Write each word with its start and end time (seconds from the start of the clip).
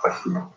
Спасибо. 0.00 0.54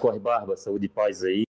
Corre 0.00 0.18
Barba, 0.18 0.56
saúde 0.56 0.86
e 0.86 0.88
paz 0.88 1.22
aí. 1.22 1.44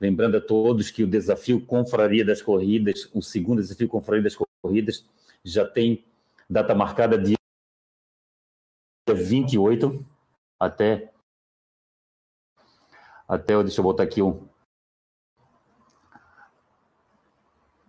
Lembrando 0.00 0.36
a 0.36 0.40
todos 0.40 0.90
que 0.90 1.02
o 1.02 1.06
desafio 1.06 1.64
Confraria 1.66 2.24
das 2.24 2.40
Corridas, 2.40 3.10
o 3.12 3.20
segundo 3.20 3.60
desafio 3.60 3.88
Confraria 3.88 4.22
das 4.22 4.36
Corridas, 4.62 5.04
já 5.44 5.66
tem 5.66 6.04
data 6.48 6.74
marcada 6.74 7.18
dia 7.18 7.36
28 9.08 10.04
até 10.60 11.12
até 13.26 13.62
deixa 13.62 13.80
eu 13.80 13.84
botar 13.84 14.04
aqui 14.04 14.22
o 14.22 14.48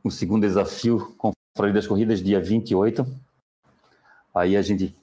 o 0.04 0.10
segundo 0.10 0.42
desafio 0.42 1.16
Confraria 1.18 1.74
das 1.74 1.86
Corridas 1.86 2.24
dia 2.24 2.42
28. 2.42 3.06
Aí 4.34 4.56
a 4.56 4.62
gente 4.62 4.96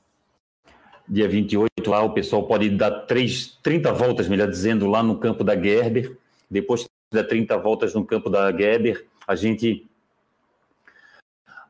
dia 1.09 1.29
28 1.29 1.91
lá 1.91 2.03
o 2.03 2.13
pessoal 2.13 2.47
pode 2.47 2.69
dar 2.71 2.91
três, 3.03 3.59
30 3.63 3.93
voltas, 3.93 4.29
melhor 4.29 4.49
dizendo, 4.49 4.87
lá 4.87 5.03
no 5.03 5.19
campo 5.19 5.45
da 5.45 5.55
Gerber. 5.55 6.17
Depois 6.51 6.87
der 7.13 7.25
30 7.25 7.57
voltas 7.59 7.95
no 7.95 8.05
campo 8.05 8.29
da 8.29 8.51
Gerber, 8.51 9.07
a 9.27 9.35
gente 9.35 9.87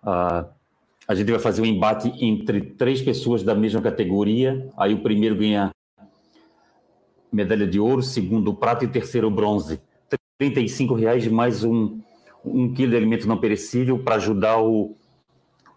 uh, 0.03 0.47
a 1.09 1.15
gente 1.15 1.31
vai 1.31 1.39
fazer 1.39 1.63
um 1.63 1.67
embate 1.67 2.13
entre 2.25 2.61
três 2.61 3.01
pessoas 3.01 3.43
da 3.43 3.55
mesma 3.55 3.81
categoria. 3.81 4.69
Aí 4.77 4.93
o 4.93 5.03
primeiro 5.03 5.37
ganha 5.37 5.71
medalha 7.33 7.67
de 7.67 7.79
ouro, 7.79 8.03
segundo 8.03 8.55
prata 8.55 8.85
e 8.85 8.89
terceiro 8.89 9.31
bronze. 9.31 9.81
35 10.39 10.95
reais 10.95 11.27
mais 11.29 11.63
um, 11.63 12.01
um 12.45 12.73
quilo 12.75 12.91
de 12.91 12.97
alimento 12.97 13.29
não 13.29 13.39
perecível 13.39 13.99
para 13.99 14.17
ajudar 14.17 14.61
o, 14.61 14.97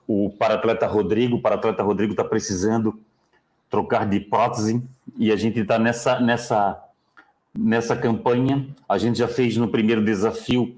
o 0.07 0.31
para-atleta 0.31 0.87
Rodrigo. 0.87 1.37
O 1.37 1.41
para-atleta 1.41 1.83
Rodrigo 1.83 2.13
está 2.13 2.23
precisando 2.23 2.99
trocar 3.69 4.07
de 4.07 4.19
prótese 4.19 4.83
e 5.17 5.31
a 5.31 5.35
gente 5.35 5.59
está 5.59 5.77
nessa, 5.77 6.19
nessa, 6.19 6.83
nessa 7.57 7.95
campanha. 7.95 8.67
A 8.87 8.97
gente 8.97 9.19
já 9.19 9.27
fez 9.27 9.55
no 9.57 9.67
primeiro 9.67 10.03
desafio 10.03 10.75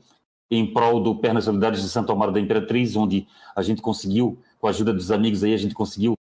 em 0.49 0.71
prol 0.73 1.01
do 1.01 1.15
Pernas 1.15 1.45
Solidárias 1.45 1.81
de 1.81 1.89
Santo 1.89 2.11
Amaro 2.11 2.31
da 2.31 2.39
Imperatriz, 2.39 2.95
onde 2.95 3.25
a 3.55 3.61
gente 3.61 3.81
conseguiu, 3.81 4.37
com 4.59 4.67
a 4.67 4.71
ajuda 4.71 4.93
dos 4.93 5.11
amigos 5.11 5.43
aí, 5.43 5.53
a 5.53 5.57
gente 5.57 5.73
conseguiu 5.73 6.17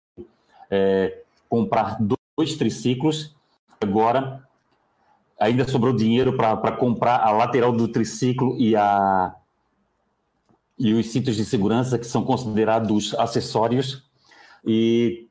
é, 0.70 1.18
comprar 1.48 1.96
dois 2.00 2.54
triciclos. 2.54 3.34
Agora, 3.80 4.46
ainda 5.38 5.66
sobrou 5.66 5.92
dinheiro 5.92 6.36
para 6.36 6.72
comprar 6.72 7.20
a 7.20 7.32
lateral 7.32 7.72
do 7.72 7.88
triciclo 7.88 8.56
e, 8.56 8.76
a, 8.76 9.34
e 10.78 10.92
os 10.92 11.06
cintos 11.10 11.34
de 11.34 11.44
segurança, 11.44 11.98
que 11.98 12.06
são 12.06 12.22
considerados 12.22 13.14
acessórios. 13.14 14.04
E 14.64 15.26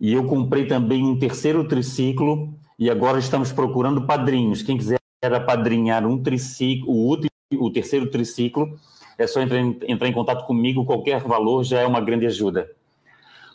e 0.00 0.12
eu 0.12 0.24
comprei 0.24 0.66
também 0.66 1.04
um 1.04 1.18
terceiro 1.18 1.66
triciclo 1.66 2.54
e 2.78 2.88
agora 2.88 3.18
estamos 3.18 3.52
procurando 3.52 4.06
padrinhos. 4.06 4.62
Quem 4.62 4.76
quiser 4.76 4.98
apadrinhar 5.22 6.06
um 6.06 6.22
triciclo, 6.22 6.90
o, 6.90 7.08
último, 7.08 7.30
o 7.54 7.70
terceiro 7.70 8.08
triciclo, 8.08 8.78
é 9.18 9.26
só 9.26 9.40
entrar 9.40 9.58
em, 9.58 9.78
entrar 9.88 10.08
em 10.08 10.12
contato 10.12 10.46
comigo, 10.46 10.84
qualquer 10.84 11.20
valor 11.22 11.64
já 11.64 11.80
é 11.80 11.86
uma 11.86 12.00
grande 12.00 12.26
ajuda. 12.26 12.70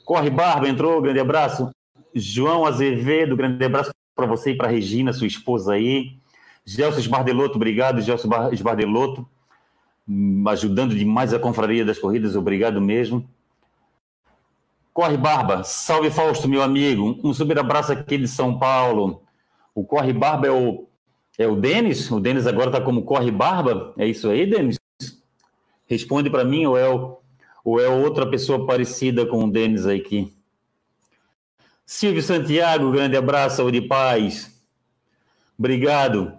Corre 0.04 0.30
Barba, 0.30 0.68
entrou, 0.68 1.02
grande 1.02 1.20
abraço. 1.20 1.70
João 2.14 2.66
Azevedo, 2.66 3.38
grande 3.38 3.64
abraço 3.64 3.92
para 4.14 4.28
você 4.28 4.52
e 4.52 4.58
para 4.58 4.68
Regina, 4.68 5.14
sua 5.14 5.28
esposa 5.28 5.74
aí. 5.74 6.18
Gelson 6.66 7.00
Esbardelotto, 7.00 7.56
obrigado, 7.56 8.02
Gelson 8.02 8.30
Esbardelotto, 8.52 9.28
hum, 10.08 10.44
ajudando 10.48 10.96
demais 10.96 11.34
a 11.34 11.40
confraria 11.40 11.84
das 11.84 11.98
corridas, 11.98 12.36
obrigado 12.36 12.82
mesmo. 12.82 13.28
Corre 14.94 15.18
Barba, 15.18 15.64
salve 15.64 16.12
Fausto, 16.12 16.48
meu 16.48 16.62
amigo. 16.62 17.20
Um 17.24 17.34
super 17.34 17.58
abraço 17.58 17.92
aqui 17.92 18.16
de 18.18 18.28
São 18.28 18.60
Paulo. 18.60 19.24
O 19.74 19.84
Corre 19.84 20.14
Barba 20.14 20.48
é 20.48 20.52
o, 20.52 20.88
é 21.38 21.48
o 21.48 21.56
Denis? 21.56 22.12
O 22.12 22.20
Denis 22.20 22.46
agora 22.46 22.68
está 22.68 22.80
como 22.80 23.04
Corre 23.04 23.32
Barba? 23.32 23.94
É 23.98 24.06
isso 24.06 24.30
aí, 24.30 24.46
Denis? 24.46 24.80
Responde 25.88 26.30
para 26.30 26.44
mim 26.44 26.68
ou 26.68 26.78
é, 26.78 26.88
o, 26.88 27.18
ou 27.66 27.82
é 27.82 27.90
outra 27.90 28.30
pessoa 28.30 28.68
parecida 28.68 29.26
com 29.26 29.46
o 29.46 29.52
Denis 29.52 29.88
aqui? 29.88 30.32
Silvio 31.86 32.22
Santiago, 32.22 32.92
grande 32.92 33.18
abraço, 33.18 33.58
saúde 33.58 33.80
e 33.80 33.88
paz. 33.88 34.64
Obrigado. 35.58 36.34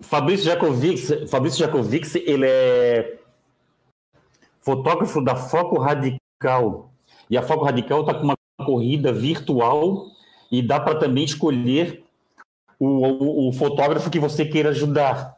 Fabrício 0.00 0.46
Jacovic, 0.46 1.26
Fabrício 1.26 1.58
Jacovic, 1.58 2.16
ele 2.24 2.46
é 2.46 3.18
fotógrafo 4.60 5.20
da 5.20 5.34
Foco 5.34 5.80
Radical. 5.80 6.92
E 7.30 7.36
a 7.36 7.42
Foco 7.42 7.64
Radical 7.64 8.00
está 8.00 8.14
com 8.14 8.24
uma 8.24 8.36
corrida 8.64 9.12
virtual 9.12 10.06
e 10.50 10.62
dá 10.62 10.80
para 10.80 10.98
também 10.98 11.24
escolher 11.24 12.04
o, 12.78 12.86
o, 12.86 13.48
o, 13.48 13.52
fotógrafo 13.52 14.10
que 14.10 14.18
você 14.18 14.44
queira 14.44 14.70
ajudar. 14.70 15.36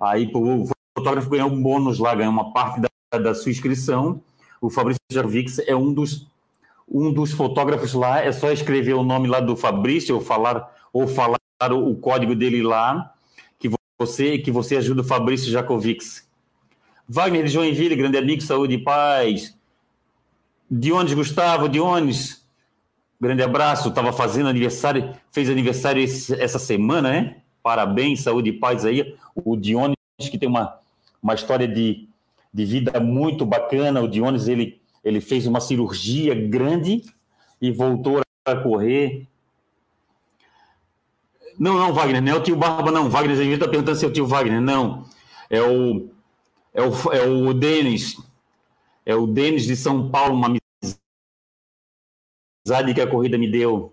Aí 0.00 0.30
o 0.34 0.66
fotógrafo 0.96 1.30
ganha 1.30 1.46
um 1.46 1.62
bônus 1.62 1.98
lá, 1.98 2.14
ganha 2.14 2.30
uma 2.30 2.52
parte 2.52 2.80
da, 2.80 3.18
da 3.18 3.34
sua 3.34 3.52
inscrição. 3.52 4.20
O 4.60 4.70
Fabrício 4.70 5.00
Jarvix 5.10 5.58
é 5.60 5.76
um 5.76 5.92
dos 5.92 6.26
um 6.88 7.12
dos 7.12 7.32
fotógrafos 7.32 7.94
lá, 7.94 8.20
é 8.20 8.32
só 8.32 8.50
escrever 8.50 8.94
o 8.94 9.02
nome 9.02 9.26
lá 9.26 9.40
do 9.40 9.56
Fabrício 9.56 10.14
ou 10.14 10.20
falar 10.20 10.70
ou 10.92 11.06
falar 11.06 11.38
o 11.72 11.94
código 11.94 12.34
dele 12.34 12.62
lá, 12.62 13.14
que 13.58 13.70
você 13.98 14.38
que 14.38 14.50
você 14.50 14.76
ajuda 14.76 15.00
o 15.00 15.04
Fabrício 15.04 15.50
Jacovics. 15.50 16.28
Wagner 17.08 17.44
de 17.44 17.50
Joinville, 17.50 17.96
grande 17.96 18.18
amigo, 18.18 18.42
saúde 18.42 18.74
e 18.74 18.78
paz. 18.78 19.56
Dionis 20.74 21.12
Gustavo, 21.12 21.68
Dionis, 21.68 22.42
grande 23.20 23.42
abraço, 23.42 23.90
estava 23.90 24.10
fazendo 24.10 24.48
aniversário, 24.48 25.14
fez 25.30 25.50
aniversário 25.50 26.02
esse, 26.02 26.32
essa 26.40 26.58
semana, 26.58 27.10
né? 27.10 27.36
Parabéns, 27.62 28.22
saúde 28.22 28.48
e 28.48 28.52
paz 28.54 28.86
aí. 28.86 29.14
O 29.34 29.54
Dionis, 29.54 29.96
que 30.18 30.38
tem 30.38 30.48
uma, 30.48 30.78
uma 31.22 31.34
história 31.34 31.68
de, 31.68 32.08
de 32.52 32.64
vida 32.64 32.98
muito 33.00 33.44
bacana, 33.44 34.00
o 34.00 34.08
Dionis, 34.08 34.48
ele, 34.48 34.80
ele 35.04 35.20
fez 35.20 35.46
uma 35.46 35.60
cirurgia 35.60 36.34
grande 36.34 37.02
e 37.60 37.70
voltou 37.70 38.22
a 38.42 38.56
correr. 38.56 39.28
Não, 41.58 41.74
não, 41.74 41.92
Wagner, 41.92 42.22
não 42.22 42.32
é 42.32 42.34
o 42.34 42.42
tio 42.42 42.56
Barba, 42.56 42.90
não. 42.90 43.10
Wagner, 43.10 43.38
a 43.38 43.42
gente 43.42 43.54
está 43.54 43.68
perguntando 43.68 43.98
se 43.98 44.06
é 44.06 44.08
o 44.08 44.12
tio 44.12 44.26
Wagner. 44.26 44.62
Não, 44.62 45.04
é 45.50 45.60
o, 45.60 46.08
é 46.72 46.80
o, 46.80 47.12
é 47.12 47.26
o 47.28 47.52
Denis. 47.52 48.16
É 49.04 49.14
o 49.14 49.26
Denis 49.26 49.64
de 49.64 49.76
São 49.76 50.08
Paulo, 50.08 50.34
uma 50.34 50.61
amizade 52.64 52.94
que 52.94 53.00
a 53.00 53.06
corrida 53.10 53.38
me 53.38 53.50
deu. 53.50 53.92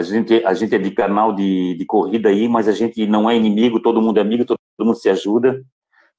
A 0.00 0.02
gente, 0.02 0.42
a 0.46 0.54
gente 0.54 0.74
é 0.74 0.78
de 0.78 0.90
canal 0.92 1.34
de, 1.34 1.74
de 1.74 1.84
corrida 1.84 2.30
aí, 2.30 2.48
mas 2.48 2.66
a 2.66 2.72
gente 2.72 3.06
não 3.06 3.28
é 3.28 3.36
inimigo, 3.36 3.82
todo 3.82 4.00
mundo 4.00 4.16
é 4.16 4.22
amigo, 4.22 4.46
todo 4.46 4.58
mundo 4.80 4.94
se 4.94 5.10
ajuda. 5.10 5.62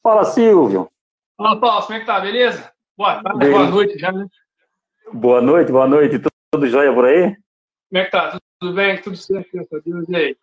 Fala, 0.04 0.24
Silvio. 0.24 0.88
Fala, 1.36 1.60
Paulo, 1.60 1.82
como 1.88 1.98
é 1.98 2.00
que 2.00 2.06
tá? 2.06 2.20
Beleza? 2.20 2.72
Boa 2.96 3.24
tarde, 3.24 3.50
boa 3.50 3.68
noite 3.68 3.98
já, 3.98 4.12
né? 4.12 4.28
Boa 5.12 5.42
noite, 5.42 5.72
boa 5.72 5.88
noite. 5.88 6.20
Tudo, 6.20 6.32
tudo 6.52 6.68
jóia 6.68 6.94
por 6.94 7.06
aí? 7.06 7.36
Como 7.90 8.02
é 8.02 8.06
que 8.06 8.12
tá? 8.12 8.40
Tudo 8.60 8.76
bem? 8.76 9.02
Tudo 9.02 9.18
certo, 9.18 9.50
Deus 9.84 10.08
e 10.10 10.16
aí? 10.16 10.38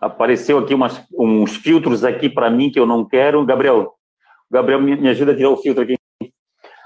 Apareceu 0.00 0.58
aqui 0.58 0.74
umas, 0.74 1.00
uns 1.16 1.56
filtros 1.58 2.02
aqui 2.02 2.28
para 2.28 2.50
mim 2.50 2.72
que 2.72 2.80
eu 2.80 2.86
não 2.86 3.04
quero. 3.04 3.46
Gabriel, 3.46 3.94
Gabriel, 4.50 4.82
me, 4.82 4.96
me 4.96 5.08
ajuda 5.10 5.30
a 5.30 5.36
tirar 5.36 5.50
o 5.50 5.56
filtro 5.58 5.84
aqui. 5.84 5.96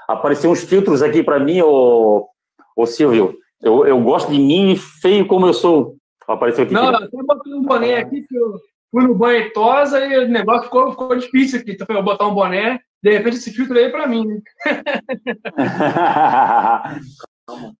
Apareceu 0.06 0.50
uns 0.50 0.64
filtros 0.64 1.00
aqui 1.00 1.22
para 1.22 1.40
mim, 1.40 1.62
ô, 1.62 2.28
ô 2.76 2.84
Silvio. 2.84 3.42
Eu, 3.64 3.86
eu 3.86 4.00
gosto 4.00 4.30
de 4.30 4.38
mim 4.38 4.76
feio 4.76 5.26
como 5.26 5.46
eu 5.46 5.54
sou. 5.54 5.96
Apareceu 6.28 6.64
aqui. 6.64 6.74
Não, 6.74 6.90
eu 6.90 6.96
até 6.96 7.08
botei 7.10 7.54
um 7.54 7.62
boné 7.62 7.96
aqui 7.96 8.22
que 8.22 8.36
eu 8.36 8.58
fui 8.90 9.04
no 9.04 9.14
banho 9.14 9.52
tosa 9.52 10.04
e 10.04 10.24
o 10.24 10.28
negócio 10.28 10.64
ficou, 10.64 10.90
ficou 10.90 11.16
difícil 11.16 11.60
aqui. 11.60 11.72
Então, 11.72 11.96
eu 11.96 12.02
botar 12.02 12.26
um 12.26 12.34
boné, 12.34 12.80
de 13.02 13.10
repente 13.10 13.36
esse 13.36 13.50
filtro 13.50 13.76
aí 13.76 13.84
é 13.84 13.90
para 13.90 14.06
mim. 14.06 14.26
Né? 14.26 14.40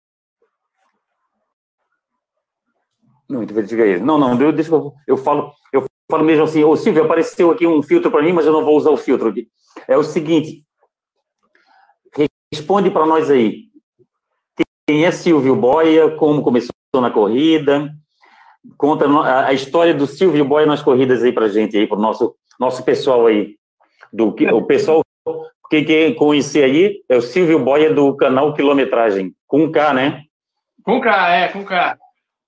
Não, 3.29 3.45
diga 3.45 3.85
aí. 3.85 4.01
Não, 4.01 4.19
não, 4.19 4.37
deixa 4.53 4.71
eu, 4.71 4.93
eu 5.07 5.17
falo, 5.17 5.53
eu 5.73 5.87
falo 6.11 6.25
mesmo 6.25 6.45
assim, 6.45 6.63
ô 6.63 6.77
Silvio, 6.77 7.05
apareceu 7.05 7.51
aqui 7.51 7.67
um 7.67 7.83
filtro 7.83 8.11
para 8.11 8.23
mim, 8.23 8.33
mas 8.33 8.45
eu 8.45 8.53
não 8.53 8.65
vou 8.65 8.77
usar 8.77 8.91
o 8.91 8.99
filtro 8.99 9.31
aqui. 9.31 9.49
É 9.89 9.97
o 9.97 10.05
seguinte, 10.05 10.63
responde 12.53 12.91
para 12.91 13.07
nós 13.07 13.31
aí. 13.31 13.65
Quem 14.87 15.07
é 15.07 15.11
Silvio 15.11 15.57
Boia? 15.57 16.11
Como 16.11 16.43
começou 16.43 16.75
na 17.01 17.11
corrida? 17.11 17.91
Conta 18.77 19.07
a 19.47 19.53
história 19.55 19.95
do 19.95 20.07
Silvio 20.07 20.45
Boia 20.45 20.67
nas 20.67 20.83
corridas 20.83 21.23
aí 21.23 21.33
para 21.33 21.49
gente 21.49 21.77
aí, 21.77 21.87
para 21.87 21.97
o 21.97 22.01
nosso 22.01 22.37
nosso 22.61 22.85
pessoal 22.85 23.27
aí, 23.27 23.57
do 24.13 24.29
o 24.29 24.67
pessoal 24.67 25.03
que 25.71 25.83
quer 25.83 26.15
conhecer 26.15 26.65
aí 26.65 27.03
é 27.09 27.17
o 27.17 27.23
Silvio 27.23 27.59
Boia 27.59 27.93
do 27.93 28.15
canal 28.15 28.55
Quilometragem 28.55 29.35
com 29.47 29.73
K, 29.73 29.95
né? 29.95 30.23
Com 30.83 31.01
K, 31.01 31.31
é, 31.31 31.49
com 31.49 31.65
K. 31.65 31.99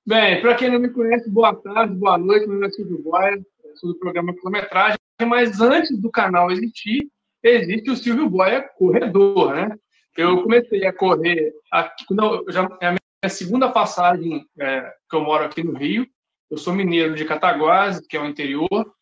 Bem, 0.06 0.40
para 0.42 0.54
quem 0.54 0.70
não 0.70 0.78
me 0.78 0.90
conhece, 0.90 1.28
boa 1.30 1.54
tarde, 1.54 1.94
boa 1.94 2.18
noite, 2.18 2.46
meu 2.46 2.56
nome 2.56 2.66
é 2.66 2.70
Silvio 2.70 3.02
Boia, 3.02 3.40
sou 3.76 3.92
do 3.92 3.98
programa 3.98 4.34
Quilometragem, 4.34 4.98
mas 5.26 5.60
antes 5.60 5.98
do 5.98 6.10
canal 6.10 6.50
existir, 6.50 7.08
existe 7.42 7.90
o 7.90 7.96
Silvio 7.96 8.28
Boia 8.28 8.62
Corredor, 8.76 9.54
né? 9.54 9.76
Eu 10.16 10.42
comecei 10.42 10.86
a 10.86 10.92
correr 10.92 11.52
aqui, 11.70 12.04
eu, 12.10 12.44
já 12.48 12.68
é 12.80 12.86
a 12.86 12.90
minha 12.90 13.30
segunda 13.30 13.70
passagem 13.70 14.46
é, 14.58 14.92
que 15.08 15.16
eu 15.16 15.22
moro 15.22 15.44
aqui 15.44 15.62
no 15.62 15.76
Rio. 15.76 16.06
Eu 16.50 16.56
sou 16.56 16.72
mineiro 16.72 17.14
de 17.14 17.24
Cataguases, 17.24 18.06
que 18.06 18.16
é 18.16 18.20
o 18.20 18.26
interior. 18.26 18.94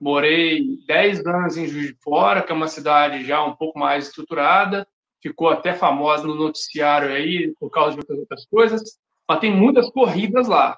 Morei 0.00 0.78
10 0.86 1.26
anos 1.26 1.56
em 1.56 1.66
Juiz 1.66 1.88
de 1.88 1.96
Fora, 2.02 2.42
que 2.42 2.50
é 2.50 2.54
uma 2.54 2.68
cidade 2.68 3.24
já 3.24 3.44
um 3.44 3.54
pouco 3.54 3.78
mais 3.78 4.06
estruturada. 4.06 4.86
Ficou 5.22 5.48
até 5.48 5.74
famosa 5.74 6.26
no 6.26 6.34
noticiário 6.34 7.10
aí 7.10 7.54
por 7.60 7.70
causa 7.70 7.96
de 7.96 8.12
outras 8.12 8.46
coisas. 8.46 8.82
Mas 9.28 9.40
tem 9.40 9.54
muitas 9.54 9.90
corridas 9.90 10.48
lá. 10.48 10.76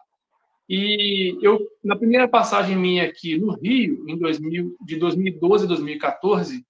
E 0.68 1.36
eu, 1.42 1.58
na 1.82 1.96
primeira 1.96 2.28
passagem 2.28 2.76
minha 2.76 3.04
aqui 3.04 3.36
no 3.38 3.54
Rio, 3.54 4.04
em 4.08 4.16
2000, 4.18 4.76
de 4.84 4.96
2012 4.96 5.64
a 5.64 5.68
2014, 5.68 6.64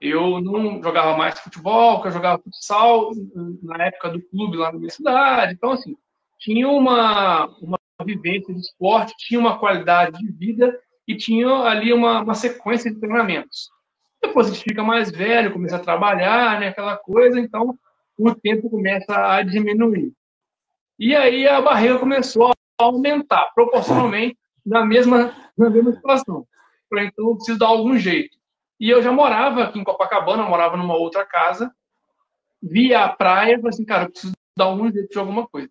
eu 0.00 0.40
não 0.40 0.82
jogava 0.82 1.16
mais 1.16 1.38
futebol, 1.38 2.00
que 2.00 2.08
eu 2.08 2.12
jogava 2.12 2.42
futsal 2.42 3.10
na 3.62 3.86
época 3.86 4.10
do 4.10 4.22
clube 4.28 4.56
lá 4.56 4.72
na 4.72 4.78
minha 4.78 4.90
cidade. 4.90 5.54
Então, 5.54 5.72
assim, 5.72 5.96
tinha 6.38 6.68
uma, 6.68 7.46
uma 7.60 7.78
vivência 8.04 8.52
de 8.52 8.60
esporte, 8.60 9.14
tinha 9.18 9.40
uma 9.40 9.58
qualidade 9.58 10.18
de 10.18 10.32
vida 10.32 10.78
e 11.06 11.16
tinha 11.16 11.48
ali 11.48 11.92
uma, 11.92 12.20
uma 12.20 12.34
sequência 12.34 12.92
de 12.92 12.98
treinamentos. 12.98 13.70
Depois 14.22 14.48
a 14.48 14.52
gente 14.52 14.64
fica 14.64 14.82
mais 14.82 15.10
velho, 15.10 15.52
começa 15.52 15.76
a 15.76 15.80
trabalhar, 15.80 16.60
né, 16.60 16.68
aquela 16.68 16.96
coisa, 16.96 17.38
então 17.38 17.78
o 18.18 18.34
tempo 18.34 18.68
começa 18.68 19.14
a 19.14 19.42
diminuir. 19.42 20.12
E 20.98 21.14
aí 21.14 21.46
a 21.46 21.60
barreira 21.60 21.98
começou 21.98 22.50
a 22.50 22.54
aumentar 22.78 23.50
proporcionalmente 23.54 24.36
na 24.64 24.84
mesma, 24.84 25.34
na 25.56 25.70
mesma 25.70 25.92
situação. 25.92 26.46
Falei, 26.88 27.06
então 27.06 27.28
eu 27.28 27.36
preciso 27.36 27.58
dar 27.58 27.68
algum 27.68 27.96
jeito. 27.96 28.35
E 28.78 28.90
eu 28.90 29.02
já 29.02 29.10
morava 29.10 29.64
aqui 29.64 29.78
em 29.78 29.84
Copacabana, 29.84 30.42
morava 30.42 30.76
numa 30.76 30.94
outra 30.94 31.24
casa, 31.24 31.72
via 32.62 33.04
a 33.04 33.08
praia, 33.08 33.56
falei 33.56 33.70
assim, 33.70 33.84
cara, 33.84 34.04
eu 34.04 34.10
preciso 34.10 34.34
dar 34.56 34.70
um 34.70 34.90
jeito 34.90 35.10
de 35.10 35.18
alguma 35.18 35.46
coisa. 35.46 35.70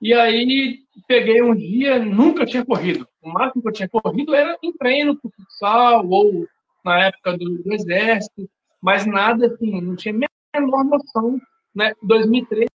E 0.00 0.12
aí 0.12 0.80
peguei 1.06 1.42
um 1.42 1.54
dia, 1.54 1.98
nunca 1.98 2.44
tinha 2.44 2.64
corrido. 2.64 3.06
O 3.22 3.30
máximo 3.30 3.62
que 3.62 3.68
eu 3.68 3.72
tinha 3.72 3.88
corrido 3.88 4.34
era 4.34 4.58
em 4.62 4.72
treino 4.72 5.16
para 5.16 5.30
futsal 5.30 6.06
ou 6.08 6.46
na 6.84 7.06
época 7.06 7.38
do, 7.38 7.62
do, 7.62 7.72
exército, 7.72 8.48
mas 8.80 9.06
nada 9.06 9.46
assim, 9.46 9.80
não 9.80 9.94
tinha 9.94 10.12
a 10.52 10.60
menor 10.60 10.84
noção. 10.84 11.40
Né? 11.74 11.92
2013, 12.02 12.68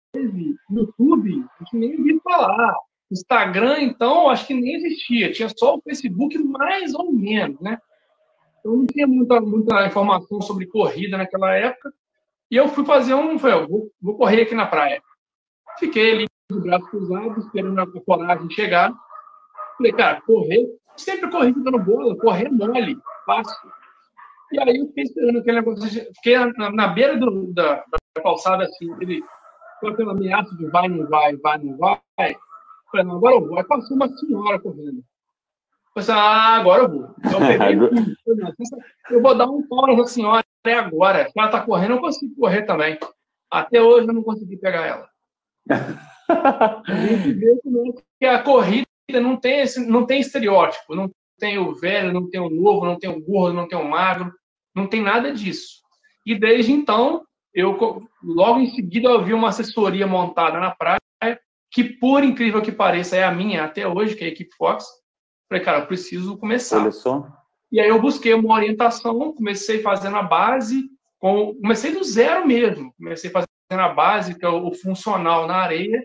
YouTube, 0.69 1.43
a 1.59 1.63
gente 1.63 1.75
nem 1.75 1.97
ouviu 1.97 2.21
falar. 2.23 2.75
Instagram, 3.11 3.81
então, 3.81 4.29
acho 4.29 4.47
que 4.47 4.53
nem 4.53 4.75
existia. 4.75 5.31
Tinha 5.31 5.49
só 5.49 5.75
o 5.75 5.81
Facebook, 5.81 6.37
mais 6.37 6.93
ou 6.93 7.11
menos, 7.11 7.59
né? 7.59 7.77
Eu 8.65 8.75
não 8.75 8.87
tinha 8.87 9.05
muita, 9.05 9.39
muita 9.39 9.85
informação 9.85 10.41
sobre 10.41 10.65
corrida 10.65 11.17
naquela 11.17 11.53
época. 11.53 11.93
E 12.49 12.55
eu 12.55 12.67
fui 12.67 12.83
fazer 12.83 13.13
um. 13.13 13.37
Falei, 13.37 13.67
vou, 13.67 13.91
vou 14.01 14.17
correr 14.17 14.41
aqui 14.41 14.55
na 14.55 14.65
praia. 14.65 14.99
Fiquei 15.77 16.11
ali 16.11 16.25
de 16.51 16.59
braço 16.59 16.87
cruzado, 16.87 17.39
esperando 17.39 17.79
a 17.79 18.01
coragem 18.01 18.49
chegar. 18.49 18.91
Falei, 19.77 19.93
cara, 19.93 20.19
correr. 20.21 20.65
Sempre 20.97 21.29
corri 21.29 21.53
dando 21.53 21.77
bola, 21.77 22.17
correr 22.17 22.49
mole, 22.49 22.97
fácil. 23.25 23.69
E 24.51 24.59
aí 24.59 24.77
eu 24.77 24.87
fiquei 24.87 25.03
esperando 25.03 25.39
aquele 25.39 25.57
negócio. 25.57 26.05
Fiquei 26.15 26.37
na, 26.37 26.71
na 26.71 26.87
beira 26.87 27.17
do, 27.17 27.53
da, 27.53 27.83
da 28.15 28.23
calçada, 28.23 28.63
assim, 28.63 28.91
ele 28.99 29.21
com 29.79 29.89
aquela 29.89 30.13
ameaça 30.13 30.55
de 30.55 30.65
vai, 30.67 30.87
não 30.87 31.05
vai, 31.07 31.35
vai, 31.35 31.57
não 31.59 31.77
vai. 31.77 31.99
Falei, 32.89 33.05
não, 33.05 33.17
agora 33.17 33.35
eu 33.35 33.45
vou. 33.45 33.59
Aí 33.59 33.63
passou 33.65 33.95
uma 33.95 34.07
senhora 34.07 34.59
correndo. 34.59 35.03
Falei 35.95 36.21
ah, 36.21 36.57
agora 36.57 36.83
eu 36.83 36.89
vou. 36.89 37.03
Eu, 37.03 37.39
peguei, 37.47 37.79
eu 39.09 39.21
vou 39.21 39.35
dar 39.35 39.45
um 39.45 39.65
pau 39.65 39.87
nessa 39.87 40.13
senhora 40.13 40.43
até 40.61 40.73
agora. 40.77 41.29
Se 41.29 41.39
ela 41.39 41.47
tá 41.47 41.61
correndo, 41.61 41.93
eu 41.93 42.01
consigo 42.01 42.35
correr 42.35 42.63
também. 42.63 42.99
Até 43.49 43.81
hoje 43.81 44.07
eu 44.07 44.13
não 44.13 44.21
consegui 44.21 44.57
pegar 44.57 44.85
ela. 44.85 45.09
que 48.19 48.25
a 48.25 48.43
corrida 48.43 48.85
não 49.21 49.37
tem, 49.37 49.61
esse, 49.61 49.85
não 49.85 50.05
tem 50.05 50.19
estereótipo. 50.19 50.93
Não 50.93 51.09
tem 51.39 51.57
o 51.57 51.73
velho, 51.73 52.11
não 52.11 52.29
tem 52.29 52.41
o 52.41 52.49
novo, 52.49 52.85
não 52.85 52.99
tem 52.99 53.09
o 53.09 53.21
gordo, 53.21 53.55
não 53.55 53.67
tem 53.67 53.79
o 53.79 53.89
magro. 53.89 54.33
Não 54.75 54.87
tem 54.87 55.01
nada 55.01 55.31
disso. 55.31 55.75
E 56.25 56.37
desde 56.37 56.73
então, 56.73 57.23
eu 57.53 57.77
logo 58.21 58.59
em 58.59 58.67
seguida 58.67 59.07
eu 59.07 59.23
vi 59.23 59.33
uma 59.33 59.47
assessoria 59.47 60.05
montada 60.05 60.59
na 60.59 60.71
praia, 60.71 60.99
que 61.71 61.83
por 61.83 62.21
incrível 62.21 62.61
que 62.61 62.71
pareça 62.71 63.15
é 63.15 63.23
a 63.23 63.31
minha 63.31 63.63
até 63.63 63.87
hoje, 63.87 64.15
que 64.15 64.25
é 64.25 64.27
a 64.27 64.31
equipe 64.31 64.53
Fox. 64.57 64.85
Falei, 65.47 65.63
cara, 65.63 65.85
preciso 65.85 66.37
começar. 66.37 66.81
Olha 66.81 66.91
só. 66.91 67.27
E 67.71 67.79
aí 67.79 67.89
eu 67.89 68.01
busquei 68.01 68.33
uma 68.33 68.55
orientação, 68.55 69.33
comecei 69.33 69.81
fazendo 69.81 70.15
a 70.15 70.23
base, 70.23 70.89
com, 71.19 71.55
comecei 71.55 71.91
do 71.91 72.03
zero 72.03 72.47
mesmo. 72.47 72.93
Comecei 72.97 73.29
fazendo 73.29 73.49
a 73.69 73.89
base, 73.89 74.37
que 74.37 74.45
é 74.45 74.49
o 74.49 74.73
funcional 74.73 75.47
na 75.47 75.57
areia, 75.57 76.03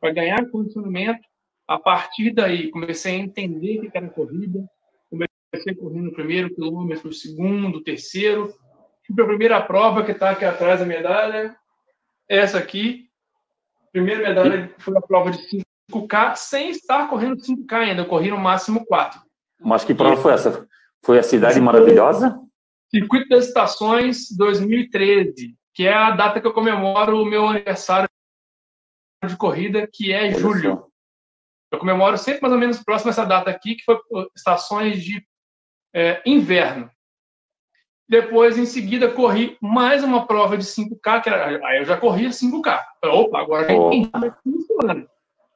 para 0.00 0.12
ganhar 0.12 0.50
condicionamento. 0.50 1.26
A 1.66 1.78
partir 1.78 2.32
daí, 2.32 2.70
comecei 2.70 3.16
a 3.16 3.18
entender 3.18 3.78
o 3.78 3.90
que 3.90 3.96
era 3.96 4.08
corrida. 4.08 4.68
Comecei 5.10 5.74
correndo 5.74 6.08
o 6.08 6.14
primeiro 6.14 6.54
quilômetro, 6.54 7.08
o 7.08 7.12
segundo, 7.12 7.78
o 7.78 7.82
terceiro. 7.82 8.54
Fui 9.06 9.14
para 9.14 9.24
a 9.24 9.28
primeira 9.28 9.60
prova, 9.60 10.04
que 10.04 10.12
está 10.12 10.30
aqui 10.30 10.44
atrás 10.44 10.80
da 10.80 10.86
medalha. 10.86 11.56
Essa 12.28 12.58
aqui. 12.58 13.08
Primeira 13.92 14.28
medalha 14.28 14.74
foi 14.78 14.96
a 14.96 15.00
prova 15.00 15.30
de 15.30 15.65
5K, 15.90 16.36
sem 16.36 16.70
estar 16.70 17.08
correndo 17.08 17.36
5K 17.36 17.72
ainda. 17.72 18.02
Eu 18.02 18.06
corri 18.06 18.30
no 18.30 18.38
máximo 18.38 18.84
4. 18.86 19.20
Mas 19.60 19.84
que 19.84 19.94
prova 19.94 20.16
foi 20.16 20.32
essa? 20.32 20.66
Foi 21.04 21.18
a 21.18 21.22
Cidade 21.22 21.60
Maravilhosa? 21.60 22.40
Circuito 22.90 23.28
das 23.28 23.46
Estações 23.46 24.30
2013, 24.36 25.56
que 25.74 25.86
é 25.86 25.94
a 25.94 26.10
data 26.10 26.40
que 26.40 26.46
eu 26.46 26.52
comemoro 26.52 27.20
o 27.20 27.24
meu 27.24 27.46
aniversário 27.46 28.08
de 29.26 29.36
corrida, 29.36 29.88
que 29.92 30.12
é 30.12 30.22
Olha 30.22 30.38
julho. 30.38 30.72
Só. 30.74 30.86
Eu 31.72 31.78
comemoro 31.78 32.16
sempre 32.16 32.42
mais 32.42 32.54
ou 32.54 32.60
menos 32.60 32.82
próximo 32.82 33.10
a 33.10 33.12
essa 33.12 33.24
data 33.24 33.50
aqui, 33.50 33.74
que 33.74 33.84
foi 33.84 33.98
estações 34.36 35.02
de 35.02 35.24
é, 35.94 36.22
inverno. 36.24 36.90
Depois, 38.08 38.56
em 38.56 38.66
seguida, 38.66 39.10
corri 39.10 39.58
mais 39.60 40.04
uma 40.04 40.26
prova 40.28 40.56
de 40.56 40.64
5K, 40.64 41.22
que 41.22 41.28
era, 41.28 41.66
aí 41.66 41.78
eu 41.78 41.84
já 41.84 41.96
corri 41.96 42.26
5K. 42.26 42.80
Opa, 43.04 43.40
agora 43.40 43.66
já 43.66 43.74
entendi 43.74 44.10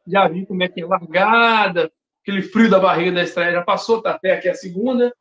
é. 0.07 0.11
Já 0.11 0.29
vi 0.29 0.47
como 0.47 0.63
é 0.63 0.69
que 0.69 0.81
é 0.81 0.87
largada, 0.87 1.91
aquele 2.23 2.43
frio 2.43 2.71
da 2.71 2.79
barriga 2.79 3.13
da 3.13 3.23
estreia 3.23 3.53
já 3.53 3.63
passou, 3.63 4.03
tá 4.03 4.13
até 4.13 4.33
aqui 4.33 4.49
a 4.49 4.55
segunda. 4.55 5.13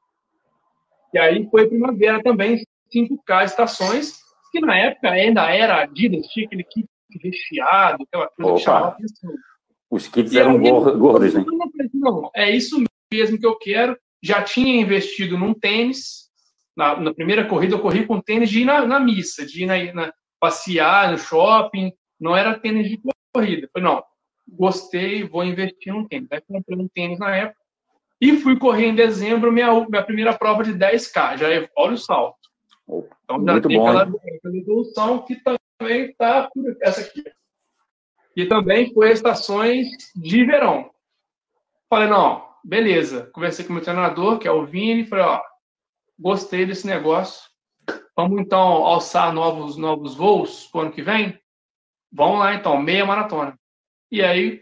E 1.13 1.17
aí 1.17 1.47
foi 1.49 1.67
primavera 1.67 2.21
também, 2.21 2.63
5K 2.93 3.45
estações, 3.45 4.19
que 4.51 4.59
na 4.59 4.77
época 4.77 5.09
ainda 5.09 5.49
era 5.49 5.81
Adidas, 5.81 6.27
tinha 6.27 6.45
aquele 6.45 6.63
kit 6.63 6.87
recheado, 7.23 8.03
aquela 8.03 8.27
coisa 8.29 8.51
Opa. 8.51 8.57
que 8.57 8.63
chamava 8.63 8.87
atenção. 8.89 9.31
Os 9.89 10.07
kits 10.07 10.35
eram 10.35 10.57
aí, 10.57 10.69
gordos, 10.97 11.33
né? 11.33 11.43
Não, 11.93 12.29
é 12.35 12.51
isso 12.51 12.83
mesmo 13.11 13.39
que 13.39 13.45
eu 13.45 13.57
quero. 13.57 13.97
Já 14.21 14.43
tinha 14.43 14.81
investido 14.81 15.37
num 15.37 15.53
tênis. 15.53 16.29
Na, 16.77 16.97
na 16.99 17.13
primeira 17.13 17.45
corrida, 17.45 17.75
eu 17.75 17.81
corri 17.81 18.05
com 18.05 18.21
tênis 18.21 18.49
de 18.49 18.61
ir 18.61 18.65
na, 18.65 18.85
na 18.85 18.99
missa, 18.99 19.45
de 19.45 19.63
ir 19.63 19.65
na, 19.65 19.93
na, 19.93 20.13
passear 20.39 21.11
no 21.11 21.17
shopping. 21.17 21.91
Não 22.19 22.37
era 22.37 22.59
tênis 22.59 22.87
de 22.87 22.99
corrida. 23.33 23.67
Falei, 23.73 23.89
não, 23.89 24.03
gostei, 24.51 25.23
vou 25.23 25.43
investir 25.43 25.93
num 25.93 26.07
tênis. 26.07 26.31
Aí 26.31 26.41
comprei 26.41 26.77
um 26.77 26.87
tênis 26.87 27.19
na 27.19 27.35
época. 27.35 27.59
E 28.21 28.35
fui 28.37 28.57
correr 28.57 28.87
em 28.87 28.95
dezembro 28.95 29.51
minha, 29.51 29.73
minha 29.87 30.03
primeira 30.03 30.37
prova 30.37 30.63
de 30.63 30.73
10K. 30.73 31.37
Já 31.37 31.49
é, 31.49 31.69
olha 31.77 31.93
o 31.93 31.97
salto. 31.97 32.37
Então 33.23 33.45
já 33.45 33.53
Muito 33.53 33.67
tem 33.67 33.77
bom, 33.77 33.87
aquela, 33.87 34.03
aquela 34.03 34.57
evolução 34.57 35.25
que 35.25 35.35
também 35.35 36.09
está 36.09 36.49
essa 36.81 37.01
aqui. 37.01 37.23
E 38.35 38.45
também 38.45 38.93
foi 38.93 39.11
estações 39.11 39.87
de 40.15 40.45
verão. 40.45 40.89
Falei, 41.89 42.07
não, 42.07 42.47
beleza. 42.63 43.29
Conversei 43.33 43.65
com 43.65 43.71
o 43.71 43.75
meu 43.75 43.83
treinador, 43.83 44.39
que 44.39 44.47
é 44.47 44.51
o 44.51 44.65
Vini, 44.65 45.05
falei, 45.05 45.25
ó, 45.25 45.41
gostei 46.17 46.65
desse 46.65 46.85
negócio. 46.85 47.49
Vamos 48.15 48.39
então 48.39 48.59
alçar 48.59 49.33
novos, 49.33 49.77
novos 49.77 50.15
voos 50.15 50.67
para 50.67 50.79
o 50.79 50.81
ano 50.83 50.91
que 50.91 51.01
vem? 51.01 51.39
Vamos 52.11 52.39
lá 52.39 52.53
então, 52.53 52.81
meia 52.81 53.05
maratona. 53.05 53.57
E 54.11 54.23
aí, 54.23 54.61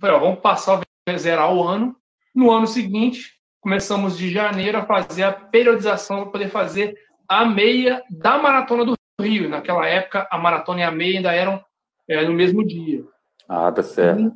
falei, 0.00 0.16
ó, 0.16 0.18
vamos 0.18 0.40
passar, 0.40 0.80
zerar 1.16 1.54
o 1.54 1.62
ano. 1.62 1.96
No 2.34 2.50
ano 2.50 2.66
seguinte, 2.66 3.34
começamos 3.60 4.16
de 4.16 4.30
janeiro 4.30 4.78
a 4.78 4.86
fazer 4.86 5.22
a 5.22 5.32
periodização 5.32 6.22
para 6.22 6.30
poder 6.32 6.50
fazer 6.50 6.96
a 7.28 7.44
meia 7.44 8.02
da 8.10 8.38
maratona 8.38 8.84
do 8.84 8.94
Rio. 9.20 9.48
Naquela 9.48 9.86
época, 9.86 10.26
a 10.30 10.38
maratona 10.38 10.80
e 10.80 10.82
a 10.82 10.90
meia 10.90 11.18
ainda 11.18 11.32
eram 11.32 11.64
é, 12.08 12.24
no 12.24 12.32
mesmo 12.32 12.66
dia. 12.66 13.04
Ah, 13.48 13.70
tá 13.70 13.82
certo. 13.82 14.32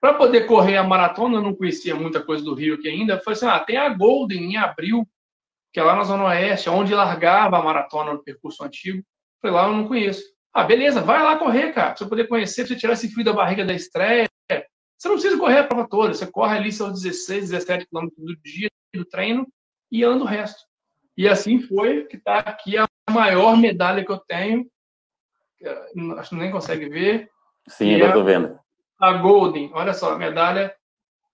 Para 0.00 0.14
poder 0.14 0.46
correr 0.46 0.78
a 0.78 0.82
maratona, 0.82 1.36
eu 1.36 1.42
não 1.42 1.54
conhecia 1.54 1.94
muita 1.94 2.22
coisa 2.22 2.42
do 2.42 2.54
Rio 2.54 2.76
aqui 2.76 2.88
ainda. 2.88 3.20
Foi 3.20 3.34
assim: 3.34 3.46
ah, 3.46 3.60
tem 3.60 3.76
a 3.76 3.90
Golden 3.90 4.52
em 4.52 4.56
abril, 4.56 5.06
que 5.72 5.78
é 5.78 5.82
lá 5.82 5.94
na 5.94 6.04
Zona 6.04 6.24
Oeste, 6.24 6.70
onde 6.70 6.94
largava 6.94 7.58
a 7.58 7.62
maratona 7.62 8.14
no 8.14 8.22
percurso 8.22 8.64
antigo. 8.64 9.02
Foi 9.40 9.50
lá, 9.50 9.66
eu 9.66 9.74
não 9.74 9.86
conheço. 9.86 10.22
Ah, 10.52 10.64
beleza, 10.64 11.00
vai 11.00 11.22
lá 11.22 11.38
correr, 11.38 11.72
cara. 11.72 11.90
Pra 11.90 11.96
você 11.96 12.08
poder 12.08 12.28
conhecer, 12.28 12.62
pra 12.62 12.68
você 12.68 12.76
tirar 12.76 12.92
esse 12.94 13.08
frio 13.10 13.24
da 13.24 13.32
barriga 13.32 13.64
da 13.64 13.72
estreia. 13.72 14.28
Você 14.48 15.08
não 15.08 15.14
precisa 15.14 15.38
correr 15.38 15.58
a 15.58 15.66
prova 15.66 15.88
toda. 15.88 16.12
Você 16.12 16.26
corre 16.26 16.56
ali 16.56 16.72
seus 16.72 17.02
16, 17.02 17.50
17 17.50 17.86
quilômetros 17.86 18.24
do 18.24 18.36
dia 18.42 18.68
do 18.94 19.04
treino 19.04 19.46
e 19.90 20.04
anda 20.04 20.24
o 20.24 20.26
resto. 20.26 20.60
E 21.16 21.28
assim 21.28 21.60
foi 21.60 22.04
que 22.04 22.16
está 22.16 22.38
aqui 22.38 22.76
a 22.76 22.86
maior 23.10 23.56
medalha 23.56 24.04
que 24.04 24.10
eu 24.10 24.18
tenho 24.18 24.66
acho 26.18 26.30
que 26.30 26.36
nem 26.36 26.50
consegue 26.50 26.88
ver. 26.88 27.30
Sim, 27.68 27.92
eu 27.92 28.06
estou 28.06 28.22
é 28.22 28.24
vendo. 28.24 28.58
A 28.98 29.14
Golden, 29.14 29.70
olha 29.72 29.94
só, 29.94 30.12
a 30.12 30.18
medalha 30.18 30.74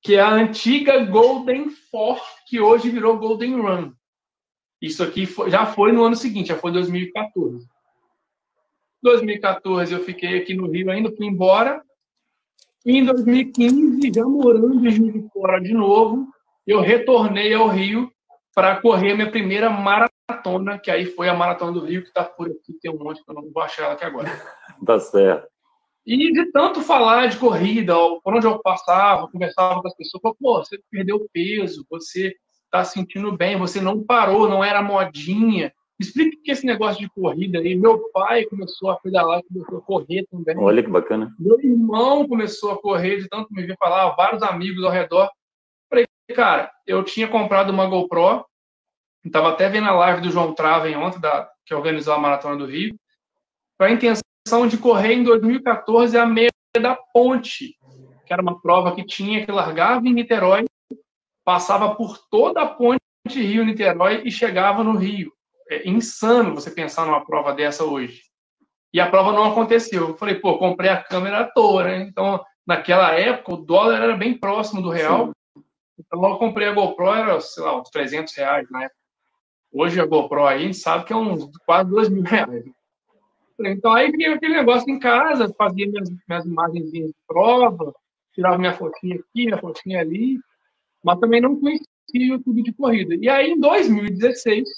que 0.02 0.14
é 0.14 0.20
a 0.20 0.30
antiga 0.30 1.04
Golden 1.04 1.70
Four, 1.70 2.20
que 2.46 2.60
hoje 2.60 2.90
virou 2.90 3.18
Golden 3.18 3.60
Run. 3.60 3.92
Isso 4.80 5.02
aqui 5.02 5.26
foi, 5.26 5.50
já 5.50 5.66
foi 5.66 5.90
no 5.90 6.04
ano 6.04 6.14
seguinte, 6.14 6.48
já 6.48 6.58
foi 6.58 6.70
2014. 6.70 7.66
2014 9.06 9.94
eu 9.94 10.00
fiquei 10.00 10.38
aqui 10.38 10.54
no 10.54 10.70
Rio 10.70 10.90
ainda, 10.90 11.14
fui 11.16 11.26
embora. 11.26 11.80
E 12.84 12.98
em 12.98 13.04
2015, 13.04 14.12
já 14.14 14.24
morando 14.24 14.74
em 14.74 14.90
Juiz 14.90 15.12
de 15.12 15.28
Fora 15.32 15.60
de 15.60 15.72
novo, 15.72 16.26
eu 16.66 16.80
retornei 16.80 17.54
ao 17.54 17.68
Rio 17.68 18.10
para 18.54 18.80
correr 18.80 19.14
minha 19.14 19.30
primeira 19.30 19.70
maratona 19.70 20.78
que 20.82 20.90
aí 20.90 21.06
foi 21.06 21.28
a 21.28 21.34
Maratona 21.34 21.72
do 21.72 21.84
Rio, 21.84 22.02
que 22.02 22.08
está 22.08 22.24
por 22.24 22.48
aqui, 22.48 22.72
tem 22.80 22.90
um 22.90 22.98
monte 22.98 23.24
que 23.24 23.30
eu 23.30 23.34
não 23.34 23.50
vou 23.52 23.62
achar 23.62 23.84
ela 23.84 23.94
aqui 23.94 24.04
agora. 24.04 24.28
tá 24.84 24.98
certo. 24.98 25.46
E 26.04 26.32
de 26.32 26.52
tanto 26.52 26.82
falar 26.82 27.26
de 27.26 27.36
corrida, 27.36 27.94
por 28.22 28.34
onde 28.34 28.46
eu 28.46 28.60
passava, 28.60 29.28
conversava 29.28 29.80
com 29.80 29.88
as 29.88 29.96
pessoas, 29.96 30.22
falou, 30.22 30.36
pô, 30.40 30.64
você 30.64 30.78
perdeu 30.90 31.28
peso, 31.32 31.84
você 31.90 32.32
está 32.64 32.84
sentindo 32.84 33.36
bem, 33.36 33.58
você 33.58 33.80
não 33.80 34.04
parou, 34.04 34.48
não 34.48 34.62
era 34.62 34.82
modinha. 34.82 35.72
Explique 35.98 36.36
que 36.42 36.50
esse 36.50 36.66
negócio 36.66 37.00
de 37.00 37.08
corrida 37.08 37.58
aí. 37.58 37.74
Meu 37.74 38.10
pai 38.12 38.44
começou 38.44 38.90
a 38.90 38.96
pedalar, 38.96 39.42
começou 39.44 39.78
a 39.78 39.82
correr 39.82 40.26
também. 40.30 40.56
Olha 40.58 40.82
que 40.82 40.90
bacana. 40.90 41.34
Meu 41.38 41.58
irmão 41.60 42.28
começou 42.28 42.72
a 42.72 42.80
correr, 42.80 43.18
de 43.18 43.28
tanto 43.28 43.52
me 43.52 43.64
ver 43.64 43.76
falar, 43.78 44.14
vários 44.14 44.42
amigos 44.42 44.84
ao 44.84 44.90
redor. 44.90 45.30
Falei, 45.88 46.06
cara, 46.34 46.70
eu 46.86 47.02
tinha 47.02 47.28
comprado 47.28 47.70
uma 47.70 47.86
GoPro, 47.86 48.44
Estava 49.26 49.48
até 49.50 49.68
vendo 49.68 49.88
a 49.88 49.92
live 49.92 50.20
do 50.20 50.30
João 50.30 50.54
Traven 50.54 50.96
ontem, 50.96 51.18
da, 51.18 51.50
que 51.64 51.74
organizou 51.74 52.14
a 52.14 52.18
Maratona 52.18 52.56
do 52.56 52.66
Rio, 52.66 52.94
com 53.76 53.84
a 53.84 53.90
intenção 53.90 54.68
de 54.68 54.78
correr 54.78 55.14
em 55.14 55.24
2014 55.24 56.16
a 56.16 56.24
meia 56.24 56.48
da 56.80 56.96
Ponte, 57.12 57.76
que 58.24 58.32
era 58.32 58.40
uma 58.40 58.60
prova 58.60 58.94
que 58.94 59.04
tinha 59.04 59.44
que 59.44 59.50
largava 59.50 60.06
em 60.06 60.12
Niterói, 60.12 60.64
passava 61.44 61.94
por 61.96 62.18
toda 62.30 62.62
a 62.62 62.66
ponte 62.66 63.00
Rio-Niterói 63.28 64.22
e 64.24 64.30
chegava 64.30 64.84
no 64.84 64.96
Rio. 64.96 65.32
É 65.70 65.88
insano 65.88 66.54
você 66.54 66.70
pensar 66.70 67.06
numa 67.06 67.24
prova 67.24 67.52
dessa 67.52 67.84
hoje. 67.84 68.22
E 68.92 69.00
a 69.00 69.10
prova 69.10 69.32
não 69.32 69.44
aconteceu. 69.44 70.08
Eu 70.08 70.16
falei, 70.16 70.36
pô, 70.36 70.58
comprei 70.58 70.90
a 70.90 71.02
câmera 71.02 71.40
à 71.40 71.44
toa, 71.44 71.84
né? 71.84 72.02
Então, 72.02 72.42
naquela 72.66 73.12
época, 73.12 73.54
o 73.54 73.56
dólar 73.56 74.02
era 74.02 74.16
bem 74.16 74.38
próximo 74.38 74.80
do 74.80 74.90
real. 74.90 75.26
Sim. 75.26 75.62
Então, 75.98 76.28
eu 76.28 76.36
comprei 76.36 76.68
a 76.68 76.72
GoPro, 76.72 77.08
era, 77.08 77.40
sei 77.40 77.64
lá, 77.64 77.80
uns 77.80 77.90
300 77.90 78.34
reais 78.36 78.70
na 78.70 78.84
época. 78.84 78.96
Hoje 79.72 80.00
a 80.00 80.06
GoPro 80.06 80.46
aí, 80.46 80.56
a 80.56 80.62
gente 80.62 80.78
sabe 80.78 81.04
que 81.04 81.12
é 81.12 81.16
uns 81.16 81.50
quase 81.66 81.90
dois 81.90 82.08
mil 82.08 82.22
reais. 82.22 82.64
Então 83.58 83.92
aí 83.92 84.10
vinha 84.10 84.34
aquele 84.34 84.54
negócio 84.54 84.90
em 84.90 84.98
casa, 84.98 85.52
fazia 85.56 85.86
minhas, 85.86 86.10
minhas 86.28 86.44
imagens 86.44 86.90
de 86.90 87.14
prova, 87.26 87.94
tirava 88.34 88.58
minha 88.58 88.74
fotinha 88.74 89.16
aqui, 89.16 89.46
minha 89.46 89.58
fotinha 89.58 90.00
ali, 90.00 90.38
mas 91.02 91.18
também 91.18 91.40
não 91.40 91.58
conhecia 91.58 91.86
o 92.14 92.18
YouTube 92.18 92.62
de 92.62 92.72
corrida. 92.72 93.14
E 93.14 93.28
aí 93.28 93.52
em 93.52 93.60
2016, 93.60 94.68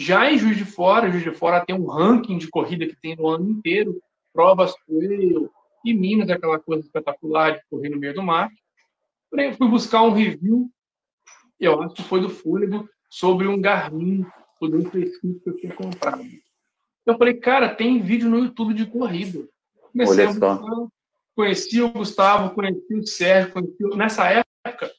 já 0.00 0.32
em 0.32 0.38
Juiz 0.38 0.56
de 0.56 0.64
Fora, 0.64 1.10
Juiz 1.10 1.22
de 1.22 1.30
Fora 1.30 1.62
tem 1.62 1.76
um 1.76 1.84
ranking 1.84 2.38
de 2.38 2.48
corrida 2.48 2.86
que 2.86 2.96
tem 2.96 3.14
no 3.14 3.28
ano 3.28 3.50
inteiro, 3.50 4.00
provas 4.32 4.74
Coelho 4.86 5.50
e 5.84 5.92
Minas, 5.92 6.30
aquela 6.30 6.58
coisa 6.58 6.82
espetacular 6.82 7.58
de 7.58 7.60
correr 7.68 7.90
no 7.90 7.98
meio 7.98 8.14
do 8.14 8.22
mar. 8.22 8.48
Fui 9.58 9.68
buscar 9.68 10.02
um 10.02 10.12
review, 10.12 10.70
eu 11.60 11.82
acho 11.82 11.96
que 11.96 12.02
foi 12.02 12.22
do 12.22 12.30
Fôlego, 12.30 12.88
sobre 13.10 13.46
um 13.46 13.60
Garmin, 13.60 14.24
produto 14.58 14.98
específico 14.98 15.40
que 15.44 15.50
eu 15.50 15.56
tinha 15.58 15.74
comprado. 15.74 16.24
Eu 17.04 17.18
falei, 17.18 17.34
cara, 17.34 17.74
tem 17.74 18.00
vídeo 18.00 18.30
no 18.30 18.38
YouTube 18.38 18.72
de 18.72 18.86
corrida. 18.86 19.46
Comecei 19.92 20.26
Olha 20.26 20.30
a 20.30 20.54
buscar, 20.54 20.88
conheci 21.36 21.82
o 21.82 21.92
Gustavo, 21.92 22.54
conheci 22.54 22.94
o 22.94 23.06
Sérgio, 23.06 23.52
conheci... 23.52 23.96
nessa 23.96 24.26
época, 24.30 24.90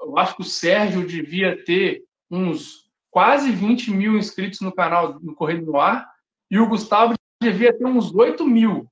eu 0.00 0.16
acho 0.16 0.34
que 0.36 0.42
o 0.42 0.46
Sérgio 0.46 1.06
devia 1.06 1.62
ter 1.62 2.02
uns 2.30 2.89
quase 3.10 3.50
20 3.50 3.90
mil 3.90 4.16
inscritos 4.16 4.60
no 4.60 4.72
canal 4.72 5.18
no 5.20 5.34
Correio 5.34 5.64
no 5.64 5.78
Ar, 5.78 6.08
e 6.50 6.58
o 6.58 6.68
Gustavo 6.68 7.14
devia 7.42 7.76
ter 7.76 7.84
uns 7.84 8.14
8 8.14 8.46
mil. 8.46 8.86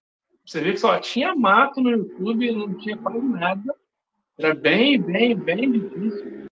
Você 0.44 0.60
vê 0.60 0.72
que 0.72 0.78
só 0.78 0.98
tinha 0.98 1.34
mato 1.34 1.80
no 1.80 1.90
YouTube, 1.90 2.52
não 2.52 2.75
tinha 2.75 2.96
quase 2.96 3.20
nada. 3.20 3.75
Era 4.38 4.54
bem, 4.54 5.00
bem, 5.00 5.37
bem 5.37 5.70
difícil. 5.70 6.46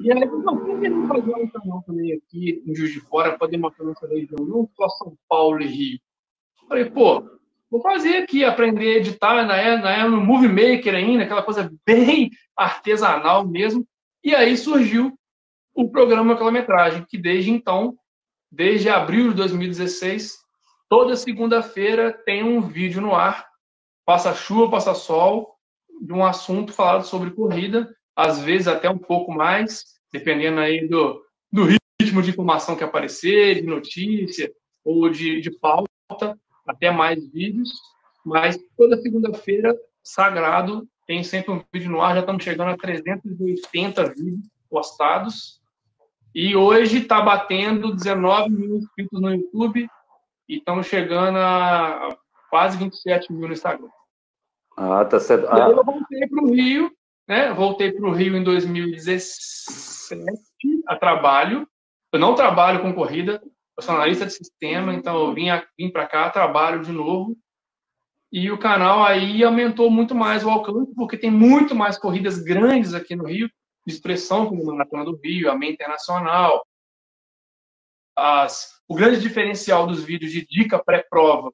E 0.00 0.12
aí, 0.12 0.26
não, 0.26 0.58
por 0.58 0.80
que 0.80 0.88
não 0.88 1.06
fazer 1.06 1.34
um 1.34 1.48
canal 1.48 1.82
também 1.86 2.12
aqui 2.12 2.62
em 2.66 2.74
Juiz 2.74 2.92
de 2.92 3.00
Fora, 3.00 3.38
poder 3.38 3.56
mostrar 3.56 3.86
nossa 3.86 4.06
região, 4.06 4.44
não 4.44 4.68
só 4.76 4.88
São 4.90 5.16
Paulo 5.28 5.62
e 5.62 5.66
Rio? 5.66 6.00
Falei, 6.68 6.84
pô, 6.86 7.22
vou 7.70 7.80
fazer 7.80 8.16
aqui, 8.18 8.44
aprender 8.44 8.94
a 8.94 8.96
editar, 8.98 9.46
na 9.46 9.78
na 9.78 10.08
no 10.08 10.20
Movie 10.20 10.48
Maker 10.48 10.94
ainda, 10.94 11.24
aquela 11.24 11.42
coisa 11.42 11.72
bem 11.86 12.30
artesanal 12.56 13.46
mesmo. 13.46 13.86
E 14.22 14.34
aí 14.34 14.56
surgiu 14.56 15.16
o 15.74 15.90
programa 15.90 16.36
Quilometragem, 16.36 17.04
que 17.04 17.18
desde 17.18 17.50
então, 17.50 17.98
desde 18.50 18.88
abril 18.88 19.30
de 19.30 19.36
2016, 19.36 20.38
toda 20.88 21.16
segunda-feira 21.16 22.12
tem 22.24 22.44
um 22.44 22.60
vídeo 22.60 23.00
no 23.00 23.14
ar, 23.14 23.46
passa 24.06 24.34
chuva, 24.34 24.70
passa 24.70 24.94
sol, 24.94 25.54
de 26.00 26.12
um 26.12 26.24
assunto 26.24 26.72
falado 26.72 27.04
sobre 27.04 27.30
corrida, 27.30 27.94
às 28.14 28.40
vezes 28.40 28.68
até 28.68 28.88
um 28.88 28.98
pouco 28.98 29.32
mais, 29.32 29.84
dependendo 30.12 30.60
aí 30.60 30.86
do, 30.86 31.20
do 31.50 31.64
ritmo 31.64 32.22
de 32.22 32.30
informação 32.30 32.76
que 32.76 32.84
aparecer, 32.84 33.56
de 33.56 33.62
notícia 33.62 34.52
ou 34.84 35.08
de, 35.08 35.40
de 35.40 35.50
pauta, 35.50 35.88
até 36.66 36.90
mais 36.90 37.26
vídeos, 37.32 37.70
mas 38.24 38.58
toda 38.76 39.00
segunda-feira, 39.00 39.76
sagrado, 40.02 40.88
tem 41.06 41.22
sempre 41.22 41.52
um 41.52 41.62
vídeo 41.72 41.90
no 41.90 42.00
ar, 42.00 42.14
já 42.14 42.20
estamos 42.20 42.44
chegando 42.44 42.70
a 42.70 42.76
380 42.76 44.14
vídeos 44.14 44.48
postados, 44.70 45.60
e 46.34 46.56
hoje 46.56 46.98
está 46.98 47.20
batendo 47.20 47.94
19 47.94 48.50
mil 48.50 48.76
inscritos 48.76 49.20
no 49.20 49.32
YouTube 49.32 49.88
e 50.48 50.56
estamos 50.56 50.88
chegando 50.88 51.38
a 51.38 52.08
quase 52.50 52.76
27 52.76 53.32
mil 53.32 53.46
no 53.46 53.54
Instagram. 53.54 53.88
Ah, 54.76 55.04
tá 55.04 55.20
certo. 55.20 55.46
Ah. 55.48 55.68
eu 55.70 55.84
voltei 55.84 56.26
para 56.26 56.42
o 56.42 56.52
Rio, 56.52 56.90
né? 57.28 57.52
Voltei 57.52 57.92
para 57.92 58.08
o 58.08 58.12
Rio 58.12 58.36
em 58.36 58.42
2017 58.42 60.24
a 60.88 60.96
trabalho. 60.96 61.68
Eu 62.12 62.18
não 62.18 62.34
trabalho 62.34 62.82
com 62.82 62.92
corrida, 62.92 63.40
eu 63.76 63.82
sou 63.82 63.94
analista 63.94 64.26
de 64.26 64.32
sistema, 64.32 64.92
então 64.92 65.16
eu 65.16 65.32
vim, 65.32 65.46
vim 65.78 65.90
para 65.90 66.06
cá, 66.06 66.30
trabalho 66.30 66.82
de 66.82 66.90
novo. 66.90 67.36
E 68.32 68.50
o 68.50 68.58
canal 68.58 69.04
aí 69.04 69.44
aumentou 69.44 69.88
muito 69.90 70.14
mais 70.14 70.44
o 70.44 70.50
alcance, 70.50 70.92
porque 70.96 71.16
tem 71.16 71.30
muito 71.30 71.74
mais 71.76 71.96
corridas 71.96 72.38
grandes 72.38 72.92
aqui 72.92 73.14
no 73.14 73.26
Rio 73.26 73.48
expressão, 73.86 74.46
como 74.46 74.62
a 74.70 74.74
Maratona 74.74 75.04
do 75.04 75.18
Rio, 75.22 75.50
a 75.50 75.56
Meia 75.56 75.72
Internacional. 75.72 76.66
As, 78.16 78.80
o 78.88 78.94
grande 78.94 79.20
diferencial 79.20 79.86
dos 79.86 80.02
vídeos 80.02 80.32
de 80.32 80.46
dica 80.46 80.82
pré-prova 80.82 81.52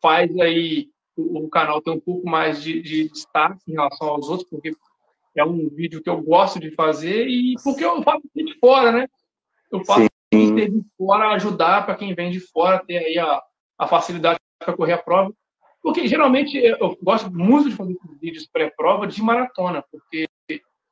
faz 0.00 0.36
aí 0.38 0.88
o, 1.16 1.44
o, 1.44 1.50
canal 1.50 1.82
ter 1.82 1.90
um 1.90 2.00
pouco 2.00 2.28
mais 2.28 2.62
de, 2.62 2.80
de 2.80 3.08
destaque 3.08 3.60
em 3.68 3.72
relação 3.72 4.08
aos 4.08 4.28
outros, 4.28 4.48
porque 4.48 4.72
é 5.36 5.44
um 5.44 5.68
vídeo 5.68 6.02
que 6.02 6.08
eu 6.08 6.20
gosto 6.22 6.58
de 6.58 6.70
fazer 6.70 7.28
e 7.28 7.54
porque 7.62 7.84
eu 7.84 8.02
faço 8.02 8.22
de 8.34 8.58
fora, 8.58 8.92
né? 8.92 9.08
Eu 9.70 9.84
faço 9.84 10.08
de 10.32 10.84
fora 10.96 11.30
ajudar 11.34 11.84
para 11.84 11.94
quem 11.94 12.14
vem 12.14 12.30
de 12.30 12.40
fora 12.40 12.82
ter 12.84 12.98
aí 12.98 13.18
a, 13.18 13.42
a 13.78 13.86
facilidade 13.86 14.40
para 14.58 14.76
correr 14.76 14.94
a 14.94 15.02
prova. 15.02 15.32
Porque 15.82 16.06
geralmente 16.06 16.56
eu 16.56 16.98
gosto 17.02 17.32
muito 17.32 17.70
de 17.70 17.76
fazer 17.76 17.96
vídeos 18.20 18.46
pré-prova 18.46 19.06
de 19.06 19.22
maratona, 19.22 19.82
porque 19.90 20.27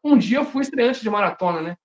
um 0.07 0.19
dia 0.19 0.39
eu 0.39 0.45
fui 0.45 0.63
estreante 0.63 1.01
de 1.01 1.11
maratona, 1.11 1.61
né? 1.61 1.77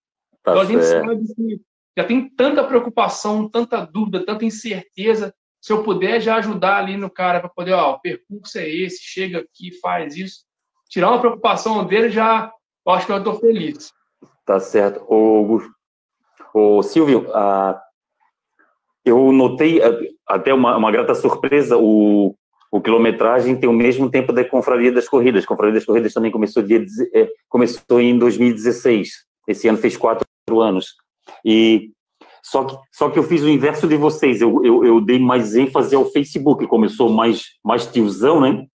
Tá 0.43 0.51
então 0.51 0.61
a 0.61 0.65
gente 0.65 0.83
sabe 0.83 1.33
que 1.35 1.61
já 1.97 2.05
tem 2.05 2.29
tanta 2.29 2.63
preocupação, 2.63 3.49
tanta 3.49 3.85
dúvida, 3.85 4.25
tanta 4.25 4.45
incerteza. 4.45 5.33
Se 5.59 5.73
eu 5.73 5.83
puder 5.83 6.19
já 6.19 6.37
ajudar 6.37 6.77
ali 6.77 6.97
no 6.97 7.09
cara 7.09 7.39
para 7.39 7.49
poder, 7.49 7.73
ó, 7.73 7.91
o 7.91 7.99
percurso 7.99 8.57
é 8.57 8.67
esse, 8.67 9.03
chega 9.03 9.39
aqui, 9.39 9.77
faz 9.79 10.15
isso, 10.15 10.43
tirar 10.89 11.09
uma 11.09 11.19
preocupação 11.19 11.85
dele, 11.85 12.09
já 12.09 12.51
eu 12.85 12.93
acho 12.93 13.05
que 13.05 13.11
eu 13.11 13.17
estou 13.17 13.39
feliz. 13.39 13.91
Tá 14.45 14.59
certo. 14.59 15.05
O, 15.07 15.61
o 16.53 16.81
Silvio, 16.81 17.29
ah, 17.33 17.79
eu 19.05 19.31
notei 19.31 19.79
até 20.27 20.53
uma, 20.53 20.75
uma 20.77 20.91
grata 20.91 21.13
surpresa, 21.13 21.77
o 21.77 22.35
o 22.71 22.79
quilometragem 22.79 23.57
tem 23.57 23.69
o 23.69 23.73
mesmo 23.73 24.09
tempo 24.09 24.31
da 24.31 24.45
Confraria 24.45 24.93
das 24.93 25.09
Corridas. 25.09 25.43
A 25.43 25.47
Confraria 25.47 25.73
das 25.73 25.85
Corridas 25.85 26.13
também 26.13 26.31
começou, 26.31 26.63
dia, 26.63 26.81
é, 27.13 27.27
começou 27.49 27.99
em 27.99 28.17
2016. 28.17 29.09
Esse 29.45 29.67
ano 29.67 29.77
fez 29.77 29.97
quatro 29.97 30.25
anos. 30.61 30.95
E 31.43 31.91
só 32.41 32.63
que, 32.63 32.75
só 32.89 33.09
que 33.09 33.19
eu 33.19 33.23
fiz 33.23 33.43
o 33.43 33.49
inverso 33.49 33.87
de 33.87 33.97
vocês. 33.97 34.39
Eu, 34.39 34.63
eu, 34.63 34.85
eu 34.85 35.01
dei 35.01 35.19
mais 35.19 35.53
ênfase 35.53 35.93
ao 35.93 36.05
Facebook, 36.05 36.65
como 36.67 36.85
eu 36.85 36.89
sou 36.89 37.09
mais, 37.09 37.43
mais 37.61 37.85
tiozão, 37.85 38.39
né? 38.39 38.65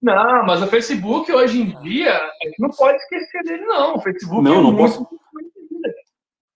Não, 0.00 0.46
mas 0.46 0.62
o 0.62 0.66
Facebook 0.66 1.30
hoje 1.30 1.60
em 1.60 1.82
dia, 1.82 2.16
a 2.16 2.46
gente 2.46 2.58
não 2.58 2.70
pode 2.70 2.96
esquecer 2.96 3.42
dele, 3.44 3.66
não. 3.66 3.96
O 3.96 4.00
Facebook 4.00 4.42
não, 4.42 4.58
é 4.58 4.62
não 4.62 4.74
posso. 4.74 5.06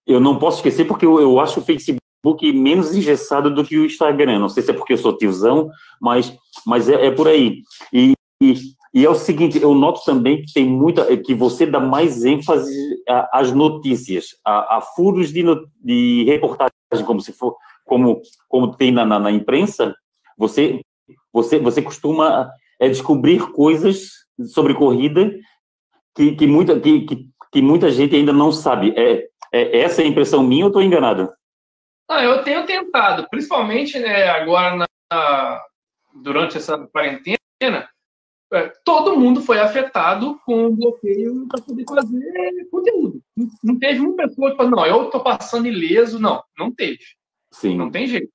Eu 0.07 0.21
não 0.21 0.39
posso 0.39 0.59
esquecer 0.59 0.87
porque 0.87 1.05
eu, 1.05 1.21
eu 1.21 1.39
acho 1.39 1.61
o 1.61 1.63
Facebook 1.63 2.01
Facebook 2.25 2.53
menos 2.53 2.95
engessado 2.95 3.55
do 3.55 3.63
que 3.63 3.77
o 3.77 3.85
Instagram. 3.85 4.39
Não 4.39 4.49
sei 4.49 4.63
se 4.63 4.71
é 4.71 4.75
porque 4.75 4.95
eu 4.95 4.99
sou 4.99 5.17
tiozão, 5.17 5.71
mas, 6.01 6.35
mas 6.67 6.89
é, 6.89 7.07
é 7.07 7.11
por 7.11 7.29
aí. 7.29 7.61
E, 7.93 8.15
e, 8.43 8.55
e, 8.95 9.05
é 9.05 9.11
o 9.11 9.15
seguinte, 9.15 9.61
eu 9.61 9.75
noto 9.75 10.03
também 10.05 10.43
que 10.43 10.53
tem 10.53 10.67
muita, 10.67 11.17
que 11.19 11.35
você 11.35 11.67
dá 11.67 11.79
mais 11.79 12.25
ênfase 12.25 12.75
às 13.33 13.53
notícias, 13.53 14.29
a, 14.45 14.79
a 14.79 14.81
furos 14.81 15.33
de, 15.33 15.45
de 15.83 16.25
reportagem, 16.25 16.73
como 17.05 17.21
se 17.21 17.33
for, 17.33 17.57
como, 17.85 18.23
como 18.49 18.75
tem 18.75 18.91
na, 18.91 19.05
na, 19.05 19.19
na 19.19 19.31
imprensa. 19.31 19.95
Você, 20.39 20.81
você, 21.33 21.59
você 21.59 21.83
costuma 21.83 22.51
é 22.81 22.89
descobrir 22.89 23.53
coisas 23.53 24.09
sobre 24.47 24.75
corrida 24.75 25.33
que, 26.17 26.33
que, 26.33 26.47
muita, 26.47 26.79
que, 26.81 27.03
que, 27.03 27.29
que 27.53 27.63
muita 27.63 27.91
gente 27.91 28.17
ainda 28.17 28.33
não 28.33 28.51
sabe. 28.51 28.93
É, 28.97 29.29
é 29.53 29.81
essa 29.81 30.03
é 30.03 30.05
a 30.05 30.09
impressão 30.09 30.43
minha 30.43 30.65
ou 30.65 30.69
estou 30.69 30.83
enganado? 30.83 31.31
Não, 32.09 32.21
eu 32.21 32.43
tenho 32.43 32.67
tentado, 32.67 33.29
principalmente 33.31 33.99
né, 33.99 34.29
agora 34.29 34.87
na, 35.11 35.63
durante 36.15 36.59
essa 36.59 36.79
quarentena, 36.89 37.39
é, 38.53 38.73
todo 38.85 39.19
mundo 39.19 39.41
foi 39.43 39.59
afetado 39.59 40.39
com 40.45 40.67
o 40.67 40.77
bloqueio 40.77 41.47
para 41.49 41.63
poder 41.63 41.85
fazer 41.89 42.69
conteúdo. 42.71 43.21
Não 43.63 43.79
teve 43.79 44.01
uma 44.01 44.15
pessoa 44.15 44.51
que 44.51 44.57
falou, 44.57 44.71
não, 44.71 44.87
eu 44.87 45.07
estou 45.07 45.23
passando 45.23 45.67
ileso. 45.67 46.21
Não, 46.21 46.43
não 46.57 46.73
teve. 46.73 47.01
Sim. 47.51 47.77
Não 47.77 47.91
tem 47.91 48.07
jeito. 48.07 48.33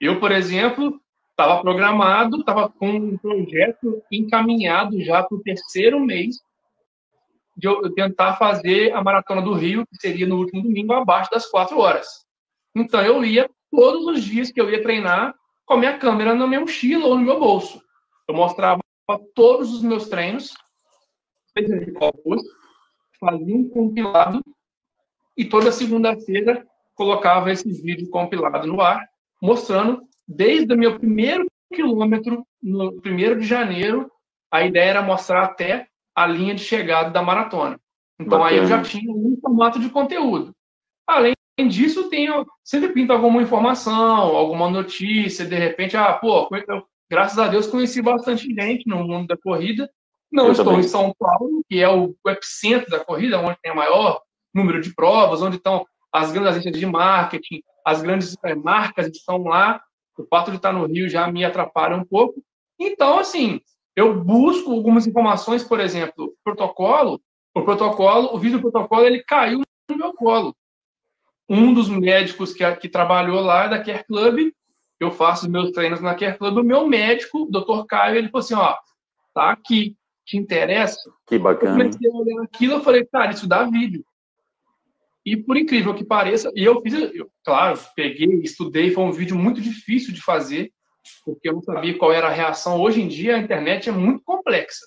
Eu, 0.00 0.18
por 0.18 0.32
exemplo, 0.32 1.00
estava 1.30 1.60
programado, 1.62 2.40
estava 2.40 2.68
com 2.68 2.88
um 2.88 3.18
projeto 3.18 4.02
encaminhado 4.10 5.00
já 5.04 5.22
para 5.22 5.36
o 5.36 5.42
terceiro 5.42 6.00
mês 6.00 6.36
de 7.56 7.68
eu 7.68 7.92
tentar 7.94 8.36
fazer 8.36 8.92
a 8.92 9.02
Maratona 9.02 9.42
do 9.42 9.52
Rio, 9.52 9.86
que 9.86 9.96
seria 10.00 10.26
no 10.26 10.38
último 10.38 10.62
domingo, 10.62 10.92
abaixo 10.92 11.30
das 11.30 11.46
quatro 11.46 11.78
horas. 11.78 12.08
Então 12.74 13.00
eu 13.02 13.24
ia 13.24 13.48
todos 13.70 14.06
os 14.06 14.24
dias 14.24 14.50
que 14.50 14.60
eu 14.60 14.70
ia 14.70 14.82
treinar 14.82 15.34
com 15.64 15.74
a 15.74 15.78
minha 15.78 15.98
câmera 15.98 16.34
na 16.34 16.46
minha 16.46 16.60
mochila 16.60 17.06
ou 17.06 17.16
no 17.16 17.24
meu 17.24 17.38
bolso. 17.38 17.80
Eu 18.28 18.34
mostrava 18.34 18.82
todos 19.34 19.72
os 19.72 19.82
meus 19.82 20.08
treinos, 20.08 20.54
fazia 23.20 23.56
um 23.56 23.68
compilado 23.68 24.40
e 25.36 25.44
toda 25.44 25.72
segunda-feira 25.72 26.66
colocava 26.94 27.50
esse 27.50 27.70
vídeo 27.82 28.08
compilado 28.10 28.66
no 28.66 28.80
ar, 28.80 29.06
mostrando 29.40 30.02
desde 30.26 30.72
o 30.72 30.78
meu 30.78 30.98
primeiro 30.98 31.46
quilômetro, 31.72 32.46
no 32.62 33.00
primeiro 33.00 33.40
de 33.40 33.46
janeiro, 33.46 34.10
a 34.50 34.64
ideia 34.64 34.90
era 34.90 35.02
mostrar 35.02 35.44
até 35.44 35.88
a 36.14 36.26
linha 36.26 36.54
de 36.54 36.62
chegada 36.62 37.10
da 37.10 37.22
maratona. 37.22 37.80
Então 38.20 38.38
Bacana. 38.38 38.50
aí 38.50 38.56
eu 38.58 38.66
já 38.66 38.82
tinha 38.82 39.10
um 39.10 39.36
formato 39.40 39.80
de 39.80 39.88
conteúdo. 39.88 40.54
Além 41.06 41.32
Além 41.58 41.68
disso, 41.68 42.08
tenho, 42.08 42.46
sempre 42.64 42.92
pinta 42.92 43.12
alguma 43.12 43.42
informação, 43.42 44.36
alguma 44.36 44.70
notícia, 44.70 45.44
de 45.44 45.54
repente, 45.54 45.96
ah, 45.96 46.14
pô, 46.14 46.48
eu, 46.66 46.82
graças 47.10 47.38
a 47.38 47.48
Deus 47.48 47.66
conheci 47.66 48.00
bastante 48.00 48.46
gente 48.54 48.88
no 48.88 49.06
mundo 49.06 49.26
da 49.26 49.36
corrida. 49.36 49.90
Não 50.30 50.46
eu 50.46 50.52
estou 50.52 50.64
também. 50.64 50.80
em 50.80 50.84
São 50.84 51.14
Paulo, 51.18 51.62
que 51.68 51.78
é 51.78 51.88
o, 51.88 52.16
o 52.24 52.30
epicentro 52.30 52.90
da 52.90 53.04
corrida, 53.04 53.38
onde 53.38 53.58
tem 53.62 53.70
o 53.70 53.76
maior 53.76 54.22
número 54.54 54.80
de 54.80 54.94
provas, 54.94 55.42
onde 55.42 55.56
estão 55.56 55.86
as 56.10 56.32
grandes 56.32 56.52
agências 56.52 56.78
de 56.78 56.86
marketing, 56.86 57.62
as 57.84 58.00
grandes 58.00 58.34
é, 58.44 58.54
marcas 58.54 59.08
estão 59.08 59.42
lá. 59.42 59.82
O 60.18 60.24
fato 60.26 60.50
de 60.50 60.56
estar 60.56 60.72
no 60.72 60.86
Rio 60.86 61.08
já 61.08 61.30
me 61.30 61.44
atrapalha 61.44 61.96
um 61.96 62.04
pouco. 62.04 62.42
Então, 62.78 63.18
assim, 63.18 63.60
eu 63.94 64.22
busco 64.22 64.72
algumas 64.72 65.06
informações, 65.06 65.62
por 65.62 65.80
exemplo, 65.80 66.34
protocolo. 66.42 67.20
O 67.54 67.62
protocolo, 67.62 68.34
o 68.34 68.38
vídeo 68.38 68.58
do 68.58 68.70
protocolo, 68.70 69.04
ele 69.04 69.22
caiu 69.22 69.60
no 69.90 69.96
meu 69.96 70.14
colo 70.14 70.56
um 71.52 71.74
dos 71.74 71.90
médicos 71.90 72.54
que, 72.54 72.64
que 72.76 72.88
trabalhou 72.88 73.38
lá 73.42 73.66
da 73.66 73.78
Care 73.78 74.04
Club, 74.04 74.50
eu 74.98 75.10
faço 75.10 75.50
meus 75.50 75.70
treinos 75.70 76.00
na 76.00 76.14
Care 76.14 76.38
Club, 76.38 76.56
o 76.56 76.64
meu 76.64 76.88
médico, 76.88 77.42
o 77.42 77.50
Dr. 77.50 77.84
Caio, 77.86 78.16
ele 78.16 78.30
falou 78.30 78.42
assim, 78.42 78.54
ó, 78.54 78.74
tá 79.34 79.50
aqui, 79.50 79.94
te 80.24 80.38
interessa? 80.38 81.12
Que 81.26 81.38
bacana. 81.38 81.72
Eu 81.72 81.76
comecei 81.76 82.10
a 82.10 82.14
olhar 82.14 82.42
aquilo, 82.42 82.72
eu 82.72 82.80
falei, 82.80 83.04
cara, 83.04 83.32
isso 83.32 83.46
dá 83.46 83.64
vídeo. 83.64 84.02
E 85.26 85.36
por 85.36 85.58
incrível 85.58 85.94
que 85.94 86.04
pareça, 86.04 86.50
e 86.54 86.64
eu 86.64 86.80
fiz, 86.80 86.94
eu, 86.94 87.30
claro, 87.44 87.78
peguei, 87.94 88.40
estudei, 88.42 88.90
foi 88.90 89.04
um 89.04 89.12
vídeo 89.12 89.36
muito 89.36 89.60
difícil 89.60 90.14
de 90.14 90.22
fazer, 90.22 90.72
porque 91.22 91.50
eu 91.50 91.52
não 91.52 91.62
sabia 91.62 91.98
qual 91.98 92.14
era 92.14 92.28
a 92.28 92.32
reação. 92.32 92.80
Hoje 92.80 93.02
em 93.02 93.08
dia 93.08 93.36
a 93.36 93.38
internet 93.38 93.90
é 93.90 93.92
muito 93.92 94.24
complexa. 94.24 94.86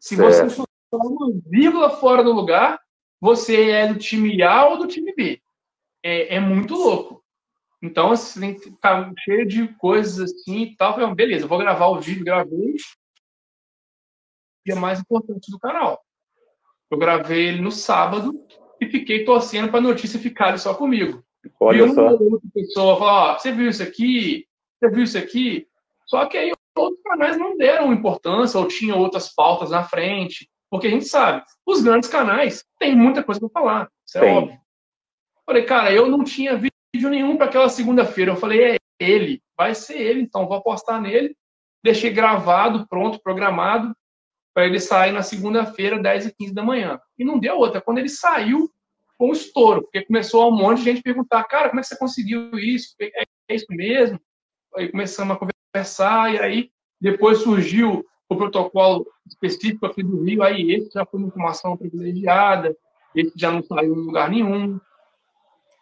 Se 0.00 0.16
certo. 0.16 0.50
você 0.50 0.64
falar 0.90 1.04
uma 1.04 1.32
vírgula 1.46 1.90
fora 1.90 2.24
do 2.24 2.32
lugar, 2.32 2.80
você 3.20 3.70
é 3.70 3.86
do 3.86 4.00
time 4.00 4.42
A 4.42 4.66
ou 4.66 4.78
do 4.78 4.88
time 4.88 5.14
B. 5.14 5.40
É, 6.02 6.36
é 6.36 6.40
muito 6.40 6.74
louco. 6.74 7.22
Então, 7.82 8.12
assim, 8.12 8.40
tem 8.40 8.54
que 8.54 8.70
ficar 8.70 9.12
cheio 9.18 9.46
de 9.46 9.68
coisas 9.74 10.30
assim 10.30 10.62
e 10.62 10.76
tal. 10.76 10.94
Falei, 10.94 11.14
beleza, 11.14 11.46
vou 11.46 11.58
gravar 11.58 11.88
o 11.88 12.00
vídeo, 12.00 12.24
gravei. 12.24 12.76
E 14.64 14.72
é 14.72 14.74
mais 14.74 15.00
importante 15.00 15.50
do 15.50 15.58
canal. 15.58 16.00
Eu 16.90 16.98
gravei 16.98 17.48
ele 17.48 17.60
no 17.60 17.72
sábado 17.72 18.32
e 18.80 18.86
fiquei 18.86 19.24
torcendo 19.24 19.68
para 19.68 19.78
a 19.78 19.82
notícia 19.82 20.20
ficar 20.20 20.48
ali 20.48 20.58
só 20.58 20.74
comigo. 20.74 21.24
Olha 21.58 21.86
e 21.86 21.94
só. 21.94 22.10
outra 22.10 22.48
pessoa 22.54 22.98
falou: 22.98 23.38
você 23.38 23.50
viu 23.50 23.68
isso 23.68 23.82
aqui? 23.82 24.46
Você 24.78 24.90
viu 24.90 25.02
isso 25.02 25.18
aqui? 25.18 25.66
Só 26.06 26.26
que 26.26 26.36
aí 26.36 26.52
outros 26.76 27.02
canais 27.02 27.36
não 27.36 27.56
deram 27.56 27.92
importância 27.92 28.58
ou 28.58 28.68
tinham 28.68 28.98
outras 28.98 29.34
pautas 29.34 29.70
na 29.70 29.82
frente, 29.82 30.48
porque 30.70 30.86
a 30.86 30.90
gente 30.90 31.04
sabe, 31.04 31.44
os 31.66 31.82
grandes 31.82 32.08
canais 32.08 32.64
têm 32.78 32.96
muita 32.96 33.22
coisa 33.22 33.40
para 33.40 33.50
falar, 33.50 33.88
isso 34.06 34.18
é 34.18 34.20
Tem. 34.20 34.36
óbvio. 34.36 34.61
Falei, 35.46 35.64
cara, 35.64 35.92
eu 35.92 36.08
não 36.08 36.22
tinha 36.22 36.56
vídeo 36.56 37.10
nenhum 37.10 37.36
para 37.36 37.46
aquela 37.46 37.68
segunda-feira. 37.68 38.32
Eu 38.32 38.36
falei, 38.36 38.74
é 38.74 38.76
ele, 38.98 39.42
vai 39.56 39.74
ser 39.74 40.00
ele, 40.00 40.20
então 40.20 40.46
vou 40.46 40.56
apostar 40.56 41.00
nele. 41.00 41.36
Deixei 41.82 42.10
gravado, 42.10 42.86
pronto, 42.88 43.20
programado 43.20 43.94
para 44.54 44.66
ele 44.66 44.78
sair 44.78 45.12
na 45.12 45.22
segunda-feira, 45.22 45.98
10 45.98 46.26
e 46.26 46.34
15 46.34 46.54
da 46.54 46.62
manhã. 46.62 47.00
E 47.18 47.24
não 47.24 47.38
deu 47.38 47.56
outra. 47.56 47.80
Quando 47.80 47.98
ele 47.98 48.08
saiu, 48.08 48.70
foi 49.16 49.28
um 49.28 49.32
estouro, 49.32 49.82
porque 49.82 50.04
começou 50.04 50.48
um 50.48 50.56
monte 50.56 50.78
de 50.78 50.84
gente 50.84 51.02
perguntar, 51.02 51.44
cara, 51.44 51.68
como 51.68 51.80
é 51.80 51.82
que 51.82 51.88
você 51.88 51.96
conseguiu 51.96 52.50
isso? 52.58 52.94
É, 53.00 53.54
isso 53.54 53.66
mesmo? 53.70 54.20
Aí 54.76 54.90
começamos 54.90 55.36
a 55.36 55.38
conversar, 55.38 56.34
e 56.34 56.38
aí 56.38 56.70
depois 57.00 57.38
surgiu 57.38 58.04
o 58.28 58.36
protocolo 58.36 59.06
específico 59.26 59.86
aqui 59.86 60.02
do 60.02 60.22
Rio, 60.22 60.42
aí 60.42 60.72
esse 60.72 60.90
já 60.92 61.04
foi 61.04 61.20
uma 61.20 61.28
informação 61.28 61.76
privilegiada, 61.76 62.76
esse 63.14 63.32
já 63.36 63.50
não 63.50 63.62
saiu 63.62 63.94
em 63.94 64.06
lugar 64.06 64.30
nenhum. 64.30 64.80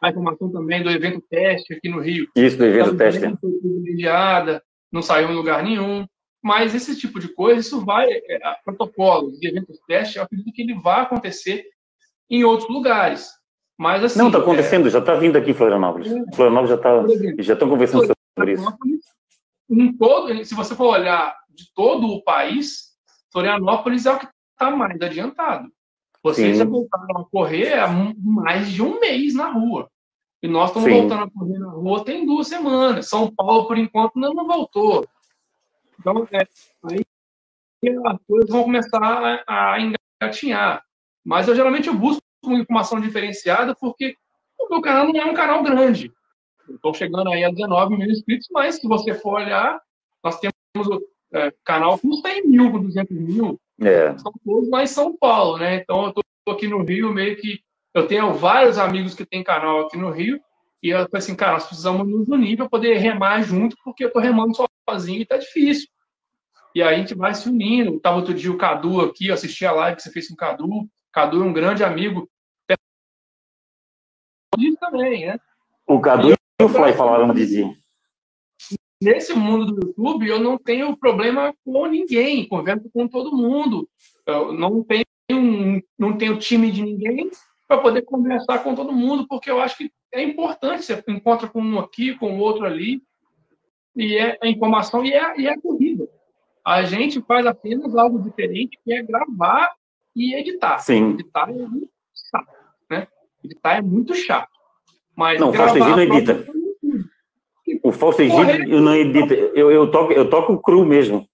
A 0.01 0.11
informação 0.11 0.51
também 0.51 0.83
do 0.83 0.91
evento 0.91 1.23
teste 1.29 1.75
aqui 1.75 1.89
no 1.89 2.01
Rio. 2.01 2.27
Isso, 2.35 2.57
do 2.57 2.65
evento 2.65 2.97
teste. 2.97 3.21
Foi 3.21 3.53
privilegiada, 3.61 4.63
não 4.91 5.03
saiu 5.03 5.31
em 5.31 5.35
lugar 5.35 5.63
nenhum. 5.63 6.07
Mas 6.43 6.75
esse 6.75 6.99
tipo 6.99 7.21
de 7.21 7.29
coisa, 7.29 7.61
isso 7.61 7.85
vai, 7.85 8.11
é, 8.11 8.37
é 8.37 8.55
protocolos 8.65 9.39
de 9.39 9.49
eventos 9.49 9.79
teste, 9.87 10.17
eu 10.17 10.23
acredito 10.23 10.53
que 10.53 10.63
ele 10.63 10.75
vai 10.81 11.03
acontecer 11.03 11.65
em 12.31 12.45
outros 12.45 12.69
lugares. 12.71 13.29
Mas 13.79 14.05
assim. 14.05 14.19
Não, 14.19 14.29
está 14.29 14.39
acontecendo, 14.39 14.89
é... 14.89 14.91
já 14.91 14.99
está 15.01 15.15
vindo 15.15 15.37
aqui 15.37 15.53
Florianópolis. 15.53 16.11
É... 16.11 16.35
Florianópolis 16.35 16.71
já 16.71 16.77
está. 16.77 17.43
Já 17.43 17.55
estão 17.55 17.69
conversando 17.69 18.07
sobre 18.39 18.53
isso. 18.53 18.79
Em 19.71 19.97
todo, 19.97 20.45
se 20.45 20.55
você 20.55 20.75
for 20.75 20.99
olhar 20.99 21.35
de 21.51 21.65
todo 21.75 22.07
o 22.07 22.23
país, 22.23 22.91
Florianópolis 23.33 24.07
é 24.07 24.13
o 24.13 24.19
que 24.19 24.27
está 24.53 24.71
mais 24.71 25.01
adiantado. 25.01 25.69
Vocês 26.23 26.59
já 26.59 26.65
voltaram 26.65 27.21
a 27.21 27.25
correr 27.25 27.79
há 27.79 27.89
mais 27.89 28.71
de 28.71 28.83
um 28.83 29.01
mês 29.01 29.35
na 29.35 29.51
rua. 29.51 29.91
E 30.43 30.49
nós 30.49 30.71
estamos 30.71 30.89
Sim. 30.89 31.01
voltando 31.01 31.25
a 31.25 31.31
correr 31.31 31.59
na 31.59 31.71
rua 31.71 32.05
tem 32.05 32.27
duas 32.27 32.47
semanas. 32.47 33.09
São 33.09 33.35
Paulo, 33.35 33.67
por 33.67 33.79
enquanto, 33.79 34.17
ainda 34.17 34.33
não 34.33 34.47
voltou. 34.47 35.07
Então, 35.99 36.27
é, 36.33 36.47
aí 36.85 37.05
as 38.07 38.19
coisas 38.27 38.51
vão 38.51 38.65
começar 38.65 39.43
a, 39.47 39.75
a 39.75 39.79
engatinhar. 39.81 40.83
Mas 41.25 41.49
eu 41.49 41.55
geralmente 41.55 41.89
eu 41.89 41.95
busco 41.95 42.23
uma 42.45 42.59
informação 42.59 43.01
diferenciada 43.01 43.75
porque 43.75 44.17
o 44.59 44.69
meu 44.69 44.81
canal 44.81 45.07
não 45.07 45.21
é 45.21 45.25
um 45.25 45.35
canal 45.35 45.63
grande. 45.63 46.13
Estou 46.69 46.95
chegando 46.95 47.31
aí 47.31 47.45
a 47.45 47.51
19 47.51 47.97
mil 47.97 48.11
inscritos, 48.11 48.49
mas 48.51 48.77
se 48.77 48.87
você 48.87 49.15
for 49.15 49.41
olhar, 49.41 49.81
nós 50.23 50.39
temos 50.39 50.89
o 50.89 51.01
é, 51.33 51.53
canal 51.65 51.99
com 51.99 52.13
100 52.13 52.47
mil, 52.47 52.71
com 52.71 52.81
200 52.83 53.17
mil. 53.17 53.61
É. 53.81 54.17
São 54.19 54.33
todos 54.45 54.69
lá 54.69 54.83
em 54.83 54.87
São 54.87 55.17
Paulo, 55.17 55.59
né? 55.59 55.77
Então 55.77 56.05
eu 56.05 56.09
estou 56.11 56.25
aqui 56.55 56.69
no 56.69 56.85
Rio, 56.85 57.13
meio 57.13 57.37
que. 57.37 57.61
Eu 57.93 58.07
tenho 58.07 58.33
vários 58.35 58.79
amigos 58.79 59.15
que 59.15 59.27
têm 59.27 59.43
canal 59.43 59.81
aqui 59.81 59.97
no 59.97 60.11
Rio, 60.11 60.41
e 60.83 60.91
eu 60.91 60.99
falei 60.99 61.09
assim, 61.15 61.35
cara, 61.35 61.55
nós 61.55 61.67
precisamos 61.67 62.07
nos 62.07 62.29
unir 62.29 62.57
para 62.57 62.69
poder 62.69 62.97
remar 62.99 63.43
junto, 63.43 63.77
porque 63.85 64.05
eu 64.05 64.09
estou 64.09 64.23
remando 64.23 64.55
sozinho 64.89 65.21
e 65.21 65.27
tá 65.27 65.37
difícil. 65.37 65.89
E 66.75 66.83
aí 66.83 66.95
a 66.95 66.99
gente 66.99 67.15
vai 67.15 67.35
se 67.35 67.49
unindo. 67.49 67.99
Tava 68.01 68.17
outro 68.17 68.33
dia 68.33 68.51
o 68.51 68.57
Cadu 68.57 69.01
aqui, 69.01 69.27
eu 69.27 69.35
assisti 69.35 69.67
a 69.67 69.73
live 69.73 69.97
que 69.97 70.03
você 70.03 70.11
fez 70.11 70.29
com 70.29 70.35
o 70.35 70.37
Cadu. 70.37 70.89
Cadu 71.13 71.43
é 71.43 71.45
um 71.45 71.53
grande 71.53 71.83
amigo. 71.83 72.29
também, 74.81 75.27
né? 75.27 75.39
O 75.87 76.01
Cadu 76.01 76.31
e 76.31 76.65
o 76.65 76.69
Fly 76.69 76.93
falaram 76.93 77.35
dizer. 77.35 77.69
Nesse 79.03 79.33
mundo 79.33 79.73
do 79.73 79.87
YouTube, 79.87 80.29
eu 80.29 80.39
não 80.39 80.59
tenho 80.59 80.95
problema 80.95 81.55
com 81.65 81.87
ninguém, 81.87 82.47
converso 82.47 82.91
com 82.93 83.09
todo 83.09 83.35
mundo. 83.35 83.89
Eu 84.27 84.53
não 84.53 84.85
tenho, 84.85 85.83
não 85.99 86.19
tenho 86.19 86.39
time 86.39 86.71
de 86.71 86.83
ninguém 86.83 87.31
para 87.67 87.79
poder 87.79 88.03
conversar 88.03 88.59
com 88.59 88.75
todo 88.75 88.93
mundo, 88.93 89.27
porque 89.27 89.51
eu 89.51 89.59
acho 89.59 89.79
que 89.79 89.91
é 90.13 90.23
importante. 90.23 90.85
Você 90.85 91.03
encontra 91.09 91.49
com 91.49 91.63
um 91.63 91.79
aqui, 91.79 92.15
com 92.15 92.37
o 92.37 92.41
outro 92.41 92.67
ali, 92.67 93.03
e 93.97 94.17
é 94.17 94.39
a 94.43 94.49
informação 94.49 95.03
e 95.03 95.13
é, 95.15 95.41
e 95.41 95.47
é 95.47 95.53
a 95.53 95.61
corrida. 95.61 96.07
A 96.63 96.83
gente 96.83 97.23
faz 97.23 97.47
apenas 97.47 97.97
algo 97.97 98.21
diferente, 98.21 98.79
que 98.85 98.93
é 98.93 99.03
gravar 99.03 99.73
e 100.15 100.35
editar. 100.35 100.79
Sim. 100.79 101.13
Editar 101.13 101.49
é 101.49 101.53
muito 101.55 101.91
chato, 102.31 102.49
né? 102.91 103.09
Editar 103.43 103.77
é 103.77 103.81
muito 103.81 104.15
chato. 104.15 104.51
Mas 105.17 105.41
não, 105.41 105.51
o 105.51 105.55
Fausto 105.55 105.79
não 105.79 106.01
edita. 106.01 106.47
O 107.83 107.93
Fausto 107.93 108.23
eu 108.23 108.81
não 108.81 108.95
edita. 108.95 109.35
Eu, 109.35 109.71
eu, 109.71 109.91
toco, 109.91 110.13
eu 110.13 110.29
toco 110.29 110.59
cru 110.61 110.85
mesmo. 110.85 111.27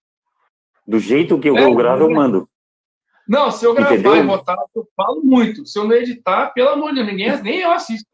Do 0.86 0.98
jeito 0.98 1.38
que 1.38 1.48
eu, 1.48 1.56
é, 1.56 1.64
eu 1.64 1.74
gravo, 1.74 2.04
eu 2.04 2.10
mando. 2.10 2.48
Não, 3.28 3.50
se 3.50 3.64
eu 3.64 3.74
gravar 3.74 3.94
Entendeu? 3.94 4.16
e 4.16 4.22
botar, 4.22 4.56
eu 4.74 4.86
falo 4.96 5.20
muito. 5.22 5.66
Se 5.66 5.78
eu 5.78 5.84
não 5.84 5.94
editar, 5.94 6.52
pelo 6.52 6.68
amor 6.68 6.90
de 6.90 6.96
Deus, 6.96 7.06
ninguém, 7.08 7.42
nem 7.42 7.60
eu 7.60 7.72
assisto. 7.72 8.08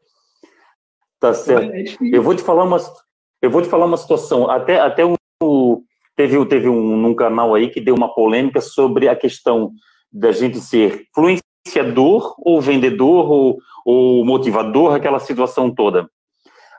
Tá 1.19 1.33
certo. 1.33 1.71
É 1.71 1.83
eu 2.01 2.23
vou 2.23 2.35
te 2.35 2.41
falar 2.41 2.63
uma, 2.63 2.77
eu 3.41 3.49
vou 3.49 3.61
te 3.61 3.69
falar 3.69 3.85
uma 3.85 3.97
situação. 3.97 4.49
Até, 4.49 4.79
até 4.79 5.03
o, 5.41 5.83
teve, 6.15 6.43
teve 6.47 6.67
um 6.67 6.97
num 6.97 7.13
canal 7.13 7.53
aí 7.53 7.69
que 7.69 7.79
deu 7.79 7.95
uma 7.95 8.13
polêmica 8.13 8.59
sobre 8.59 9.07
a 9.07 9.15
questão 9.15 9.71
da 10.11 10.31
gente 10.31 10.59
ser 10.59 11.07
influenciador 11.09 12.35
ou 12.39 12.59
vendedor 12.59 13.31
ou, 13.31 13.59
ou 13.85 14.25
motivador, 14.25 14.95
aquela 14.95 15.19
situação 15.19 15.73
toda. 15.73 16.09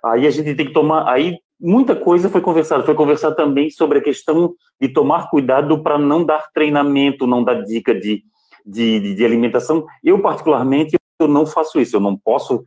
Aí 0.05 0.27
a 0.27 0.31
gente 0.31 0.55
tem 0.55 0.67
que 0.67 0.73
tomar, 0.73 1.11
aí 1.11 1.39
muita 1.59 1.97
coisa 1.97 2.29
foi 2.29 2.41
conversada. 2.41 2.85
Foi 2.85 2.95
conversado 2.95 3.35
também 3.35 3.71
sobre 3.71 3.99
a 3.99 4.03
questão 4.03 4.55
de 4.81 4.89
tomar 4.89 5.31
cuidado 5.31 5.83
para 5.83 5.99
não 5.99 6.25
dar 6.25 6.51
treinamento, 6.53 7.27
não 7.27 7.43
dar 7.43 7.63
dica 7.63 7.95
de, 7.95 8.23
de, 8.67 9.15
de, 9.15 9.25
alimentação. 9.25 9.87
Eu, 10.03 10.21
particularmente, 10.21 10.97
eu 11.19 11.29
não 11.29 11.47
faço 11.47 11.81
isso. 11.81 11.97
Eu 11.97 12.01
não 12.01 12.17
posso. 12.17 12.63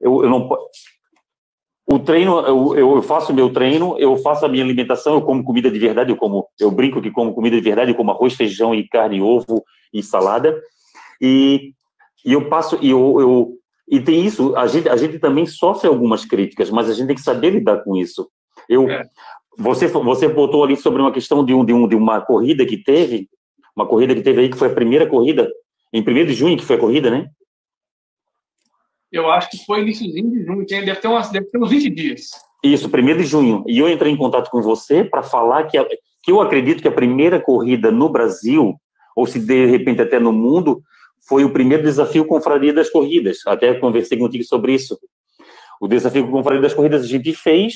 Eu, 0.00 0.24
eu 0.24 0.30
não 0.30 0.48
o 1.92 1.98
treino, 1.98 2.38
eu, 2.40 2.76
eu 2.76 3.02
faço 3.02 3.34
meu 3.34 3.52
treino, 3.52 3.98
eu 3.98 4.16
faço 4.16 4.46
a 4.46 4.48
minha 4.48 4.62
alimentação, 4.62 5.14
eu 5.14 5.22
como 5.22 5.42
comida 5.42 5.68
de 5.68 5.76
verdade, 5.76 6.12
eu 6.12 6.16
como, 6.16 6.46
eu 6.60 6.70
brinco 6.70 7.02
que 7.02 7.10
como 7.10 7.34
comida 7.34 7.56
de 7.56 7.62
verdade, 7.62 7.90
eu 7.90 7.96
como 7.96 8.12
arroz, 8.12 8.34
feijão 8.34 8.72
e 8.72 8.86
carne, 8.86 9.20
ovo 9.20 9.64
e 9.92 10.00
salada. 10.00 10.56
E, 11.20 11.72
e 12.24 12.32
eu 12.32 12.48
passo, 12.48 12.78
e 12.80 12.90
eu, 12.90 13.20
eu 13.20 13.59
e 13.90 14.00
tem 14.00 14.24
isso, 14.24 14.54
a 14.56 14.68
gente, 14.68 14.88
a 14.88 14.96
gente 14.96 15.18
também 15.18 15.44
sofre 15.46 15.88
algumas 15.88 16.24
críticas, 16.24 16.70
mas 16.70 16.88
a 16.88 16.92
gente 16.92 17.08
tem 17.08 17.16
que 17.16 17.22
saber 17.22 17.50
lidar 17.50 17.82
com 17.82 17.96
isso. 17.96 18.30
Eu, 18.68 18.88
é. 18.88 19.02
você, 19.58 19.88
você 19.88 20.28
botou 20.28 20.62
ali 20.62 20.76
sobre 20.76 21.02
uma 21.02 21.12
questão 21.12 21.44
de, 21.44 21.52
um, 21.52 21.64
de, 21.64 21.72
um, 21.72 21.88
de 21.88 21.96
uma 21.96 22.20
corrida 22.20 22.64
que 22.64 22.76
teve, 22.76 23.28
uma 23.74 23.84
corrida 23.84 24.14
que 24.14 24.22
teve 24.22 24.42
aí, 24.42 24.48
que 24.48 24.56
foi 24.56 24.68
a 24.68 24.74
primeira 24.74 25.08
corrida, 25.08 25.50
em 25.92 26.02
1 26.02 26.04
de 26.24 26.34
junho 26.34 26.56
que 26.56 26.64
foi 26.64 26.76
a 26.76 26.78
corrida, 26.78 27.10
né? 27.10 27.28
Eu 29.10 29.28
acho 29.28 29.50
que 29.50 29.64
foi 29.66 29.80
iníciozinho 29.80 30.30
de 30.30 30.44
junho, 30.44 30.64
deve 30.64 30.94
ter, 30.94 31.08
umas, 31.08 31.28
deve 31.30 31.46
ter 31.46 31.58
uns 31.58 31.70
20 31.70 31.90
dias. 31.90 32.30
Isso, 32.62 32.88
1 32.88 33.16
de 33.16 33.24
junho. 33.24 33.64
E 33.66 33.76
eu 33.80 33.88
entrei 33.88 34.12
em 34.12 34.16
contato 34.16 34.50
com 34.50 34.62
você 34.62 35.02
para 35.02 35.24
falar 35.24 35.64
que, 35.64 35.76
a, 35.76 35.84
que 36.22 36.30
eu 36.30 36.40
acredito 36.40 36.80
que 36.80 36.86
a 36.86 36.92
primeira 36.92 37.40
corrida 37.40 37.90
no 37.90 38.08
Brasil, 38.08 38.76
ou 39.16 39.26
se 39.26 39.40
de 39.40 39.66
repente 39.66 40.00
até 40.00 40.20
no 40.20 40.32
mundo, 40.32 40.80
foi 41.30 41.44
o 41.44 41.52
primeiro 41.52 41.84
desafio 41.84 42.24
Confraria 42.24 42.74
das 42.74 42.90
Corridas. 42.90 43.38
Até 43.46 43.72
conversei 43.74 44.18
contigo 44.18 44.42
sobre 44.42 44.74
isso. 44.74 44.98
O 45.80 45.86
desafio 45.86 46.28
Confraria 46.28 46.60
das 46.60 46.74
Corridas 46.74 47.04
a 47.04 47.06
gente 47.06 47.32
fez, 47.32 47.74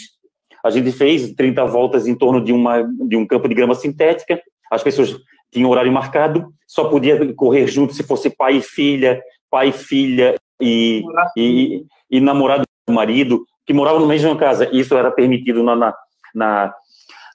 a 0.64 0.70
gente 0.70 0.90
fez 0.90 1.32
30 1.34 1.64
voltas 1.66 2.08
em 2.08 2.16
torno 2.16 2.42
de, 2.42 2.52
uma, 2.52 2.82
de 2.82 3.16
um 3.16 3.24
campo 3.24 3.48
de 3.48 3.54
grama 3.54 3.76
sintética, 3.76 4.42
as 4.72 4.82
pessoas 4.82 5.16
tinham 5.52 5.70
horário 5.70 5.92
marcado, 5.92 6.52
só 6.66 6.88
podia 6.88 7.32
correr 7.34 7.68
junto 7.68 7.94
se 7.94 8.02
fosse 8.02 8.28
pai 8.28 8.56
e 8.56 8.60
filha, 8.60 9.22
pai 9.48 9.68
e 9.68 9.72
filha 9.72 10.34
e, 10.60 11.04
e, 11.36 11.84
e 12.10 12.20
namorado 12.20 12.64
e 12.88 12.92
marido, 12.92 13.44
que 13.64 13.72
moravam 13.72 14.00
na 14.00 14.08
mesma 14.08 14.36
casa. 14.36 14.68
Isso 14.72 14.96
era 14.96 15.12
permitido 15.12 15.62
na, 15.62 15.76
na, 15.76 15.94
na 16.34 16.74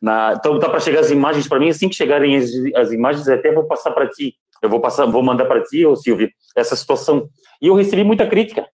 na, 0.01 0.33
então 0.37 0.57
tá 0.59 0.69
para 0.69 0.79
chegar 0.79 1.01
as 1.01 1.11
imagens 1.11 1.45
para 1.45 1.59
mim 1.59 1.67
assim 1.67 1.89
que 1.89 1.95
chegarem 1.95 2.37
as, 2.37 2.49
as 2.73 2.93
imagens 2.93 3.27
até 3.27 3.51
vou 3.51 3.65
passar 3.65 3.91
para 3.91 4.07
ti 4.07 4.33
eu 4.61 4.69
vou 4.69 4.79
passar, 4.79 5.05
vou 5.05 5.23
mandar 5.23 5.45
para 5.45 5.63
ti, 5.63 5.85
ô 5.85 5.95
Silvio, 5.95 6.29
essa 6.55 6.75
situação. 6.75 7.29
E 7.61 7.67
eu 7.67 7.75
recebi 7.75 8.03
muita 8.03 8.27
crítica 8.27 8.67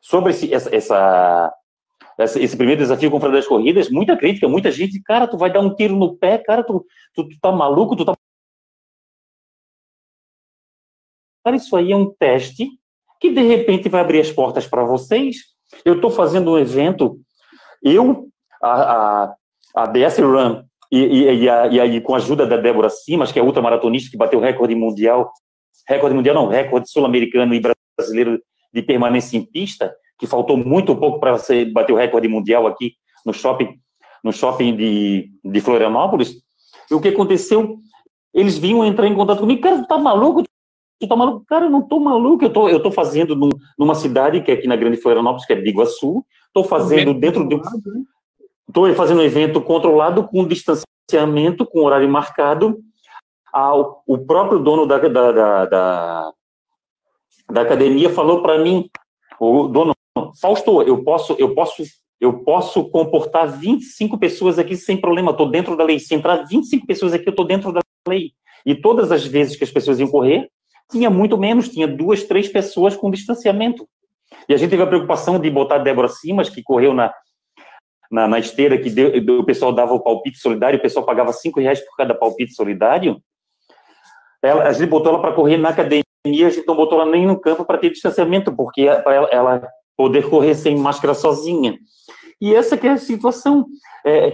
sobre 0.00 0.30
esse, 0.30 0.52
essa, 0.52 0.70
essa, 2.18 2.40
esse 2.40 2.56
primeiro 2.56 2.80
desafio 2.80 3.10
com 3.10 3.16
o 3.16 3.32
das 3.32 3.46
Corridas, 3.46 3.90
muita 3.90 4.16
crítica, 4.16 4.48
muita 4.48 4.70
gente, 4.70 5.00
cara, 5.02 5.26
tu 5.26 5.36
vai 5.36 5.52
dar 5.52 5.60
um 5.60 5.74
tiro 5.74 5.96
no 5.96 6.16
pé, 6.16 6.38
cara, 6.38 6.62
tu, 6.62 6.84
tu, 7.14 7.28
tu 7.28 7.38
tá 7.40 7.50
maluco, 7.50 7.96
tu 7.96 8.04
tá... 8.04 8.14
Cara, 11.44 11.56
isso 11.56 11.76
aí 11.76 11.92
é 11.92 11.96
um 11.96 12.12
teste 12.14 12.68
que, 13.20 13.30
de 13.30 13.42
repente, 13.42 13.88
vai 13.88 14.00
abrir 14.00 14.20
as 14.20 14.30
portas 14.30 14.66
para 14.66 14.84
vocês. 14.84 15.36
Eu 15.84 15.96
estou 15.96 16.10
fazendo 16.10 16.52
um 16.52 16.58
evento, 16.58 17.18
eu, 17.82 18.28
a, 18.62 19.24
a, 19.24 19.34
a 19.74 19.86
DS 19.86 20.18
Run, 20.18 20.64
e, 20.90 20.98
e, 20.98 21.42
e, 21.42 21.48
a, 21.48 21.66
e 21.66 21.80
aí, 21.80 22.00
com 22.00 22.14
a 22.14 22.18
ajuda 22.18 22.46
da 22.46 22.56
Débora 22.56 22.88
Simas, 22.88 23.32
que 23.32 23.38
é 23.38 23.42
ultramaratonista 23.42 24.10
que 24.10 24.16
bateu 24.16 24.40
recorde 24.40 24.74
mundial, 24.74 25.32
recorde 25.88 26.14
mundial 26.14 26.34
não, 26.34 26.46
recorde 26.48 26.90
sul-americano 26.90 27.54
e 27.54 27.62
brasileiro 27.96 28.40
de 28.72 28.82
permanência 28.82 29.36
em 29.36 29.44
pista, 29.44 29.94
que 30.18 30.26
faltou 30.26 30.56
muito 30.56 30.94
pouco 30.96 31.20
para 31.20 31.32
você 31.32 31.64
bater 31.64 31.92
o 31.92 31.96
recorde 31.96 32.28
mundial 32.28 32.66
aqui 32.66 32.94
no 33.24 33.32
shopping, 33.32 33.78
no 34.22 34.32
shopping 34.32 34.76
de, 34.76 35.30
de 35.44 35.60
Florianópolis. 35.60 36.34
E 36.90 36.94
o 36.94 37.00
que 37.00 37.08
aconteceu? 37.08 37.78
Eles 38.32 38.58
vinham 38.58 38.84
entrar 38.84 39.06
em 39.06 39.14
contato 39.14 39.40
comigo, 39.40 39.60
cara, 39.60 39.78
tu 39.78 39.86
tá 39.86 39.96
maluco? 39.96 40.42
Tu 41.00 41.08
tá 41.08 41.16
maluco? 41.16 41.44
Cara, 41.46 41.66
eu 41.66 41.70
não 41.70 41.82
tô 41.82 42.00
maluco, 42.00 42.44
eu 42.44 42.52
tô, 42.52 42.68
eu 42.68 42.82
tô 42.82 42.90
fazendo 42.90 43.36
num, 43.36 43.50
numa 43.78 43.94
cidade 43.94 44.42
que 44.42 44.50
é 44.50 44.54
aqui 44.54 44.66
na 44.66 44.76
Grande 44.76 44.96
Florianópolis, 44.96 45.46
que 45.46 45.52
é 45.52 45.56
Biguaçu, 45.56 46.24
tô 46.52 46.64
fazendo 46.64 47.14
dentro 47.14 47.46
de... 47.48 47.60
Estou 48.68 48.92
fazendo 48.94 49.20
um 49.20 49.24
evento 49.24 49.60
controlado 49.60 50.26
com 50.26 50.46
distanciamento, 50.46 51.66
com 51.66 51.84
horário 51.84 52.08
marcado. 52.08 52.78
O 54.06 54.18
próprio 54.18 54.58
dono 54.58 54.86
da, 54.86 54.98
da, 54.98 55.32
da, 55.32 55.66
da, 55.66 56.32
da 57.50 57.60
academia 57.60 58.10
falou 58.10 58.42
para 58.42 58.58
mim, 58.58 58.90
o 59.38 59.68
dono, 59.68 59.94
Fausto, 60.40 60.82
eu 60.82 61.04
posso, 61.04 61.36
eu 61.38 61.54
posso, 61.54 61.82
eu 62.20 62.44
posso 62.44 62.88
comportar 62.90 63.46
25 63.58 64.18
pessoas 64.18 64.58
aqui 64.58 64.76
sem 64.76 65.00
problema, 65.00 65.30
estou 65.30 65.50
dentro 65.50 65.76
da 65.76 65.84
lei. 65.84 65.98
Se 65.98 66.14
entrar 66.14 66.44
25 66.44 66.86
pessoas 66.86 67.12
aqui, 67.12 67.28
eu 67.28 67.32
estou 67.32 67.46
dentro 67.46 67.72
da 67.72 67.80
lei. 68.08 68.32
E 68.66 68.74
todas 68.74 69.12
as 69.12 69.24
vezes 69.24 69.56
que 69.56 69.64
as 69.64 69.70
pessoas 69.70 70.00
iam 70.00 70.10
correr, 70.10 70.48
tinha 70.90 71.10
muito 71.10 71.36
menos, 71.36 71.68
tinha 71.68 71.86
duas, 71.86 72.24
três 72.24 72.48
pessoas 72.48 72.96
com 72.96 73.10
distanciamento. 73.10 73.86
E 74.48 74.54
a 74.54 74.56
gente 74.56 74.70
teve 74.70 74.82
a 74.82 74.86
preocupação 74.86 75.38
de 75.38 75.50
botar 75.50 75.76
a 75.76 75.78
Débora 75.78 76.08
Simas, 76.08 76.48
que 76.48 76.62
correu 76.62 76.92
na, 76.92 77.12
na, 78.14 78.28
na 78.28 78.38
esteira 78.38 78.78
que 78.78 78.88
deu, 78.88 79.40
o 79.40 79.44
pessoal 79.44 79.72
dava 79.72 79.92
o 79.92 80.00
palpite 80.00 80.38
solidário, 80.38 80.78
o 80.78 80.82
pessoal 80.82 81.04
pagava 81.04 81.32
cinco 81.32 81.58
reais 81.58 81.80
por 81.80 81.96
cada 81.96 82.14
palpite 82.14 82.54
solidário. 82.54 83.20
Ela, 84.40 84.68
a 84.68 84.72
gente 84.72 84.88
botou 84.88 85.12
ela 85.12 85.20
para 85.20 85.34
correr 85.34 85.56
na 85.56 85.70
academia, 85.70 86.04
a 86.24 86.50
gente 86.50 86.66
não 86.66 86.76
botou 86.76 87.00
ela 87.00 87.10
nem 87.10 87.26
no 87.26 87.40
campo 87.40 87.64
para 87.64 87.76
ter 87.76 87.90
distanciamento, 87.90 88.54
porque 88.54 88.86
para 89.02 89.14
ela, 89.14 89.28
ela, 89.32 89.68
poder 89.96 90.28
correr 90.30 90.54
sem 90.54 90.76
máscara 90.76 91.12
sozinha. 91.12 91.76
E 92.40 92.54
essa 92.54 92.76
que 92.76 92.86
é 92.86 92.90
a 92.90 92.98
situação. 92.98 93.66
É, 94.06 94.32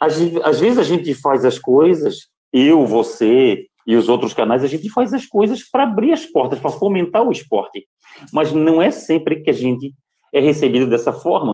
às, 0.00 0.16
às 0.42 0.58
vezes 0.58 0.78
a 0.78 0.82
gente 0.82 1.14
faz 1.14 1.44
as 1.44 1.58
coisas, 1.58 2.28
eu, 2.52 2.84
você 2.84 3.66
e 3.86 3.96
os 3.96 4.08
outros 4.08 4.34
canais, 4.34 4.64
a 4.64 4.66
gente 4.66 4.88
faz 4.90 5.14
as 5.14 5.24
coisas 5.24 5.62
para 5.62 5.84
abrir 5.84 6.12
as 6.12 6.26
portas, 6.26 6.58
para 6.58 6.70
fomentar 6.70 7.22
o 7.22 7.32
esporte. 7.32 7.86
Mas 8.32 8.52
não 8.52 8.82
é 8.82 8.90
sempre 8.90 9.40
que 9.40 9.50
a 9.50 9.52
gente 9.52 9.94
é 10.32 10.40
recebido 10.40 10.88
dessa 10.88 11.12
forma. 11.12 11.52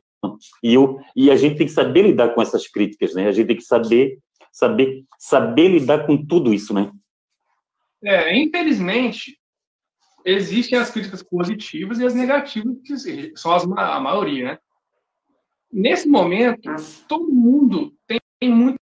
E, 0.63 0.75
eu, 0.75 0.99
e 1.15 1.31
a 1.31 1.37
gente 1.37 1.57
tem 1.57 1.67
que 1.67 1.73
saber 1.73 2.03
lidar 2.03 2.35
com 2.35 2.43
essas 2.43 2.67
críticas, 2.67 3.15
né? 3.15 3.29
A 3.29 3.33
gente 3.33 3.47
tem 3.47 3.57
que 3.57 3.63
saber, 3.63 4.19
saber, 4.53 5.05
saber 5.19 5.69
lidar 5.69 6.07
com 6.07 6.25
tudo 6.25 6.53
isso, 6.53 6.73
né? 6.75 6.91
É, 8.03 8.37
infelizmente, 8.37 9.39
existem 10.25 10.79
as 10.79 10.91
críticas 10.91 11.23
positivas 11.23 11.99
e 11.99 12.07
as 12.07 12.15
negativas, 12.15 12.77
que 12.85 13.33
são 13.37 13.53
as, 13.53 13.65
a 13.65 14.01
maioria, 14.01 14.45
né? 14.45 14.59
Nesse 15.73 16.09
momento, 16.09 16.71
todo 17.09 17.33
mundo 17.33 17.93
tem 18.07 18.21
muito 18.43 18.79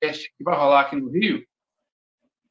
teste 0.00 0.32
que 0.36 0.44
vai 0.44 0.56
rolar 0.56 0.82
aqui 0.82 0.96
no 0.96 1.10
Rio. 1.10 1.44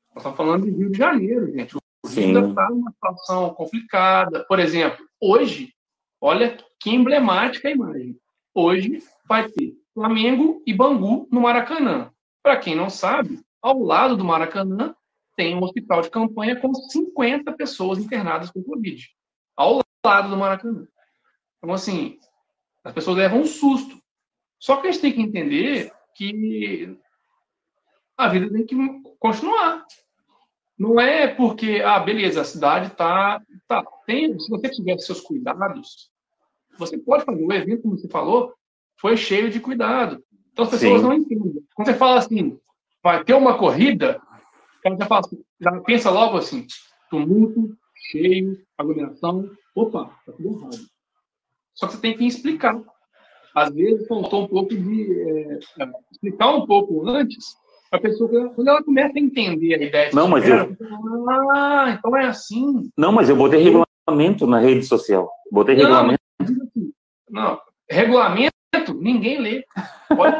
Nós 0.09 0.17
estamos 0.17 0.37
falando 0.37 0.65
de 0.65 0.71
Rio 0.71 0.91
de 0.91 0.97
Janeiro, 0.97 1.51
gente. 1.51 1.75
O 1.75 1.79
Rio 2.07 2.23
ainda 2.23 2.49
está 2.49 2.69
numa 2.69 2.91
situação 2.91 3.53
complicada. 3.53 4.45
Por 4.47 4.59
exemplo, 4.59 5.03
hoje, 5.19 5.73
olha 6.21 6.57
que 6.85 6.91
emblemática 6.91 7.67
a 7.67 7.71
imagem. 7.71 8.15
Hoje 8.53 9.01
vai 9.27 9.49
ter 9.49 9.73
Flamengo 9.91 10.61
e 10.67 10.71
Bangu 10.71 11.27
no 11.31 11.41
Maracanã. 11.41 12.11
Para 12.43 12.57
quem 12.57 12.75
não 12.75 12.91
sabe, 12.91 13.39
ao 13.59 13.79
lado 13.79 14.15
do 14.15 14.23
Maracanã 14.23 14.95
tem 15.35 15.55
um 15.55 15.63
hospital 15.63 16.03
de 16.03 16.11
campanha 16.11 16.55
com 16.55 16.71
50 16.75 17.51
pessoas 17.53 17.97
internadas 17.97 18.51
com 18.51 18.61
Covid. 18.61 19.03
Ao 19.57 19.81
lado 20.05 20.29
do 20.29 20.37
Maracanã. 20.37 20.87
Então, 21.57 21.73
assim, 21.73 22.19
as 22.83 22.93
pessoas 22.93 23.17
levam 23.17 23.39
um 23.39 23.45
susto. 23.47 23.99
Só 24.59 24.77
que 24.77 24.87
a 24.87 24.91
gente 24.91 25.01
tem 25.01 25.13
que 25.13 25.21
entender 25.23 25.91
que 26.13 26.95
a 28.15 28.27
vida 28.27 28.47
tem 28.53 28.63
que 28.63 28.75
continuar. 29.17 29.83
Não 30.77 31.01
é 31.01 31.25
porque, 31.33 31.81
ah, 31.83 31.97
beleza, 31.97 32.41
a 32.41 32.45
cidade 32.45 32.91
está. 32.91 33.41
Tá, 33.67 33.83
tem, 34.05 34.39
se 34.39 34.47
você 34.51 34.69
tiver 34.69 34.99
seus 34.99 35.21
cuidados, 35.21 36.13
você 36.77 36.97
pode 36.97 37.25
fazer. 37.25 37.43
O 37.43 37.53
evento, 37.53 37.83
como 37.83 37.97
você 37.97 38.07
falou, 38.07 38.53
foi 38.99 39.17
cheio 39.17 39.49
de 39.49 39.59
cuidado. 39.59 40.23
Então 40.51 40.65
as 40.65 40.71
pessoas 40.71 41.01
Sim. 41.01 41.07
não 41.07 41.13
entendem. 41.13 41.61
Quando 41.73 41.87
você 41.87 41.93
fala 41.93 42.17
assim, 42.17 42.57
vai 43.03 43.23
ter 43.23 43.33
uma 43.33 43.57
corrida, 43.57 44.21
o 44.79 44.81
cara 44.81 44.97
já, 44.97 45.05
fala 45.05 45.21
assim, 45.21 45.43
já 45.59 45.81
pensa 45.81 46.09
logo 46.09 46.37
assim, 46.37 46.65
tumulto, 47.09 47.75
cheio, 48.09 48.57
aglomeração. 48.77 49.49
Opa, 49.75 50.05
tá 50.25 50.31
tudo 50.31 50.57
errado. 50.57 50.77
Só 51.73 51.87
que 51.87 51.93
você 51.93 52.01
tem 52.01 52.17
que 52.17 52.25
explicar. 52.25 52.81
Às 53.53 53.73
vezes 53.73 54.07
faltou 54.07 54.43
um 54.43 54.47
pouco 54.47 54.75
de 54.75 55.21
é, 55.21 55.59
explicar 56.11 56.55
um 56.55 56.65
pouco 56.65 57.07
antes, 57.07 57.55
a 57.91 57.99
pessoa, 57.99 58.49
quando 58.49 58.67
ela 58.67 58.83
começa 58.83 59.13
a 59.15 59.21
entender 59.21 59.75
a 59.75 59.83
ideia. 59.83 60.09
Não, 60.13 60.27
mas 60.27 60.47
eu... 60.47 60.75
Ah, 61.53 61.95
então 61.97 62.15
é 62.17 62.25
assim. 62.27 62.89
Não, 62.97 63.11
mas 63.11 63.29
eu 63.29 63.35
botei 63.35 63.61
regulamento 63.61 64.47
na 64.47 64.59
rede 64.59 64.85
social. 64.85 65.29
Botei 65.51 65.75
não, 65.75 65.83
regulamento. 65.83 66.24
Não, 67.35 67.59
regulamento 67.91 68.53
ninguém 68.97 69.39
lê. 69.39 69.65
Pode 70.07 70.37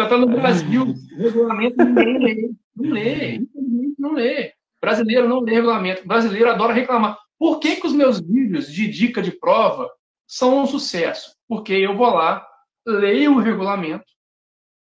Está 0.00 0.16
no 0.16 0.28
Brasil, 0.28 0.94
regulamento 1.16 1.84
ninguém 1.84 2.18
lê. 2.18 2.50
Não 2.76 2.90
lê, 2.92 3.40
não 3.98 4.12
lê. 4.12 4.52
Brasileiro 4.80 5.28
não 5.28 5.40
lê 5.40 5.54
regulamento. 5.54 6.06
Brasileiro 6.06 6.50
adora 6.50 6.72
reclamar. 6.72 7.18
Por 7.36 7.58
que, 7.58 7.76
que 7.76 7.86
os 7.86 7.92
meus 7.92 8.20
vídeos 8.20 8.72
de 8.72 8.86
dica 8.86 9.20
de 9.20 9.32
prova 9.32 9.90
são 10.24 10.62
um 10.62 10.66
sucesso? 10.66 11.34
Porque 11.48 11.72
eu 11.72 11.96
vou 11.96 12.10
lá, 12.10 12.46
leio 12.86 13.34
o 13.34 13.40
regulamento, 13.40 14.04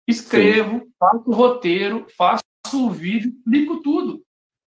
escrevo, 0.06 0.80
Sim. 0.80 0.92
faço 1.00 1.24
o 1.26 1.34
roteiro, 1.34 2.06
faço 2.18 2.44
o 2.74 2.90
vídeo, 2.90 3.32
explico 3.32 3.82
tudo. 3.82 4.22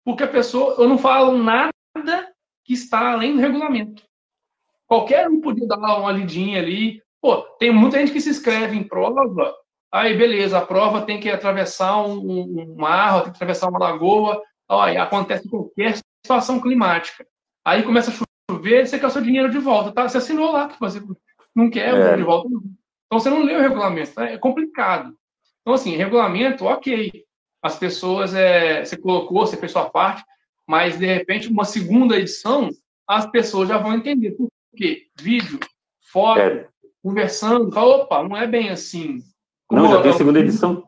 Porque 0.05 0.23
a 0.23 0.27
pessoa, 0.27 0.75
eu 0.77 0.87
não 0.87 0.97
falo 0.97 1.37
nada 1.37 1.73
que 2.63 2.73
está 2.73 3.11
além 3.11 3.33
do 3.35 3.41
regulamento. 3.41 4.07
Qualquer 4.87 5.27
um 5.27 5.41
podia 5.41 5.67
dar 5.67 5.77
uma 5.77 6.11
lidinha 6.11 6.59
ali. 6.59 7.01
Pô, 7.21 7.41
tem 7.59 7.71
muita 7.71 7.99
gente 7.99 8.11
que 8.11 8.21
se 8.21 8.29
inscreve 8.29 8.77
em 8.77 8.83
prova, 8.83 9.53
aí 9.91 10.15
beleza, 10.15 10.57
a 10.57 10.65
prova 10.65 11.01
tem 11.01 11.19
que 11.19 11.29
atravessar 11.29 12.01
um, 12.05 12.19
um 12.19 12.75
mar, 12.77 13.23
tem 13.23 13.31
que 13.31 13.37
atravessar 13.37 13.69
uma 13.69 13.79
lagoa, 13.79 14.41
aí 14.69 14.97
acontece 14.97 15.49
qualquer 15.49 15.97
situação 16.23 16.59
climática. 16.59 17.25
Aí 17.65 17.83
começa 17.83 18.11
a 18.11 18.13
chover, 18.49 18.87
você 18.87 18.97
quer 18.97 19.07
o 19.07 19.09
seu 19.09 19.21
dinheiro 19.21 19.49
de 19.49 19.57
volta, 19.57 19.91
tá? 19.91 20.07
Você 20.07 20.19
assinou 20.19 20.51
lá 20.51 20.69
que 20.69 20.79
você 20.79 21.01
não 21.53 21.69
quer 21.69 21.89
é. 21.89 21.93
o 21.93 21.97
dinheiro 21.97 22.17
de 22.17 22.23
volta. 22.23 22.47
Então 23.07 23.19
você 23.19 23.29
não 23.29 23.43
leu 23.43 23.59
o 23.59 23.61
regulamento, 23.61 24.13
tá? 24.13 24.29
é 24.29 24.37
complicado. 24.37 25.13
Então, 25.61 25.73
assim, 25.73 25.97
regulamento, 25.97 26.65
ok. 26.65 27.25
As 27.61 27.77
pessoas, 27.77 28.33
é, 28.33 28.85
você 28.85 28.95
colocou, 28.95 29.45
você 29.45 29.57
fez 29.57 29.71
sua 29.71 29.89
parte, 29.89 30.23
mas 30.65 30.97
de 30.97 31.05
repente, 31.05 31.49
uma 31.49 31.65
segunda 31.65 32.17
edição, 32.17 32.69
as 33.05 33.25
pessoas 33.29 33.67
já 33.67 33.77
vão 33.77 33.93
entender. 33.93 34.31
Por 34.31 34.47
quê? 34.77 35.07
Vídeo, 35.19 35.59
foto, 36.11 36.39
é. 36.39 36.67
conversando, 37.03 37.71
fala, 37.71 37.97
opa, 37.97 38.23
não 38.23 38.37
é 38.37 38.47
bem 38.47 38.69
assim. 38.69 39.19
Como 39.67 39.83
não, 39.83 39.91
já 39.91 40.01
tem 40.01 40.11
a 40.11 40.15
segunda 40.15 40.39
edição. 40.39 40.83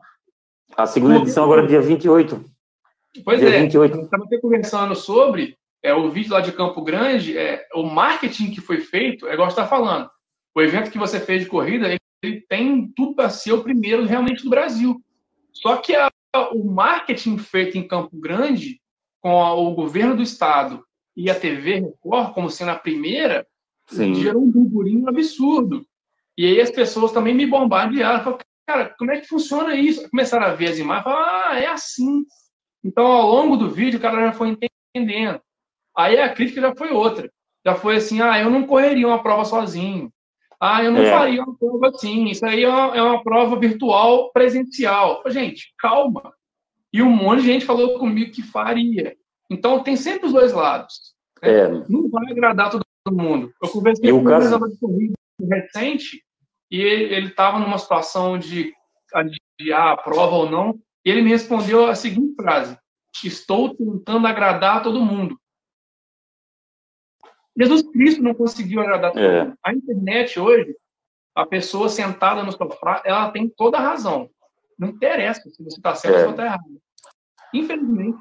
A 0.76 0.86
segunda 0.86 1.16
edição 1.16 1.44
agora 1.44 1.64
é 1.64 1.66
dia 1.66 1.80
28. 1.80 2.44
Pois 3.24 3.40
dia 3.40 3.48
é, 3.48 3.62
28. 3.62 3.92
a 3.92 3.96
gente 3.96 4.04
estava 4.04 4.24
conversando 4.40 4.94
sobre 4.94 5.58
é, 5.82 5.92
o 5.92 6.10
vídeo 6.10 6.32
lá 6.32 6.40
de 6.40 6.52
Campo 6.52 6.82
Grande, 6.82 7.36
é, 7.36 7.66
o 7.74 7.82
marketing 7.82 8.50
que 8.50 8.60
foi 8.60 8.80
feito, 8.80 9.26
é 9.26 9.34
igual 9.34 9.50
você 9.50 9.60
está 9.60 9.66
falando. 9.66 10.10
O 10.54 10.60
evento 10.60 10.90
que 10.90 10.98
você 10.98 11.18
fez 11.20 11.42
de 11.42 11.48
corrida, 11.48 11.88
ele 12.22 12.40
tem 12.48 12.88
tudo 12.94 13.14
para 13.14 13.30
ser 13.30 13.52
o 13.52 13.62
primeiro 13.62 14.04
realmente 14.04 14.44
do 14.44 14.50
Brasil. 14.50 15.00
Só 15.52 15.76
que 15.76 15.94
a, 15.94 16.10
o 16.52 16.64
marketing 16.64 17.38
feito 17.38 17.78
em 17.78 17.86
Campo 17.86 18.16
Grande, 18.18 18.80
com 19.20 19.42
a, 19.42 19.54
o 19.54 19.74
governo 19.74 20.16
do 20.16 20.22
estado 20.22 20.84
e 21.16 21.30
a 21.30 21.38
TV 21.38 21.80
Record, 21.80 22.32
como 22.32 22.50
sendo 22.50 22.70
a 22.70 22.76
primeira, 22.76 23.46
Sim. 23.90 24.14
gerou 24.14 24.42
um 24.42 24.50
burburinho 24.50 25.08
absurdo. 25.08 25.84
E 26.36 26.46
aí 26.46 26.60
as 26.60 26.70
pessoas 26.70 27.12
também 27.12 27.34
me 27.34 27.46
bombardearam. 27.46 28.22
Falaram, 28.22 28.38
cara, 28.66 28.94
como 28.98 29.10
é 29.10 29.20
que 29.20 29.28
funciona 29.28 29.74
isso? 29.74 30.08
Começaram 30.10 30.46
a 30.46 30.54
ver 30.54 30.70
as 30.70 30.78
imagens, 30.78 31.04
falaram, 31.04 31.50
ah, 31.50 31.58
é 31.58 31.66
assim. 31.66 32.24
Então, 32.84 33.04
ao 33.04 33.28
longo 33.28 33.56
do 33.56 33.68
vídeo, 33.68 33.98
o 33.98 34.02
cara 34.02 34.26
já 34.26 34.32
foi 34.32 34.56
entendendo. 34.94 35.40
Aí 35.96 36.18
a 36.18 36.32
crítica 36.32 36.60
já 36.60 36.74
foi 36.74 36.90
outra. 36.90 37.30
já 37.64 37.74
foi 37.74 37.96
assim, 37.96 38.22
ah, 38.22 38.38
eu 38.40 38.48
não 38.48 38.66
correria 38.66 39.06
uma 39.06 39.22
prova 39.22 39.44
sozinho. 39.44 40.10
Ah, 40.58 40.82
eu 40.84 40.92
não 40.92 41.02
é. 41.02 41.10
faria 41.10 41.42
uma 41.42 41.56
prova 41.56 41.88
assim. 41.88 42.26
Isso 42.26 42.44
aí 42.46 42.62
é 42.62 42.68
uma, 42.68 42.96
é 42.96 43.02
uma 43.02 43.22
prova 43.22 43.58
virtual 43.58 44.30
presencial. 44.32 45.22
Gente, 45.26 45.74
calma. 45.78 46.32
E 46.92 47.02
um 47.02 47.10
monte 47.10 47.40
de 47.40 47.46
gente 47.46 47.64
falou 47.64 47.98
comigo 47.98 48.32
que 48.32 48.42
faria. 48.42 49.16
Então, 49.50 49.82
tem 49.82 49.96
sempre 49.96 50.26
os 50.26 50.32
dois 50.32 50.52
lados. 50.52 51.14
Né? 51.42 51.50
É. 51.50 51.68
Não 51.88 52.08
vai 52.08 52.30
agradar 52.30 52.70
todo 52.70 52.84
mundo. 53.12 53.52
Eu 53.62 53.68
conversei 53.68 54.10
com 54.10 54.18
um 54.18 54.24
caso... 54.24 54.58
de 54.68 54.78
corrida 54.78 55.14
recente 55.50 56.22
e 56.70 56.80
ele 56.80 57.28
estava 57.28 57.58
numa 57.58 57.78
situação 57.78 58.38
de 58.38 58.72
adiar 59.12 59.92
a 59.92 59.96
prova 59.96 60.36
ou 60.36 60.50
não, 60.50 60.78
e 61.04 61.10
ele 61.10 61.22
me 61.22 61.30
respondeu 61.30 61.86
a 61.86 61.94
seguinte 61.94 62.34
frase: 62.34 62.78
Estou 63.24 63.74
tentando 63.74 64.26
agradar 64.26 64.82
todo 64.82 65.04
mundo. 65.04 65.38
Jesus 67.58 67.82
Cristo 67.90 68.22
não 68.22 68.34
conseguiu 68.34 68.80
agradar 68.80 69.12
todo 69.12 69.22
é. 69.22 69.44
mundo. 69.44 69.58
A 69.62 69.74
internet 69.74 70.38
hoje, 70.38 70.74
a 71.34 71.44
pessoa 71.44 71.88
sentada 71.88 72.42
no 72.42 72.52
sofá, 72.52 73.02
ela 73.04 73.30
tem 73.30 73.48
toda 73.48 73.76
a 73.76 73.82
razão. 73.82 74.30
Não 74.78 74.88
interessa 74.88 75.42
se 75.50 75.62
você 75.62 75.76
está 75.76 75.94
certo 75.94 76.16
é. 76.16 76.24
ou 76.24 76.30
está 76.30 76.44
errado. 76.46 76.80
Infelizmente. 77.52 78.18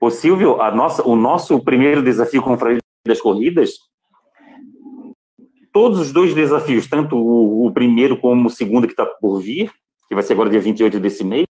O 0.00 0.10
Silvio, 0.10 0.62
a 0.62 0.70
nossa, 0.70 1.06
o 1.06 1.14
nosso 1.14 1.62
primeiro 1.62 2.02
desafio 2.02 2.42
com 2.42 2.54
o 2.54 2.58
das 3.06 3.20
corridas, 3.20 3.89
todos 5.72 5.98
os 6.00 6.12
dois 6.12 6.34
desafios, 6.34 6.86
tanto 6.88 7.16
o, 7.16 7.66
o 7.66 7.72
primeiro 7.72 8.16
como 8.16 8.48
o 8.48 8.50
segundo 8.50 8.86
que 8.86 8.92
está 8.92 9.06
por 9.06 9.40
vir, 9.40 9.70
que 10.08 10.14
vai 10.14 10.22
ser 10.22 10.32
agora 10.32 10.50
dia 10.50 10.60
28 10.60 10.98
desse 10.98 11.24
mês, 11.24 11.46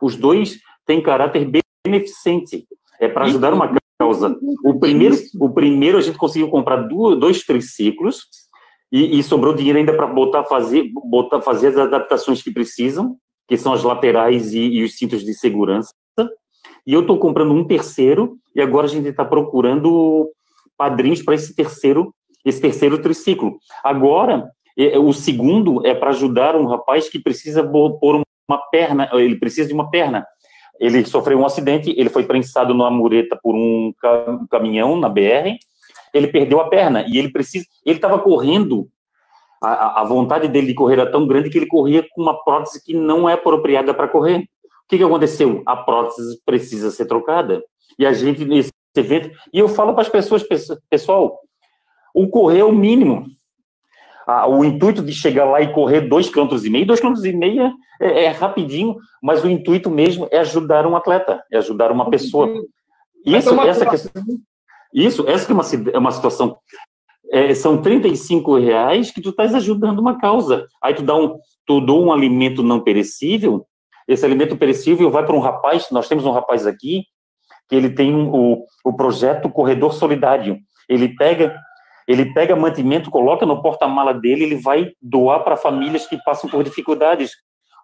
os 0.00 0.16
dois 0.16 0.58
têm 0.86 1.02
caráter 1.02 1.48
beneficente. 1.84 2.66
É 3.00 3.08
para 3.08 3.24
ajudar 3.24 3.54
uma 3.54 3.72
causa. 3.98 4.36
O 4.64 4.78
primeiro, 4.78 5.16
o 5.40 5.50
primeiro 5.50 5.98
a 5.98 6.00
gente 6.00 6.18
conseguiu 6.18 6.48
comprar 6.48 6.76
dois, 6.76 7.18
dois 7.18 7.44
triciclos 7.44 8.26
e, 8.90 9.18
e 9.18 9.22
sobrou 9.22 9.54
dinheiro 9.54 9.78
ainda 9.78 9.94
para 9.94 10.06
botar 10.06 10.44
fazer 10.44 10.90
botar 11.04 11.40
fazer 11.40 11.68
as 11.68 11.76
adaptações 11.76 12.42
que 12.42 12.52
precisam, 12.52 13.16
que 13.48 13.56
são 13.56 13.72
as 13.72 13.82
laterais 13.82 14.52
e, 14.52 14.60
e 14.60 14.84
os 14.84 14.96
cintos 14.96 15.24
de 15.24 15.34
segurança. 15.34 15.92
E 16.86 16.92
eu 16.92 17.02
estou 17.02 17.18
comprando 17.18 17.52
um 17.52 17.64
terceiro 17.64 18.36
e 18.54 18.60
agora 18.60 18.86
a 18.86 18.90
gente 18.90 19.08
está 19.08 19.24
procurando 19.24 20.28
padrinhos 20.76 21.22
para 21.22 21.34
esse 21.34 21.54
terceiro 21.54 22.12
esse 22.44 22.60
terceiro 22.60 23.00
triciclo. 23.00 23.58
Agora 23.82 24.50
o 25.00 25.12
segundo 25.12 25.86
é 25.86 25.94
para 25.94 26.10
ajudar 26.10 26.56
um 26.56 26.66
rapaz 26.66 27.08
que 27.08 27.18
precisa 27.18 27.62
pôr 27.62 28.22
uma 28.48 28.58
perna, 28.70 29.08
ele 29.12 29.36
precisa 29.36 29.68
de 29.68 29.74
uma 29.74 29.90
perna. 29.90 30.26
Ele 30.80 31.04
sofreu 31.04 31.38
um 31.38 31.46
acidente, 31.46 31.94
ele 31.96 32.08
foi 32.08 32.24
prensado 32.24 32.74
numa 32.74 32.90
mureta 32.90 33.38
por 33.42 33.54
um 33.54 33.92
caminhão 34.50 34.96
na 34.96 35.08
BR, 35.08 35.56
ele 36.12 36.28
perdeu 36.28 36.60
a 36.60 36.68
perna 36.68 37.04
e 37.06 37.18
ele 37.18 37.30
precisa, 37.30 37.66
ele 37.86 37.96
estava 37.96 38.18
correndo, 38.18 38.88
a, 39.62 40.00
a, 40.00 40.04
vontade 40.04 40.48
dele 40.48 40.68
de 40.68 40.74
correr 40.74 40.94
era 40.94 41.10
tão 41.10 41.26
grande 41.26 41.48
que 41.48 41.56
ele 41.56 41.66
corria 41.66 42.04
com 42.10 42.22
uma 42.22 42.42
prótese 42.42 42.82
que 42.82 42.94
não 42.94 43.28
é 43.28 43.34
apropriada 43.34 43.94
para 43.94 44.08
correr. 44.08 44.38
O 44.38 44.88
que, 44.88 44.98
que 44.98 45.04
aconteceu? 45.04 45.62
A 45.64 45.76
prótese 45.76 46.40
precisa 46.44 46.90
ser 46.90 47.06
trocada. 47.06 47.62
E 47.98 48.04
a 48.04 48.12
gente, 48.12 48.44
nesse 48.44 48.72
evento, 48.96 49.30
e 49.52 49.58
eu 49.60 49.68
falo 49.68 49.92
para 49.92 50.02
as 50.02 50.08
pessoas, 50.08 50.44
pessoal, 50.90 51.38
o 52.14 52.28
correr 52.28 52.60
é 52.60 52.64
o 52.64 52.72
mínimo 52.72 53.26
a, 54.26 54.46
o 54.48 54.64
intuito 54.64 55.02
de 55.02 55.12
chegar 55.12 55.44
lá 55.44 55.60
e 55.60 55.72
correr 55.72 56.02
dois 56.02 56.28
quilômetros 56.28 56.64
e 56.64 56.70
meio, 56.70 56.86
dois 56.86 57.00
quilômetros 57.00 57.26
e 57.26 57.32
meio 57.32 57.72
é, 58.00 58.24
é, 58.24 58.28
rapidinho, 58.28 58.96
mas 59.22 59.44
o 59.44 59.48
intuito 59.48 59.90
mesmo 59.90 60.28
é 60.30 60.38
ajudar 60.38 60.86
um 60.86 60.96
atleta, 60.96 61.42
é 61.50 61.58
ajudar 61.58 61.90
uma 61.90 62.08
pessoa. 62.10 62.48
Isso, 63.24 63.60
essa 63.60 63.86
questão, 63.86 64.22
isso, 64.92 65.28
essa 65.28 65.46
que 65.46 65.52
é 65.52 65.54
uma, 65.54 65.64
é 65.92 65.98
uma 65.98 66.12
situação. 66.12 66.56
É, 67.30 67.54
são 67.54 67.80
35 67.80 68.58
reais 68.58 69.10
que 69.10 69.22
tu 69.22 69.30
estás 69.30 69.54
ajudando 69.54 69.98
uma 69.98 70.18
causa. 70.18 70.66
Aí 70.82 70.94
tu 70.94 71.02
dá 71.02 71.16
um, 71.16 71.38
tu 71.66 71.80
dou 71.80 72.04
um 72.04 72.12
alimento 72.12 72.62
não 72.62 72.80
perecível, 72.80 73.66
esse 74.06 74.24
alimento 74.24 74.56
perecível 74.56 75.10
vai 75.10 75.24
para 75.24 75.34
um 75.34 75.40
rapaz, 75.40 75.88
nós 75.90 76.08
temos 76.08 76.26
um 76.26 76.32
rapaz 76.32 76.66
aqui, 76.66 77.04
que 77.68 77.76
ele 77.76 77.88
tem 77.88 78.14
o, 78.14 78.64
o 78.84 78.92
projeto 78.92 79.48
Corredor 79.48 79.94
Solidário. 79.94 80.58
Ele 80.88 81.14
pega 81.16 81.56
ele 82.06 82.32
pega 82.32 82.56
mantimento, 82.56 83.10
coloca 83.10 83.46
no 83.46 83.62
porta-mala 83.62 84.12
dele, 84.12 84.44
ele 84.44 84.56
vai 84.56 84.92
doar 85.00 85.44
para 85.44 85.56
famílias 85.56 86.06
que 86.06 86.16
passam 86.24 86.48
por 86.48 86.62
dificuldades. 86.64 87.32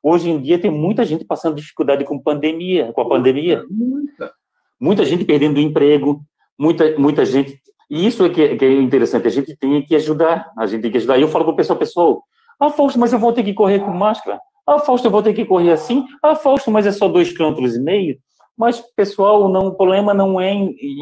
Hoje 0.02 0.31
em 0.31 0.40
dia 0.40 0.59
tem 0.59 0.70
muita 0.70 1.04
gente 1.04 1.24
passando 1.24 1.57
dificuldade 1.57 2.04
com 2.04 2.18
pandemia, 2.18 2.92
com 2.92 3.00
a 3.00 3.09
pandemia. 3.09 3.64
Muita. 3.70 4.33
Muita 4.81 5.04
gente 5.04 5.24
perdendo 5.24 5.57
o 5.57 5.61
emprego, 5.61 6.20
muita, 6.59 6.96
muita 6.98 7.24
gente. 7.24 7.61
E 7.90 8.07
isso 8.07 8.24
é 8.24 8.28
que, 8.28 8.42
é, 8.42 8.57
que 8.57 8.64
é 8.64 8.72
interessante, 8.72 9.26
a 9.26 9.31
gente 9.31 9.57
tem 9.57 9.83
que 9.83 9.96
ajudar, 9.96 10.52
a 10.57 10.66
gente 10.66 10.83
tem 10.83 10.90
que 10.90 10.98
ajudar. 10.98 11.18
E 11.18 11.22
eu 11.22 11.28
falo 11.28 11.44
para 11.44 11.54
o 11.54 11.57
pessoal, 11.57 11.78
pessoal, 11.78 12.22
ah, 12.61 12.70
Fausto, 12.70 12.98
mas 12.98 13.12
eu 13.12 13.18
vou 13.18 13.33
ter 13.33 13.42
que 13.42 13.54
correr 13.54 13.78
com 13.81 13.90
máscara. 13.90 14.40
Ah, 14.66 14.78
Fausto, 14.78 15.07
eu 15.07 15.11
vou 15.11 15.22
ter 15.22 15.33
que 15.33 15.44
correr 15.44 15.72
assim. 15.72 16.04
Ah, 16.22 16.35
Fausto, 16.35 16.70
mas 16.70 16.87
é 16.87 16.92
só 16.92 17.09
dois 17.09 17.33
quilômetros 17.33 17.76
e 17.76 17.81
meio. 17.81 18.18
Mas, 18.57 18.81
pessoal, 18.96 19.48
não, 19.48 19.68
o 19.68 19.74
problema 19.74 20.12
não 20.12 20.40
é 20.40 20.52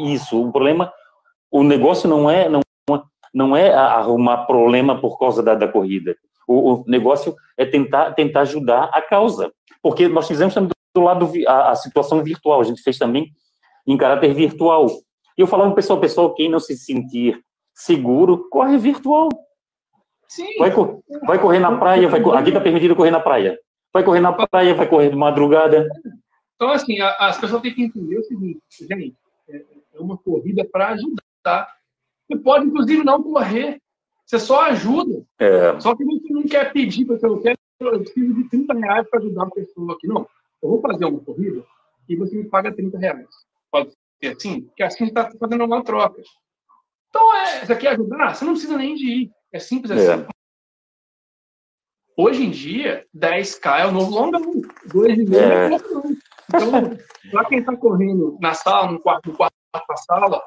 isso. 0.05 0.41
O 0.41 0.51
problema, 0.51 0.91
o 1.51 1.63
negócio 1.63 2.07
não 2.07 2.29
é, 2.29 2.47
não 2.47 2.61
não 3.33 3.55
é 3.55 3.73
arrumar 3.73 4.45
problema 4.45 4.99
por 4.99 5.17
causa 5.17 5.41
da, 5.43 5.55
da 5.55 5.67
corrida. 5.67 6.15
O, 6.47 6.73
o, 6.73 6.83
negócio 6.87 7.35
é 7.57 7.65
tentar, 7.65 8.13
tentar 8.13 8.41
ajudar 8.41 8.89
a 8.93 9.01
causa. 9.01 9.51
Porque 9.81 10.07
nós 10.07 10.27
fizemos 10.27 10.53
também 10.53 10.71
do 10.93 11.01
lado 11.01 11.31
a, 11.47 11.71
a 11.71 11.75
situação 11.75 12.23
virtual, 12.23 12.59
a 12.59 12.63
gente 12.63 12.81
fez 12.81 12.97
também 12.97 13.31
em 13.85 13.97
caráter 13.97 14.33
virtual. 14.33 14.87
E 15.37 15.41
eu 15.41 15.47
falava 15.47 15.69
para 15.69 15.73
o 15.73 15.75
pessoal, 15.75 15.99
pessoal, 15.99 16.33
quem 16.33 16.49
não 16.49 16.59
se 16.59 16.75
sentir 16.75 17.39
seguro, 17.73 18.49
corre 18.49 18.77
virtual. 18.77 19.29
Sim. 20.27 20.57
Vai, 20.57 20.71
vai 21.25 21.39
correr 21.39 21.59
na 21.59 21.77
praia, 21.77 22.09
vai, 22.09 22.19
aqui 22.19 22.49
está 22.49 22.59
permitido 22.59 22.95
correr 22.95 23.11
na 23.11 23.19
praia. 23.19 23.57
Vai 23.93 24.03
correr 24.03 24.19
na 24.19 24.33
praia, 24.33 24.73
vai 24.73 24.87
correr 24.87 25.09
de 25.09 25.15
madrugada. 25.15 25.87
Então, 26.55 26.71
assim, 26.71 26.99
as 26.99 27.37
pessoas 27.39 27.61
têm 27.61 27.73
que 27.73 27.83
entender 27.83 28.17
o 28.17 28.23
seguinte, 28.23 28.59
gente, 28.71 29.15
é, 29.47 29.57
é 29.93 29.99
uma 29.99 30.17
corrida 30.17 30.65
para 30.65 30.89
ajudar. 30.89 31.76
Você 32.27 32.37
pode, 32.39 32.65
inclusive, 32.65 33.03
não 33.03 33.23
correr. 33.23 33.81
Você 34.25 34.39
só 34.39 34.63
ajuda. 34.63 35.23
É. 35.39 35.79
Só 35.79 35.95
que 35.95 36.03
você 36.03 36.33
não 36.33 36.43
quer 36.43 36.71
pedir, 36.73 37.05
porque 37.05 37.25
eu 37.25 37.39
quero, 37.39 37.57
eu 37.79 37.99
preciso 37.99 38.33
de 38.33 38.49
30 38.49 38.73
reais 38.73 39.09
para 39.09 39.19
ajudar 39.19 39.43
a 39.43 39.51
pessoa 39.51 39.93
aqui. 39.93 40.07
Não, 40.07 40.27
eu 40.61 40.69
vou 40.69 40.81
fazer 40.81 41.05
uma 41.05 41.19
corrida 41.19 41.63
e 42.09 42.15
você 42.15 42.35
me 42.35 42.45
paga 42.45 42.75
30 42.75 42.97
reais. 42.97 43.27
Pode 43.71 43.91
ser 44.21 44.35
assim? 44.35 44.61
Porque 44.61 44.83
assim 44.83 45.05
está 45.05 45.31
fazendo 45.39 45.63
uma 45.63 45.83
troca. 45.83 46.21
Então, 47.09 47.35
é, 47.35 47.65
você 47.65 47.75
quer 47.75 47.89
ajudar? 47.89 48.35
Você 48.35 48.43
não 48.43 48.51
precisa 48.53 48.77
nem 48.77 48.95
de 48.95 49.05
ir. 49.05 49.31
É 49.51 49.59
simples 49.59 49.91
assim. 49.91 50.23
É. 50.23 50.27
Hoje 52.17 52.43
em 52.43 52.49
dia, 52.49 53.05
10K 53.15 53.79
é 53.79 53.85
o 53.85 53.91
novo 53.91 54.11
longão. 54.11 54.41
2,5 54.87 55.35
é, 55.35 55.73
é 55.73 55.77
Então, 56.49 56.97
para 57.31 57.45
quem 57.45 57.59
está 57.59 57.77
correndo 57.77 58.37
na 58.41 58.53
sala, 58.53 58.91
no 58.91 58.99
quarto, 58.99 59.29
no 59.29 59.37
quarto 59.37 59.53
da 59.71 59.95
sala, 59.97 60.41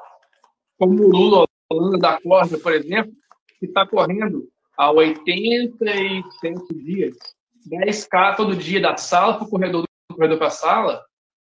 como 0.77 1.01
o 1.01 1.09
Lula 1.09 1.47
Holanda 1.71 1.97
da 1.97 2.21
corda, 2.21 2.57
por 2.57 2.73
exemplo, 2.73 3.11
que 3.59 3.65
está 3.65 3.85
correndo 3.85 4.47
há 4.77 4.91
87 4.91 6.73
dias, 6.73 7.17
10K 7.67 8.35
todo 8.35 8.55
dia 8.55 8.81
da 8.81 8.97
sala 8.97 9.35
para 9.35 9.45
o 9.45 9.49
corredor, 9.49 9.83
do 10.09 10.15
corredor 10.15 10.37
para 10.37 10.47
a 10.47 10.51
sala, 10.51 11.03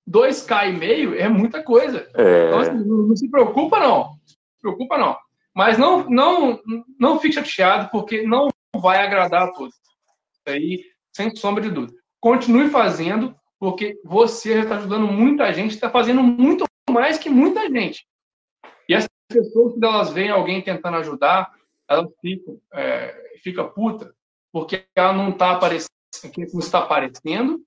2K 0.09 0.69
e 0.69 0.73
meio 0.73 1.15
é 1.15 1.27
muita 1.27 1.63
coisa. 1.63 2.07
É... 2.13 2.47
Então, 2.47 2.59
assim, 2.59 2.85
não, 2.85 3.07
não, 3.07 3.15
se 3.15 3.29
preocupa, 3.29 3.79
não. 3.79 4.11
Se 4.25 4.35
preocupa, 4.61 4.97
não. 4.97 5.17
Mas 5.53 5.77
não, 5.77 6.07
não, 6.09 6.59
não 6.99 7.19
fique 7.19 7.35
chateado, 7.35 7.89
porque 7.91 8.21
não 8.21 8.49
vai 8.79 8.99
agradar 8.99 9.43
a 9.43 9.51
todos. 9.51 9.73
Isso 9.75 10.43
aí, 10.47 10.83
sem 11.13 11.35
sombra 11.35 11.63
de 11.63 11.71
dúvida. 11.71 11.97
Continue 12.19 12.69
fazendo, 12.69 13.35
porque 13.59 13.99
você 14.03 14.55
já 14.55 14.63
está 14.63 14.77
ajudando 14.77 15.07
muita 15.07 15.51
gente, 15.53 15.71
está 15.71 15.89
fazendo 15.89 16.21
muito 16.21 16.65
mais 16.89 17.17
que 17.17 17.29
muita 17.29 17.69
gente. 17.69 18.05
As 19.29 19.37
pessoas, 19.37 19.73
quando 19.73 19.83
elas 19.83 20.11
veem 20.11 20.29
alguém 20.29 20.61
tentando 20.61 20.97
ajudar, 20.97 21.51
elas 21.87 22.09
ficam, 22.21 22.59
é, 22.73 23.37
fica 23.43 23.63
puta, 23.63 24.13
porque 24.51 24.85
ela 24.95 25.13
não 25.13 25.29
está 25.29 25.51
aparecendo 25.51 25.89
como 26.33 26.59
está 26.59 26.79
aparecendo, 26.79 27.61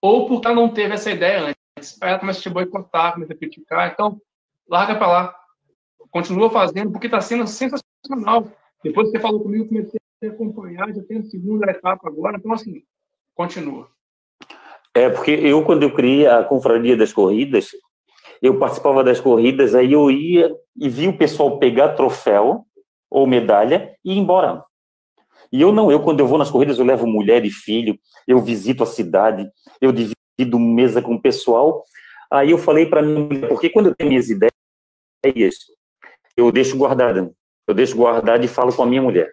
ou 0.00 0.26
porque 0.26 0.46
ela 0.46 0.56
não 0.56 0.68
teve 0.68 0.94
essa 0.94 1.10
ideia 1.10 1.54
antes. 1.78 2.00
Aí 2.02 2.10
ela 2.10 2.18
começa 2.18 2.40
a 2.40 2.42
te 2.42 2.50
boicotar, 2.50 3.14
começa 3.14 3.32
a 3.32 3.36
criticar. 3.36 3.90
Então, 3.92 4.20
larga 4.68 4.96
para 4.96 5.06
lá. 5.06 5.34
Continua 6.10 6.50
fazendo, 6.50 6.90
porque 6.90 7.06
está 7.06 7.20
sendo 7.20 7.46
sensacional. 7.46 8.50
Depois 8.82 9.08
que 9.08 9.16
você 9.16 9.22
falou 9.22 9.40
comigo, 9.40 9.68
comecei 9.68 9.98
a 10.24 10.26
acompanhar, 10.26 10.92
já 10.92 11.02
tem 11.04 11.18
a 11.18 11.24
segunda 11.24 11.70
etapa 11.70 12.08
agora. 12.08 12.36
Então, 12.36 12.52
assim, 12.52 12.82
continua. 13.34 13.88
É, 14.94 15.08
porque 15.08 15.30
eu, 15.30 15.64
quando 15.64 15.84
eu 15.84 15.94
criei 15.94 16.26
a 16.26 16.44
Confraria 16.44 16.96
das 16.96 17.12
Corridas, 17.12 17.70
eu 18.42 18.58
participava 18.58 19.04
das 19.04 19.20
corridas, 19.20 19.72
aí 19.72 19.92
eu 19.92 20.10
ia 20.10 20.52
e 20.76 20.88
vi 20.88 21.06
o 21.06 21.16
pessoal 21.16 21.58
pegar 21.58 21.90
troféu 21.90 22.66
ou 23.08 23.24
medalha 23.24 23.94
e 24.04 24.14
ir 24.14 24.18
embora. 24.18 24.64
E 25.52 25.60
eu 25.60 25.72
não, 25.72 25.92
eu 25.92 26.00
quando 26.00 26.20
eu 26.20 26.26
vou 26.26 26.38
nas 26.38 26.50
corridas, 26.50 26.78
eu 26.78 26.84
levo 26.84 27.06
mulher 27.06 27.44
e 27.44 27.50
filho, 27.50 27.96
eu 28.26 28.40
visito 28.40 28.82
a 28.82 28.86
cidade, 28.86 29.48
eu 29.80 29.92
divido 29.92 30.58
mesa 30.58 31.00
com 31.00 31.14
o 31.14 31.22
pessoal. 31.22 31.84
Aí 32.30 32.50
eu 32.50 32.58
falei 32.58 32.86
para 32.86 33.00
mim, 33.00 33.28
porque 33.48 33.68
quando 33.70 33.86
eu 33.90 33.94
tenho 33.94 34.10
minhas 34.10 34.28
ideias, 34.28 35.54
eu 36.36 36.50
deixo 36.50 36.76
guardada. 36.76 37.30
eu 37.68 37.74
deixo 37.74 37.96
guardado 37.96 38.44
e 38.44 38.48
falo 38.48 38.74
com 38.74 38.82
a 38.82 38.86
minha 38.86 39.02
mulher. 39.02 39.32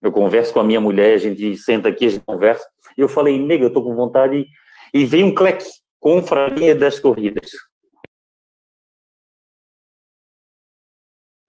Eu 0.00 0.12
converso 0.12 0.52
com 0.52 0.60
a 0.60 0.64
minha 0.64 0.80
mulher, 0.80 1.14
a 1.14 1.18
gente 1.18 1.56
senta 1.58 1.88
aqui, 1.88 2.06
a 2.06 2.10
gente 2.10 2.24
conversa. 2.24 2.64
E 2.96 3.00
eu 3.00 3.08
falei, 3.08 3.38
nega, 3.38 3.64
eu 3.64 3.72
tô 3.72 3.82
com 3.82 3.94
vontade. 3.94 4.46
E 4.94 5.04
veio 5.04 5.26
um 5.26 5.34
cleque, 5.34 5.66
confraria 5.98 6.74
das 6.74 7.00
corridas. 7.00 7.50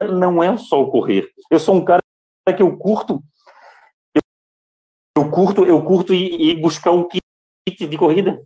Não 0.02 0.44
é 0.44 0.56
só 0.58 0.82
o 0.82 0.92
correr. 0.92 1.30
Eu 1.50 1.60
sou 1.60 1.76
um 1.76 1.86
cara 1.86 2.02
que 2.56 2.62
eu 2.62 2.78
curto. 2.78 3.24
Eu 5.18 5.32
curto, 5.32 5.66
eu 5.66 5.84
curto 5.84 6.14
ir 6.14 6.60
buscar 6.60 6.92
um 6.92 7.08
kit 7.08 7.24
de 7.88 7.98
corrida. 7.98 8.42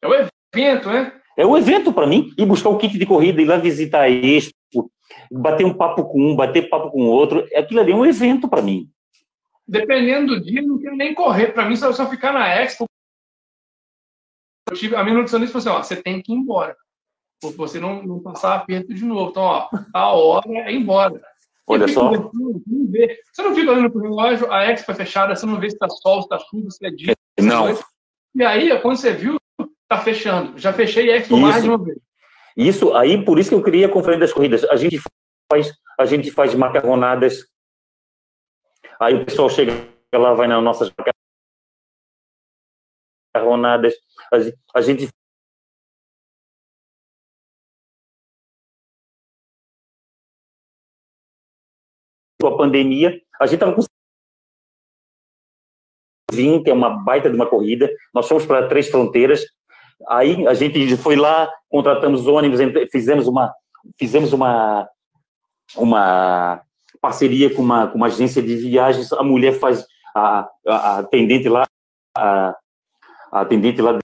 É 0.00 0.06
o 0.06 0.14
evento, 0.14 0.88
né? 0.88 1.20
É 1.36 1.44
o 1.44 1.58
evento 1.58 1.92
para 1.92 2.06
mim, 2.06 2.32
ir 2.38 2.46
buscar 2.46 2.68
o 2.68 2.78
kit 2.78 2.96
de 2.96 3.06
corrida, 3.06 3.42
ir 3.42 3.44
lá 3.44 3.56
visitar 3.56 4.02
a 4.02 4.08
Expo, 4.08 4.90
bater 5.32 5.66
um 5.66 5.74
papo 5.74 6.04
com 6.04 6.30
um, 6.30 6.36
bater 6.36 6.68
papo 6.68 6.90
com 6.90 7.02
o 7.02 7.10
outro. 7.10 7.44
Aquilo 7.56 7.80
ali 7.80 7.90
é 7.90 7.96
um 7.96 8.06
evento 8.06 8.48
para 8.48 8.62
mim 8.62 8.88
dependendo 9.66 10.34
do 10.34 10.42
dia, 10.42 10.62
não 10.62 10.78
quero 10.78 10.96
nem 10.96 11.14
correr. 11.14 11.52
Para 11.52 11.66
mim, 11.66 11.76
só, 11.76 11.92
só 11.92 12.08
ficar 12.08 12.32
na 12.32 12.48
Expo. 12.48 12.84
Eu 14.68 14.76
tive, 14.76 14.94
a 14.94 15.02
minha 15.02 15.16
nutricionista 15.16 15.58
falou 15.58 15.78
assim: 15.78 15.80
ó, 15.80 15.82
você 15.82 16.02
tem 16.02 16.22
que 16.22 16.32
ir 16.32 16.36
embora. 16.36 16.76
Você 17.52 17.80
não, 17.80 18.02
não 18.02 18.20
passar 18.20 18.54
aperto 18.54 18.94
de 18.94 19.04
novo. 19.04 19.30
Então, 19.30 19.42
ó, 19.42 19.68
a 19.92 20.12
hora 20.12 20.48
é 20.48 20.72
embora. 20.72 21.20
Olha 21.66 21.88
só. 21.88 22.10
Você 22.10 23.42
não 23.42 23.54
fica 23.54 23.70
olhando 23.70 23.90
para 23.90 24.00
o 24.00 24.02
relógio, 24.02 24.52
a 24.52 24.64
Expo 24.64 24.92
é 24.92 24.94
fechada, 24.94 25.34
você 25.34 25.46
não 25.46 25.58
vê 25.58 25.70
se 25.70 25.76
está 25.76 25.88
sol, 25.88 26.22
se 26.22 26.26
está 26.26 26.38
chuva, 26.38 26.70
se 26.70 26.86
é 26.86 26.90
dia. 26.90 27.14
Não. 27.40 27.66
E 28.34 28.42
aí, 28.42 28.78
quando 28.80 28.96
você 28.96 29.12
viu, 29.12 29.38
tá 29.88 29.98
fechando. 29.98 30.58
Já 30.58 30.72
fechei 30.72 31.10
a 31.10 31.16
Expo 31.16 31.36
mais 31.36 31.62
de 31.62 31.68
uma 31.68 31.82
vez. 31.82 31.98
Isso, 32.56 32.94
aí 32.94 33.24
por 33.24 33.38
isso 33.38 33.48
que 33.48 33.54
eu 33.54 33.62
queria 33.62 33.86
a 33.86 33.90
conferência 33.90 34.20
das 34.20 34.32
corridas. 34.32 34.64
A 34.64 34.76
gente 34.76 35.00
faz, 35.50 35.72
a 35.98 36.04
gente 36.04 36.30
faz 36.30 36.54
macarronadas 36.54 37.46
Aí 39.00 39.14
o 39.14 39.24
pessoal 39.24 39.50
chega 39.50 39.72
lá, 40.12 40.34
vai 40.34 40.46
nas 40.46 40.62
nossas 40.62 40.90
macarronadas, 43.34 43.94
a 44.74 44.80
gente 44.80 45.08
a 52.46 52.56
pandemia, 52.56 53.20
a 53.40 53.46
gente 53.46 53.54
estava 53.54 53.72
com 53.72 53.82
vinho, 56.32 56.62
que 56.62 56.70
é 56.70 56.74
uma 56.74 56.90
baita 56.90 57.30
de 57.30 57.36
uma 57.36 57.46
corrida, 57.46 57.90
nós 58.12 58.28
fomos 58.28 58.44
para 58.44 58.68
Três 58.68 58.88
Fronteiras, 58.88 59.44
aí 60.08 60.46
a 60.46 60.54
gente 60.54 60.96
foi 60.96 61.16
lá, 61.16 61.50
contratamos 61.68 62.26
ônibus, 62.26 62.60
fizemos 62.90 63.26
uma, 63.26 63.54
fizemos 63.98 64.32
uma, 64.32 64.88
uma 65.76 66.60
parceria 67.00 67.54
com 67.54 67.62
uma, 67.62 67.86
com 67.86 67.96
uma 67.96 68.06
agência 68.06 68.42
de 68.42 68.56
viagens, 68.56 69.12
a 69.12 69.22
mulher 69.22 69.52
faz 69.58 69.86
a, 70.14 70.48
a, 70.66 70.98
atendente 70.98 71.48
lá, 71.48 71.64
a, 72.16 72.56
a 73.32 73.40
atendente 73.40 73.80
lá 73.80 73.98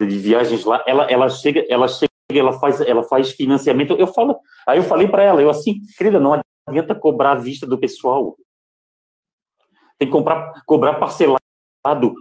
de 0.00 0.18
viagens 0.18 0.64
lá, 0.64 0.82
ela, 0.86 1.04
ela 1.04 1.28
chega, 1.28 1.64
ela 1.68 1.88
chega, 1.88 2.10
ela 2.30 2.52
faz, 2.58 2.80
ela 2.80 3.02
faz 3.02 3.32
financiamento. 3.32 3.94
Eu 3.94 4.06
falo, 4.06 4.38
aí 4.66 4.78
eu 4.78 4.84
falei 4.84 5.08
para 5.08 5.22
ela, 5.22 5.42
eu 5.42 5.50
assim, 5.50 5.80
querida, 5.96 6.20
não 6.20 6.40
adianta 6.70 6.94
cobrar 6.94 7.32
a 7.32 7.36
vista 7.36 7.66
do 7.66 7.78
pessoal. 7.78 8.36
Tem 9.98 10.08
que 10.08 10.12
comprar, 10.12 10.62
cobrar 10.64 10.94
parcelado. 10.94 11.40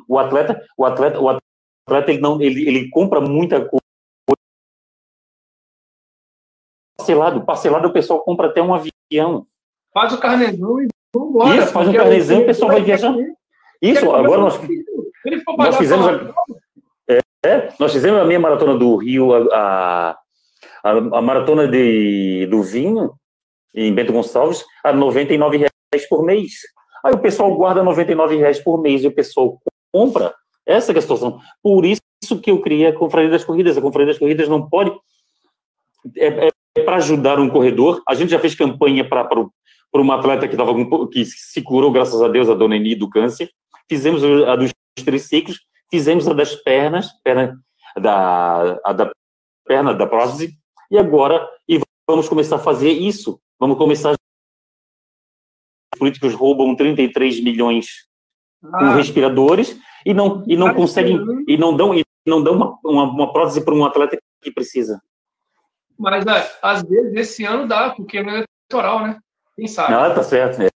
O 0.07 0.17
atleta, 0.19 0.61
o 0.77 0.85
atleta, 0.85 1.19
o 1.19 1.29
atleta 1.29 2.11
ele 2.11 2.21
não, 2.21 2.41
ele, 2.41 2.67
ele 2.67 2.89
compra 2.89 3.21
muita 3.21 3.59
coisa. 3.59 3.79
Parcelado, 6.97 7.45
parcelado 7.45 7.87
o 7.87 7.93
pessoal 7.93 8.21
compra 8.21 8.47
até 8.47 8.61
um 8.61 8.73
avião. 8.73 9.47
Faz 9.93 10.13
o 10.13 10.19
carnezão 10.19 10.81
e 10.81 10.87
vambora. 11.13 11.55
Isso, 11.55 11.73
faz 11.73 11.87
um 11.87 11.93
carnezão 11.93 12.39
e 12.39 12.43
o 12.43 12.45
pessoal 12.45 12.71
vai 12.71 12.81
viajar. 12.81 13.15
Isso, 13.81 14.11
agora 14.11 14.41
nós, 14.41 14.59
nós 15.57 15.77
fizemos 15.77 16.05
a, 16.05 16.33
é, 17.45 17.73
nós 17.79 17.93
fizemos 17.93 18.19
a 18.19 18.25
minha 18.25 18.39
maratona 18.39 18.77
do 18.77 18.97
Rio, 18.97 19.33
a, 19.33 20.17
a, 20.83 20.91
a 20.91 21.21
maratona 21.21 21.67
de, 21.67 22.45
do 22.47 22.61
vinho, 22.61 23.13
em 23.73 23.93
Bento 23.93 24.13
Gonçalves, 24.13 24.65
a 24.83 24.91
R$ 24.91 24.97
99 24.97 25.67
por 26.09 26.23
mês. 26.23 26.53
Aí 27.03 27.13
o 27.13 27.19
pessoal 27.19 27.53
guarda 27.55 27.81
R$ 27.81 27.85
99 27.85 28.63
por 28.63 28.81
mês 28.81 29.03
e 29.03 29.07
o 29.07 29.11
pessoal 29.11 29.59
compra. 29.91 30.33
Essa 30.65 30.91
é 30.91 30.97
a 30.97 31.01
situação. 31.01 31.39
Por 31.63 31.85
isso 31.85 32.01
que 32.41 32.51
eu 32.51 32.61
criei 32.61 32.87
a 32.87 32.93
Confraria 32.93 33.29
das 33.29 33.43
Corridas. 33.43 33.77
A 33.77 33.81
Confraria 33.81 34.07
das 34.07 34.19
Corridas 34.19 34.47
não 34.47 34.67
pode. 34.69 34.91
É, 36.17 36.47
é, 36.47 36.49
é 36.75 36.81
para 36.83 36.97
ajudar 36.97 37.39
um 37.39 37.49
corredor. 37.49 38.01
A 38.07 38.13
gente 38.13 38.29
já 38.29 38.39
fez 38.39 38.55
campanha 38.55 39.07
para 39.07 39.27
por 39.91 40.01
uma 40.01 40.15
atleta 40.15 40.47
que, 40.47 40.55
tava, 40.55 40.73
que 41.07 41.25
se 41.25 41.61
curou, 41.61 41.91
graças 41.91 42.21
a 42.21 42.27
Deus, 42.27 42.49
a 42.49 42.53
dona 42.53 42.75
Eni 42.75 42.95
do 42.95 43.09
câncer. 43.09 43.49
Fizemos 43.87 44.23
a 44.23 44.55
dos 44.55 44.71
triciclos, 45.03 45.59
fizemos 45.89 46.27
a 46.27 46.33
das 46.33 46.55
pernas, 46.55 47.09
perna 47.23 47.59
da, 47.97 48.79
a 48.85 48.93
da 48.93 49.11
perna 49.65 49.93
da 49.93 50.05
prótese, 50.05 50.55
e 50.91 50.97
agora 50.97 51.47
e 51.67 51.79
vamos 52.07 52.29
começar 52.29 52.57
a 52.57 52.59
fazer 52.59 52.91
isso. 52.91 53.39
Vamos 53.59 53.77
começar. 53.77 54.13
Os 55.93 55.99
políticos 55.99 56.33
roubam 56.33 56.75
33 56.75 57.43
milhões 57.43 58.07
ah. 58.63 58.79
com 58.79 58.95
respiradores 58.95 59.79
e 60.05 60.13
não, 60.13 60.43
e 60.47 60.55
não 60.55 60.73
conseguem, 60.73 61.19
e 61.47 61.57
não 61.57 61.75
dão, 61.75 61.93
e 61.93 62.03
não 62.25 62.41
dão 62.41 62.53
uma, 62.53 62.79
uma, 62.83 63.03
uma 63.03 63.33
prótese 63.33 63.63
para 63.63 63.73
um 63.73 63.85
atleta 63.85 64.17
que 64.41 64.51
precisa. 64.51 65.01
Mas, 65.97 66.25
é, 66.25 66.57
às 66.61 66.81
vezes, 66.83 67.13
esse 67.13 67.43
ano 67.43 67.67
dá, 67.67 67.89
porque 67.89 68.23
não 68.23 68.31
é 68.31 68.45
eleitoral, 68.69 69.03
né? 69.03 69.19
Quem 69.55 69.67
sabe? 69.67 69.93
Ah, 69.93 70.13
tá 70.13 70.23
certo. 70.23 70.61
É, 70.61 70.69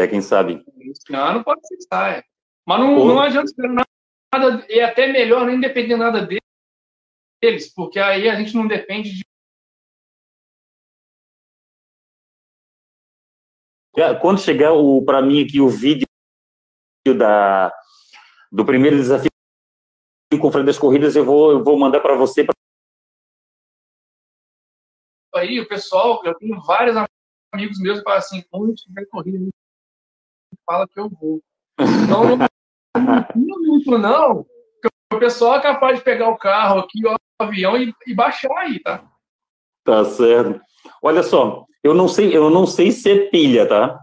é 0.00 0.06
quem 0.06 0.22
sabe. 0.22 0.64
Esse 0.80 1.14
ano 1.14 1.44
pode 1.44 1.66
ser 1.66 1.76
que 1.76 1.82
saia. 1.82 2.24
Mas 2.66 2.80
não, 2.80 3.04
não 3.04 3.20
adianta 3.20 3.46
esperar 3.46 3.84
nada, 4.32 4.66
e 4.68 4.80
até 4.80 5.08
melhor 5.08 5.44
nem 5.44 5.60
depender 5.60 5.96
nada 5.96 6.26
deles, 6.26 7.72
porque 7.74 7.98
aí 7.98 8.28
a 8.28 8.34
gente 8.36 8.54
não 8.54 8.66
depende 8.66 9.10
de. 9.12 9.24
Quando 14.20 14.40
chegar 14.40 14.70
para 15.04 15.20
mim 15.20 15.44
aqui 15.44 15.60
o 15.60 15.68
vídeo 15.68 16.06
da, 17.16 17.72
do 18.50 18.64
primeiro 18.64 18.96
desafio 18.96 19.30
com 20.40 20.52
frente 20.52 20.66
das 20.66 20.78
corridas, 20.78 21.16
eu 21.16 21.24
vou, 21.24 21.50
eu 21.50 21.64
vou 21.64 21.78
mandar 21.78 22.00
para 22.00 22.14
você. 22.14 22.44
Pra... 22.44 22.54
Aí, 25.34 25.60
o 25.60 25.68
pessoal, 25.68 26.20
eu 26.24 26.34
tenho 26.36 26.60
várias 26.62 26.96
amigos 27.52 27.80
meus 27.80 28.00
falam 28.02 28.18
assim, 28.18 28.44
quando 28.50 28.74
tiver 28.74 29.06
corrida, 29.06 29.50
fala 30.64 30.86
que 30.86 31.00
eu 31.00 31.08
vou. 31.08 31.42
Então, 31.78 32.36
não 32.36 32.46
não 33.34 33.60
muito, 33.60 33.98
não. 33.98 34.46
O 35.12 35.18
pessoal 35.18 35.56
é 35.56 35.62
capaz 35.62 35.98
de 35.98 36.04
pegar 36.04 36.28
o 36.28 36.38
carro 36.38 36.80
aqui, 36.80 37.04
o 37.06 37.16
avião 37.38 37.76
e, 37.76 37.92
e 38.06 38.14
baixar 38.14 38.52
aí, 38.58 38.80
tá? 38.80 39.04
Tá 39.84 40.04
certo. 40.04 40.60
Olha 41.02 41.22
só, 41.22 41.66
eu 41.82 41.94
não 41.94 42.08
sei, 42.08 42.36
eu 42.36 42.50
não 42.50 42.66
sei 42.66 42.90
se 42.92 43.10
é 43.10 43.18
pilha, 43.28 43.66
tá? 43.66 43.98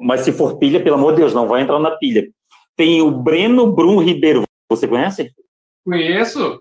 Mas 0.00 0.22
se 0.22 0.32
for 0.32 0.58
pilha, 0.58 0.82
pelo 0.82 0.96
amor 0.96 1.12
de 1.12 1.20
Deus, 1.20 1.34
não 1.34 1.46
vai 1.46 1.62
entrar 1.62 1.78
na 1.78 1.90
pilha. 1.92 2.28
Tem 2.76 3.02
o 3.02 3.10
Breno 3.10 3.72
Brum 3.72 4.00
Ribeiro. 4.00 4.44
Você 4.70 4.86
conhece? 4.86 5.32
Conheço. 5.84 6.60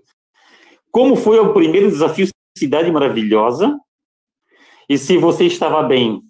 Como 0.91 1.15
foi 1.15 1.39
o 1.39 1.53
primeiro 1.53 1.89
desafio 1.89 2.27
Cidade 2.57 2.91
Maravilhosa? 2.91 3.77
E 4.89 4.97
se 4.97 5.17
você 5.17 5.45
estava 5.45 5.83
bem? 5.83 6.21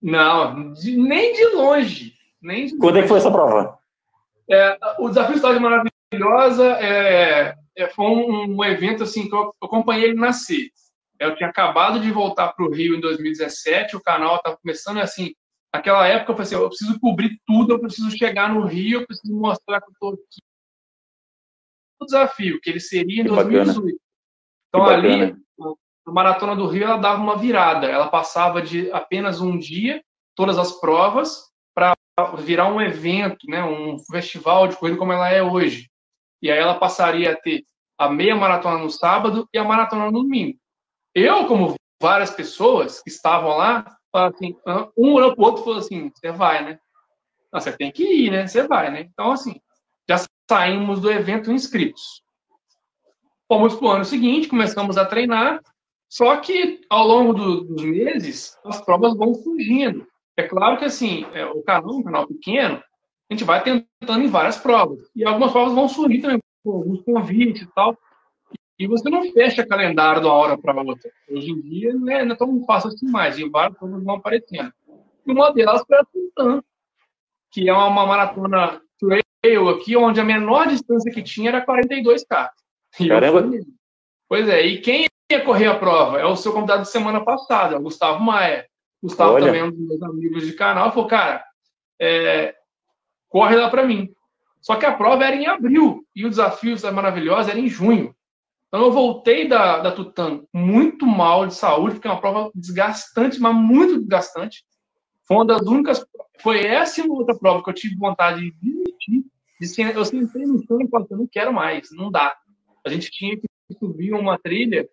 Não, 0.00 0.72
de, 0.72 0.96
nem 0.96 1.34
de 1.34 1.44
longe. 1.54 2.14
Nem 2.40 2.66
de 2.66 2.78
Quando 2.78 2.94
longe. 2.94 2.98
é 2.98 3.02
que 3.02 3.08
foi 3.08 3.18
essa 3.18 3.30
prova? 3.30 3.78
É, 4.50 4.78
o 4.98 5.08
Desafio 5.08 5.36
Cidade 5.36 5.60
Maravilhosa 5.60 6.66
é, 6.80 7.54
é, 7.76 7.88
foi 7.88 8.06
um, 8.06 8.56
um, 8.56 8.64
evento 8.64 9.02
assim 9.02 9.28
que 9.28 9.34
eu, 9.34 9.52
acompanhei 9.62 10.04
ele 10.04 10.14
nascer. 10.14 10.70
Eu 11.18 11.34
tinha 11.34 11.48
acabado 11.48 12.00
de 12.00 12.10
voltar 12.10 12.52
para 12.52 12.64
o 12.64 12.70
Rio 12.70 12.94
em 12.94 13.00
2017, 13.00 13.96
o 13.96 14.02
canal 14.02 14.36
estava 14.36 14.56
começando 14.56 14.98
assim. 14.98 15.34
Naquela 15.74 16.06
época 16.06 16.32
eu 16.32 16.36
falei 16.36 16.46
assim, 16.46 16.54
eu 16.54 16.68
preciso 16.68 17.00
cobrir 17.00 17.38
tudo, 17.46 17.74
eu 17.74 17.80
preciso 17.80 18.10
chegar 18.16 18.52
no 18.52 18.64
Rio, 18.64 19.00
eu 19.00 19.06
preciso 19.06 19.34
mostrar 19.34 19.80
que 19.80 19.88
eu 19.88 19.92
estou 19.92 20.12
aqui. 20.14 20.40
O 22.00 22.04
desafio, 22.04 22.60
que 22.60 22.70
ele 22.70 22.80
seria 22.80 23.22
em 23.22 23.24
que 23.24 23.30
2018. 23.30 23.74
Bacana. 23.74 23.98
Então 24.68 24.86
ali, 24.86 25.36
a 26.06 26.12
Maratona 26.12 26.56
do 26.56 26.66
Rio 26.66 26.84
ela 26.84 26.96
dava 26.96 27.20
uma 27.20 27.36
virada, 27.36 27.86
ela 27.86 28.08
passava 28.08 28.62
de 28.62 28.90
apenas 28.92 29.40
um 29.40 29.58
dia, 29.58 30.02
todas 30.34 30.56
as 30.58 30.72
provas, 30.80 31.48
para 31.74 31.94
virar 32.38 32.72
um 32.72 32.80
evento, 32.80 33.46
né, 33.46 33.62
um 33.62 33.98
festival 33.98 34.68
de 34.68 34.76
corrida 34.76 34.98
como 34.98 35.12
ela 35.12 35.28
é 35.28 35.42
hoje. 35.42 35.90
E 36.40 36.50
aí 36.50 36.58
ela 36.58 36.78
passaria 36.78 37.32
a 37.32 37.36
ter 37.36 37.64
a 37.98 38.08
meia 38.08 38.36
maratona 38.36 38.78
no 38.78 38.90
sábado 38.90 39.48
e 39.52 39.58
a 39.58 39.64
maratona 39.64 40.06
no 40.06 40.22
domingo. 40.22 40.58
Eu, 41.14 41.46
como 41.46 41.74
várias 42.00 42.30
pessoas 42.30 43.02
que 43.02 43.10
estavam 43.10 43.56
lá, 43.56 43.96
assim, 44.12 44.56
um 44.96 45.12
olhou 45.14 45.34
para 45.34 45.42
o 45.42 45.46
outro 45.46 45.62
e 45.62 45.64
falou 45.64 45.78
assim, 45.78 46.10
você 46.14 46.32
vai, 46.32 46.64
né? 46.64 46.78
Não, 47.52 47.60
você 47.60 47.72
tem 47.72 47.90
que 47.90 48.04
ir, 48.04 48.30
né? 48.30 48.46
Você 48.46 48.66
vai, 48.66 48.90
né? 48.90 49.00
Então, 49.02 49.32
assim, 49.32 49.60
já 50.08 50.16
saímos 50.50 51.00
do 51.00 51.10
evento 51.10 51.52
inscritos. 51.52 52.22
Fomos 53.46 53.74
para 53.74 53.86
o 53.86 53.90
ano 53.90 54.04
seguinte, 54.04 54.48
começamos 54.48 54.98
a 54.98 55.06
treinar, 55.06 55.60
Só 56.10 56.36
que, 56.36 56.80
ao 56.88 57.06
longo 57.06 57.32
do, 57.34 57.64
dos 57.64 57.84
meses, 57.84 58.56
as 58.64 58.80
provas 58.82 59.16
vão 59.16 59.34
surgindo. 59.34 60.06
É 60.36 60.42
claro 60.42 60.78
que, 60.78 60.84
assim, 60.84 61.26
é, 61.32 61.44
o 61.46 61.62
canal 61.62 61.96
um 61.96 62.02
canal 62.02 62.26
pequeno, 62.26 62.82
a 63.30 63.34
gente 63.34 63.44
vai 63.44 63.62
tentando 63.62 64.24
em 64.24 64.28
várias 64.28 64.56
provas. 64.56 65.00
E 65.14 65.24
algumas 65.24 65.52
provas 65.52 65.74
vão 65.74 65.88
surgir 65.88 66.20
também, 66.20 66.38
alguns 66.64 67.02
convites 67.02 67.62
e 67.62 67.74
tal. 67.74 67.96
E 68.78 68.86
você 68.86 69.10
não 69.10 69.32
fecha 69.32 69.66
calendário 69.66 70.20
de 70.20 70.26
uma 70.26 70.34
hora 70.34 70.56
para 70.56 70.80
outra. 70.80 71.10
Hoje 71.28 71.50
em 71.50 71.60
dia 71.60 71.92
não 71.92 72.12
é, 72.12 72.24
não 72.24 72.34
é 72.34 72.38
tão 72.38 72.64
fácil 72.64 72.90
assim 72.90 73.10
mais, 73.10 73.36
e 73.38 73.48
várias 73.48 73.76
coisas 73.76 74.02
vão 74.02 74.14
aparecendo. 74.14 74.72
E 75.26 75.32
uma 75.32 75.52
delas 75.52 75.82
foi 75.86 75.96
a 75.98 76.04
Sultan, 76.04 76.62
que 77.50 77.68
é 77.68 77.72
uma 77.72 78.06
maratona 78.06 78.80
trail 78.98 79.68
aqui, 79.68 79.96
onde 79.96 80.20
a 80.20 80.24
menor 80.24 80.68
distância 80.68 81.12
que 81.12 81.22
tinha 81.22 81.50
era 81.50 81.66
42K. 81.66 82.50
E 83.00 83.08
Caramba! 83.08 83.50
pois 84.28 84.48
é, 84.48 84.64
e 84.64 84.80
quem 84.80 85.06
ia 85.30 85.44
correr 85.44 85.66
a 85.66 85.78
prova? 85.78 86.18
É 86.18 86.24
o 86.24 86.36
seu 86.36 86.52
convidado 86.52 86.82
de 86.82 86.88
semana 86.88 87.24
passada, 87.24 87.76
o 87.76 87.82
Gustavo 87.82 88.22
Maia. 88.22 88.66
Gustavo 89.02 89.34
Olha. 89.34 89.46
também 89.46 89.60
é 89.60 89.64
um 89.64 89.70
dos 89.70 89.80
meus 89.80 90.02
amigos 90.02 90.46
de 90.46 90.52
canal, 90.52 90.90
falou, 90.92 91.08
cara, 91.08 91.44
é, 92.00 92.54
corre 93.28 93.56
lá 93.56 93.68
para 93.68 93.84
mim. 93.84 94.08
Só 94.60 94.76
que 94.76 94.86
a 94.86 94.92
prova 94.92 95.24
era 95.24 95.36
em 95.36 95.46
abril 95.46 96.04
e 96.14 96.24
o 96.24 96.30
desafio 96.30 96.80
da 96.80 96.92
Maravilhosa 96.92 97.50
era 97.50 97.60
em 97.60 97.68
junho. 97.68 98.14
Então 98.68 98.84
eu 98.84 98.92
voltei 98.92 99.48
da, 99.48 99.78
da 99.78 99.94
muito 100.52 101.06
mal 101.06 101.46
de 101.46 101.54
saúde, 101.54 101.94
porque 101.94 102.06
é 102.06 102.10
uma 102.10 102.20
prova 102.20 102.50
desgastante, 102.54 103.40
mas 103.40 103.54
muito 103.54 103.98
desgastante. 103.98 104.62
Foi 105.26 105.38
uma 105.38 105.46
das 105.46 105.62
únicas. 105.62 106.04
Foi 106.40 106.64
essa 106.64 107.00
e 107.00 107.08
outra 107.08 107.36
prova 107.36 107.62
que 107.62 107.70
eu 107.70 107.74
tive 107.74 107.96
vontade 107.96 108.40
de 108.40 108.52
desistir. 108.60 109.24
De, 109.60 109.96
eu 109.96 110.04
sentei 110.04 110.42
no 110.44 110.62
chão 110.64 110.80
e 110.80 110.88
falei, 110.88 111.06
eu 111.10 111.16
não 111.16 111.26
quero 111.26 111.52
mais, 111.52 111.88
não 111.92 112.10
dá. 112.10 112.36
A 112.84 112.90
gente 112.90 113.10
tinha 113.10 113.36
que 113.36 113.48
subir 113.78 114.12
uma 114.12 114.38
trilha 114.38 114.88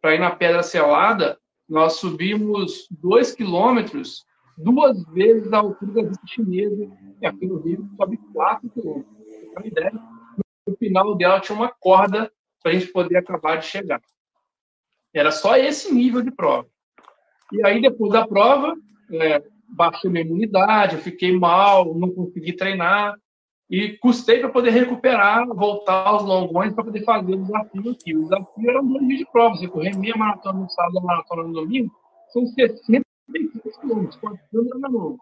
para 0.00 0.14
ir 0.14 0.20
na 0.20 0.30
Pedra 0.30 0.62
Selada. 0.62 1.38
Nós 1.68 1.94
subimos 1.94 2.86
dois 2.90 3.34
quilômetros, 3.34 4.24
duas 4.56 5.04
vezes 5.12 5.52
a 5.52 5.58
altura 5.58 5.94
da 5.94 6.08
vista 6.08 6.26
chinesa, 6.26 6.88
e 7.20 7.26
aqui 7.26 7.44
no 7.44 7.58
Rio 7.58 7.88
sobe 7.96 8.18
quatro 8.32 8.70
quilômetros. 8.70 9.12
No 10.66 10.76
final 10.76 11.14
dela 11.16 11.40
tinha 11.40 11.56
uma 11.56 11.68
corda 11.68 12.30
para 12.66 12.72
a 12.72 12.78
gente 12.80 12.90
poder 12.90 13.16
acabar 13.16 13.58
de 13.58 13.66
chegar. 13.66 14.02
Era 15.14 15.30
só 15.30 15.56
esse 15.56 15.94
nível 15.94 16.20
de 16.20 16.32
prova. 16.32 16.66
E 17.52 17.64
aí, 17.64 17.80
depois 17.80 18.12
da 18.12 18.26
prova, 18.26 18.74
é, 19.12 19.40
baixou 19.68 20.10
minha 20.10 20.24
imunidade, 20.24 20.96
eu 20.96 21.00
fiquei 21.00 21.30
mal, 21.30 21.94
não 21.94 22.10
consegui 22.10 22.54
treinar, 22.54 23.14
e 23.70 23.96
custei 23.98 24.40
para 24.40 24.48
poder 24.48 24.70
recuperar, 24.70 25.46
voltar 25.46 26.08
aos 26.08 26.24
longões 26.24 26.74
para 26.74 26.82
poder 26.82 27.04
fazer 27.04 27.34
o 27.34 27.44
desafio 27.44 27.90
aqui. 27.92 28.16
O 28.16 28.24
desafio 28.24 28.70
era 28.70 28.82
dois 28.82 29.06
dias 29.06 29.18
de 29.20 29.30
prova. 29.30 29.54
Você 29.54 29.68
correr 29.68 29.96
meia 29.96 30.16
maratona 30.16 30.58
no 30.58 30.68
sábado, 30.68 31.06
maratona 31.06 31.44
no 31.44 31.52
domingo, 31.52 31.94
são 32.32 32.44
65 32.48 33.80
quilômetros, 33.80 34.16
4 34.16 34.40
quilômetros 34.50 35.18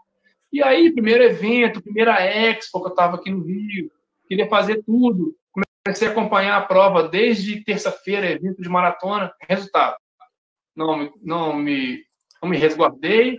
E 0.51 0.63
aí, 0.63 0.91
primeiro 0.95 1.23
evento, 1.23 1.83
primeira 1.83 2.25
expo 2.25 2.81
que 2.81 2.87
eu 2.87 2.91
estava 2.91 3.17
aqui 3.17 3.31
no 3.31 3.45
Rio, 3.45 3.91
queria 4.27 4.49
fazer 4.49 4.83
tudo 4.83 5.37
comecei 5.85 6.09
a 6.09 6.11
acompanhar 6.11 6.57
a 6.57 6.65
prova 6.65 7.09
desde 7.09 7.63
terça-feira, 7.63 8.31
evento 8.31 8.63
de 8.63 8.69
maratona. 8.69 9.33
Resultado: 9.47 9.97
não, 10.75 11.13
não, 11.23 11.55
me, 11.55 12.03
não 12.43 12.49
me 12.49 12.57
resguardei, 12.57 13.39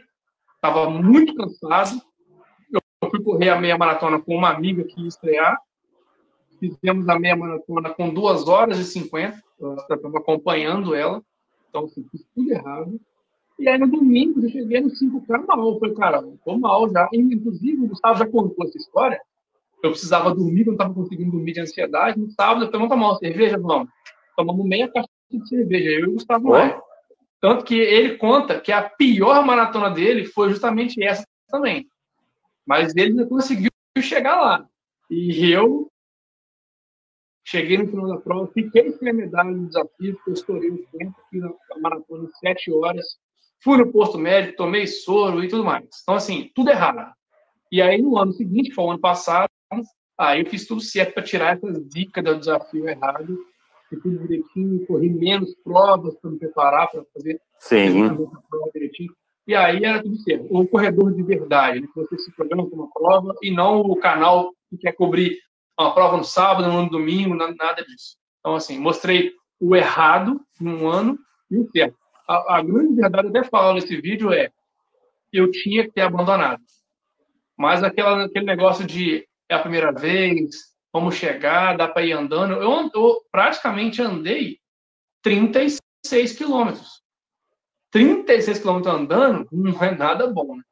estava 0.55 0.89
muito 0.89 1.35
cansado. 1.35 1.99
Eu 2.71 3.09
fui 3.09 3.21
correr 3.23 3.49
a 3.49 3.59
meia 3.59 3.77
maratona 3.77 4.19
com 4.21 4.35
uma 4.35 4.49
amiga 4.49 4.83
que 4.83 5.01
ia 5.01 5.07
estrear. 5.07 5.59
Fizemos 6.59 7.09
a 7.09 7.19
meia 7.19 7.35
maratona 7.35 7.89
com 7.89 8.13
2 8.13 8.47
horas 8.47 8.79
e 8.79 8.83
50. 8.85 9.41
Eu 9.59 9.75
estava 9.75 10.17
acompanhando 10.17 10.95
ela. 10.95 11.21
Então, 11.69 11.85
assim, 11.85 12.05
fiz 12.09 12.25
tudo 12.33 12.51
errado. 12.51 12.99
E 13.59 13.67
aí, 13.67 13.77
no 13.77 13.87
domingo, 13.87 14.41
eu 14.41 14.49
cheguei 14.49 14.81
no 14.81 14.89
5K 14.89 15.45
mal. 15.45 15.73
Eu 15.73 15.79
falei, 15.79 15.95
cara, 15.95 16.27
estou 16.27 16.57
mal 16.57 16.89
já. 16.89 17.07
Inclusive, 17.13 17.83
o 17.83 17.87
Gustavo 17.87 18.19
já 18.19 18.25
contou 18.25 18.65
essa 18.65 18.77
história 18.77 19.19
eu 19.85 19.91
precisava 19.91 20.33
dormir, 20.33 20.65
não 20.65 20.73
estava 20.73 20.93
conseguindo 20.93 21.31
dormir 21.31 21.53
de 21.53 21.61
ansiedade. 21.61 22.19
No 22.19 22.29
sábado, 22.31 22.65
eu 22.65 22.71
falei, 22.71 22.87
vamos 22.87 22.89
tomar 22.89 23.11
uma 23.11 23.17
cerveja? 23.17 23.57
Vamos. 23.57 23.89
Tomamos 24.35 24.65
meia 24.65 24.91
caixa 24.91 25.09
de 25.31 25.47
cerveja, 25.47 25.89
eu 25.89 25.99
e 25.99 26.05
o 26.05 26.13
Gustavo 26.13 26.49
Maia. 26.49 26.81
Tanto 27.39 27.63
que 27.63 27.75
ele 27.75 28.17
conta 28.17 28.59
que 28.59 28.71
a 28.71 28.81
pior 28.81 29.45
maratona 29.45 29.89
dele 29.89 30.25
foi 30.25 30.49
justamente 30.49 31.01
essa 31.03 31.25
também. 31.47 31.87
Mas 32.65 32.95
ele 32.95 33.13
não 33.13 33.27
conseguiu 33.27 33.69
chegar 33.99 34.41
lá. 34.41 34.67
E 35.09 35.51
eu 35.51 35.89
cheguei 37.45 37.77
no 37.77 37.87
final 37.87 38.07
da 38.07 38.17
prova, 38.17 38.51
fiquei 38.51 38.91
sem 38.93 39.09
a 39.09 39.13
medalha 39.13 39.51
no 39.51 39.67
desafio, 39.67 40.15
porque 40.15 40.29
eu 40.31 40.33
estourei 40.33 40.69
o 40.71 40.87
tempo, 40.97 41.15
fiz 41.29 41.43
a 41.43 41.79
maratona 41.79 42.23
em 42.23 42.31
sete 42.39 42.71
horas, 42.71 43.05
fui 43.63 43.77
no 43.77 43.91
posto 43.91 44.17
médico, 44.17 44.57
tomei 44.57 44.87
soro 44.87 45.43
e 45.43 45.47
tudo 45.47 45.63
mais. 45.63 45.85
Então, 46.01 46.15
assim, 46.15 46.49
tudo 46.55 46.71
errado. 46.71 47.13
E 47.71 47.81
aí, 47.81 48.01
no 48.01 48.17
ano 48.17 48.33
seguinte, 48.33 48.73
foi 48.73 48.85
o 48.85 48.91
ano 48.91 48.99
passado, 48.99 49.49
Aí 50.17 50.41
eu 50.41 50.49
fiz 50.49 50.67
tudo 50.67 50.81
certo 50.81 51.13
para 51.13 51.23
tirar 51.23 51.55
essas 51.55 51.87
dicas 51.89 52.23
do 52.23 52.39
desafio 52.39 52.87
errado. 52.87 53.37
Fiz 53.89 54.01
tudo 54.01 54.19
direitinho, 54.19 54.85
corri 54.85 55.09
menos 55.09 55.53
provas 55.63 56.15
para 56.19 56.31
me 56.31 56.39
preparar 56.39 56.89
para 56.89 57.03
fazer 57.13 57.39
Sim. 57.59 58.05
a 58.05 58.15
prova 58.15 58.71
direitinho. 58.73 59.13
E 59.47 59.53
aí 59.53 59.83
era 59.83 60.01
tudo 60.01 60.17
certo. 60.17 60.47
O 60.49 60.67
corredor 60.67 61.13
de 61.13 61.21
verdade, 61.21 61.81
né? 61.81 61.87
você 61.95 62.17
se 62.17 62.35
programa 62.35 62.67
para 62.67 62.75
uma 62.75 62.89
prova 62.91 63.35
e 63.43 63.51
não 63.51 63.81
o 63.81 63.95
canal 63.95 64.51
que 64.69 64.77
quer 64.77 64.93
cobrir 64.93 65.37
uma 65.79 65.93
prova 65.93 66.17
no 66.17 66.23
sábado, 66.23 66.71
no 66.71 66.89
domingo, 66.89 67.35
nada 67.35 67.83
disso. 67.83 68.17
Então, 68.39 68.55
assim, 68.55 68.79
mostrei 68.79 69.33
o 69.59 69.75
errado 69.75 70.39
num 70.59 70.87
ano 70.87 71.17
e 71.51 71.57
o 71.57 71.69
certo. 71.69 71.97
A, 72.27 72.57
a 72.57 72.61
grande 72.63 72.95
verdade, 72.95 73.27
até 73.27 73.43
falo 73.43 73.75
nesse 73.75 73.99
vídeo, 73.99 74.33
é 74.33 74.51
eu 75.31 75.51
tinha 75.51 75.83
que 75.83 75.91
ter 75.91 76.01
abandonado. 76.01 76.61
Mas 77.57 77.83
aquela, 77.83 78.25
aquele 78.25 78.45
negócio 78.45 78.85
de 78.85 79.27
é 79.49 79.55
a 79.55 79.59
primeira 79.59 79.91
vez, 79.91 80.73
vamos 80.91 81.15
chegar, 81.15 81.77
dá 81.77 81.87
para 81.87 82.05
ir 82.05 82.13
andando. 82.13 82.53
Eu, 82.53 82.89
eu, 82.93 83.21
praticamente 83.31 84.01
andei 84.01 84.59
36 85.21 85.81
quilômetros. 86.37 87.03
36 87.91 88.59
quilômetros 88.59 88.93
andando 88.93 89.47
não 89.51 89.83
é 89.83 89.95
nada 89.95 90.27
bom, 90.27 90.55
né? 90.55 90.63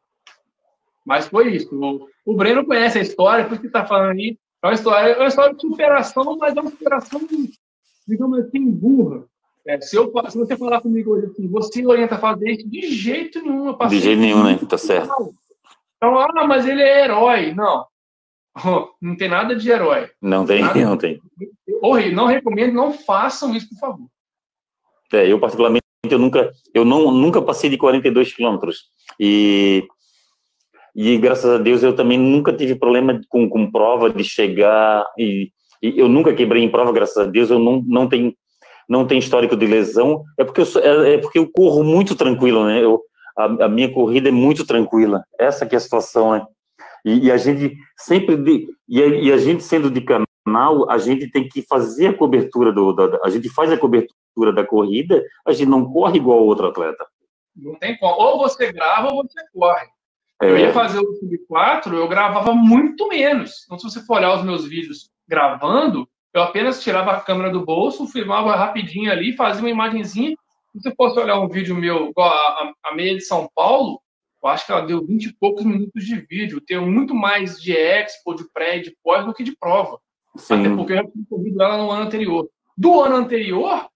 Mas 1.05 1.27
foi 1.27 1.53
isso. 1.53 1.75
O, 1.75 2.07
o 2.25 2.35
Breno 2.35 2.65
conhece 2.65 2.97
a 2.97 3.01
história, 3.01 3.45
por 3.45 3.53
isso 3.53 3.61
que 3.61 3.67
está 3.67 3.85
falando 3.85 4.11
aí. 4.11 4.37
É 4.63 4.67
uma 4.67 4.73
história, 4.73 5.11
é 5.11 5.17
uma 5.17 5.27
história 5.27 5.53
de 5.53 5.61
superação, 5.61 6.37
mas 6.37 6.55
é 6.55 6.61
uma 6.61 6.71
superação, 6.71 7.21
digamos 8.07 8.39
assim, 8.39 8.71
burra. 8.71 9.25
É, 9.65 9.79
se, 9.79 9.95
eu, 9.95 10.11
se 10.29 10.37
você 10.37 10.57
falar 10.57 10.81
comigo 10.81 11.11
hoje 11.11 11.27
assim, 11.27 11.47
você 11.47 11.85
orienta 11.85 12.15
a 12.15 12.19
fazer 12.19 12.51
isso, 12.51 12.69
de 12.69 12.81
jeito 12.89 13.41
nenhum. 13.41 13.77
de 13.89 13.99
jeito 13.99 14.19
nenhum, 14.19 14.43
né? 14.43 14.59
Tá 14.69 14.77
certo. 14.77 15.33
Então, 15.97 16.17
ah, 16.17 16.45
mas 16.47 16.65
ele 16.65 16.81
é 16.81 17.05
herói. 17.05 17.53
Não, 17.53 17.85
não 19.01 19.15
tem 19.15 19.27
nada 19.27 19.55
de 19.55 19.69
herói. 19.69 20.09
Não 20.21 20.45
tem, 20.45 20.61
nada. 20.61 20.79
não 20.79 20.97
tem. 20.97 21.19
Horrível. 21.81 22.15
Não 22.15 22.27
recomendo, 22.27 22.73
não 22.73 22.93
façam 22.93 23.55
isso, 23.55 23.69
por 23.69 23.79
favor. 23.79 24.07
É, 25.13 25.31
eu 25.31 25.39
particularmente 25.39 25.83
eu 26.09 26.19
nunca 26.19 26.51
eu 26.73 26.83
não 26.83 27.11
nunca 27.11 27.41
passei 27.41 27.69
de 27.69 27.77
42 27.77 28.33
quilômetros 28.33 28.85
e 29.19 29.87
e 30.95 31.17
graças 31.17 31.49
a 31.49 31.57
Deus 31.57 31.81
eu 31.81 31.95
também 31.95 32.17
nunca 32.17 32.51
tive 32.51 32.75
problema 32.75 33.19
com, 33.29 33.49
com 33.49 33.71
prova 33.71 34.09
de 34.09 34.23
chegar 34.23 35.05
e, 35.17 35.49
e, 35.81 35.97
eu 35.97 36.09
nunca 36.09 36.33
quebrei 36.33 36.63
em 36.63 36.69
prova 36.69 36.91
graças 36.91 37.17
a 37.17 37.25
Deus 37.25 37.49
eu 37.49 37.59
não 37.59 37.81
não 37.87 38.07
tenho 38.07 38.33
não 38.89 39.05
tenho 39.07 39.19
histórico 39.19 39.55
de 39.55 39.65
lesão 39.65 40.23
é 40.37 40.43
porque 40.43 40.61
eu 40.61 40.65
sou, 40.65 40.81
é, 40.81 41.13
é, 41.13 41.17
porque 41.19 41.39
eu 41.39 41.49
corro 41.49 41.83
muito 41.83 42.15
tranquilo 42.15 42.65
né 42.65 42.83
eu 42.83 42.99
a, 43.37 43.65
a 43.65 43.69
minha 43.69 43.91
corrida 43.91 44.29
é 44.29 44.31
muito 44.31 44.65
tranquila 44.65 45.23
essa 45.39 45.65
que 45.65 45.75
é 45.75 45.77
a 45.77 45.81
situação 45.81 46.33
né 46.33 46.45
e, 47.05 47.25
e 47.25 47.31
a 47.31 47.37
gente 47.37 47.75
sempre, 47.97 48.37
de, 48.37 48.67
e, 48.87 49.01
a, 49.01 49.07
e, 49.07 49.31
a, 49.31 49.37
gente 49.37 49.63
sendo 49.63 49.91
de 49.91 50.01
canal, 50.01 50.89
a 50.89 50.97
gente 50.97 51.29
tem 51.29 51.47
que 51.47 51.61
fazer 51.61 52.07
a 52.07 52.17
cobertura 52.17 52.71
do, 52.71 52.93
da, 52.93 53.19
a 53.23 53.29
gente 53.29 53.49
faz 53.49 53.71
a 53.71 53.77
cobertura 53.77 54.53
da 54.53 54.65
corrida, 54.65 55.23
a 55.45 55.51
gente 55.51 55.69
não 55.69 55.91
corre 55.91 56.17
igual 56.17 56.41
o 56.41 56.45
outro 56.45 56.67
atleta. 56.67 57.05
Não 57.55 57.75
tem 57.75 57.97
como. 57.97 58.15
Ou 58.15 58.39
você 58.39 58.71
grava 58.71 59.13
ou 59.13 59.23
você 59.23 59.39
corre. 59.53 59.85
É. 60.41 60.49
Eu 60.49 60.57
ia 60.57 60.73
fazer 60.73 60.99
o 60.99 61.13
Sub 61.15 61.37
4, 61.47 61.95
eu 61.95 62.07
gravava 62.07 62.53
muito 62.53 63.07
menos. 63.07 63.63
Então, 63.65 63.77
se 63.77 63.89
você 63.89 64.05
for 64.05 64.17
olhar 64.17 64.35
os 64.35 64.43
meus 64.43 64.67
vídeos 64.67 65.09
gravando, 65.27 66.07
eu 66.33 66.41
apenas 66.41 66.81
tirava 66.81 67.11
a 67.11 67.21
câmera 67.21 67.51
do 67.51 67.63
bolso, 67.63 68.07
filmava 68.07 68.55
rapidinho 68.55 69.11
ali, 69.11 69.35
fazia 69.35 69.61
uma 69.61 69.69
imagenzinha. 69.69 70.31
Se 70.71 70.81
você 70.81 70.95
fosse 70.95 71.19
olhar 71.19 71.39
um 71.39 71.47
vídeo 71.47 71.75
meu, 71.75 72.09
igual 72.09 72.29
a, 72.29 72.73
a 72.85 72.95
meia 72.95 73.15
de 73.15 73.21
São 73.21 73.47
Paulo, 73.53 74.01
eu 74.43 74.49
acho 74.49 74.65
que 74.65 74.71
ela 74.71 74.85
deu 74.85 75.05
20 75.05 75.25
e 75.25 75.33
poucos 75.33 75.63
minutos 75.63 76.05
de 76.05 76.15
vídeo. 76.15 76.59
Tem 76.59 76.79
muito 76.79 77.15
mais 77.15 77.61
de 77.61 77.71
expo, 77.71 78.35
de 78.35 78.43
pré, 78.51 78.79
de 78.79 78.95
pós 79.01 79.25
do 79.25 79.33
que 79.33 79.43
de 79.43 79.55
prova. 79.55 79.99
Sim. 80.35 80.59
Até 80.59 80.75
porque 80.75 80.93
eu 80.93 80.97
já 80.97 81.03
tinha 81.03 81.25
corrido 81.29 81.61
ela 81.61 81.77
no 81.77 81.89
ano 81.89 82.03
anterior. 82.03 82.49
Do 82.77 83.01
ano 83.01 83.15
anterior, 83.15 83.87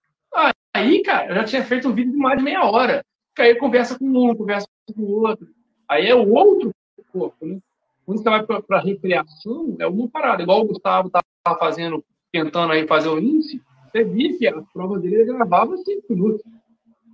aí, 0.73 1.01
cara, 1.01 1.29
eu 1.29 1.35
já 1.35 1.43
tinha 1.43 1.63
feito 1.63 1.89
um 1.89 1.93
vídeo 1.93 2.11
de 2.11 2.17
mais 2.17 2.37
de 2.37 2.43
meia 2.45 2.63
hora. 2.63 3.03
Que 3.35 3.41
aí 3.41 3.55
conversa 3.55 3.99
com 3.99 4.05
um, 4.05 4.35
conversa 4.35 4.67
com 4.95 5.01
o 5.01 5.21
outro. 5.23 5.47
Aí 5.89 6.07
é 6.07 6.15
o 6.15 6.31
outro 6.33 6.71
corpo, 7.11 7.45
né? 7.45 7.59
Quando 8.05 8.19
você 8.19 8.29
vai 8.29 8.45
para 8.45 8.79
recreação, 8.79 9.75
é 9.79 9.87
uma 9.87 10.07
parada. 10.07 10.41
Igual 10.41 10.61
o 10.61 10.67
Gustavo 10.67 11.07
estava 11.07 11.59
fazendo, 11.59 12.03
tentando 12.31 12.71
aí 12.71 12.87
fazer 12.87 13.09
o 13.09 13.19
índice, 13.19 13.61
você 13.91 14.03
via 14.03 14.37
que 14.37 14.47
a 14.47 14.61
prova 14.73 14.97
dele 14.97 15.25
gravava 15.25 15.75
cinco 15.77 16.13
minutos. 16.13 16.41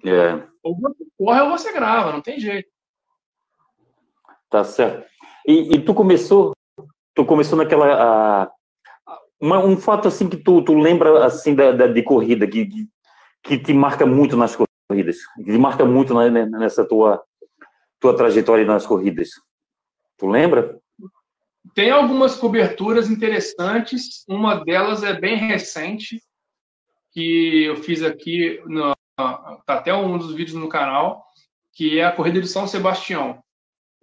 É. 0.05 0.39
Ou 0.61 0.75
você 0.79 1.03
corre 1.17 1.41
ou 1.41 1.49
você 1.49 1.71
grava, 1.73 2.11
não 2.11 2.21
tem 2.21 2.39
jeito. 2.39 2.69
Tá 4.53 4.63
certo. 4.63 5.03
E, 5.47 5.75
e 5.75 5.81
tu 5.81 5.95
começou, 5.95 6.55
tu 7.15 7.25
começou 7.25 7.57
naquela, 7.57 8.51
uma, 9.41 9.57
um 9.57 9.75
fato 9.75 10.07
assim 10.07 10.29
que 10.29 10.37
tu, 10.37 10.61
tu 10.61 10.75
lembra 10.75 11.25
assim 11.25 11.55
da, 11.55 11.71
da 11.71 11.87
de 11.87 12.03
corrida 12.03 12.45
que, 12.45 12.67
que, 12.67 12.87
que 13.41 13.57
te 13.57 13.73
marca 13.73 14.05
muito 14.05 14.37
nas 14.37 14.55
corridas, 14.55 15.17
que 15.37 15.45
te 15.45 15.57
marca 15.57 15.83
muito 15.83 16.13
né, 16.13 16.45
nessa 16.45 16.87
tua 16.87 17.19
tua 17.99 18.15
trajetória 18.15 18.63
nas 18.63 18.85
corridas. 18.85 19.29
Tu 20.19 20.27
lembra? 20.27 20.79
Tem 21.73 21.89
algumas 21.89 22.35
coberturas 22.35 23.09
interessantes. 23.09 24.23
Uma 24.29 24.63
delas 24.63 25.01
é 25.01 25.19
bem 25.19 25.37
recente, 25.37 26.21
que 27.11 27.63
eu 27.63 27.75
fiz 27.77 28.03
aqui, 28.03 28.61
no, 28.67 28.93
tá 29.17 29.57
até 29.65 29.91
um 29.95 30.15
dos 30.15 30.31
vídeos 30.35 30.55
no 30.55 30.69
canal, 30.69 31.25
que 31.71 31.97
é 31.97 32.05
a 32.05 32.11
corrida 32.11 32.39
de 32.39 32.47
São 32.47 32.67
Sebastião. 32.67 33.43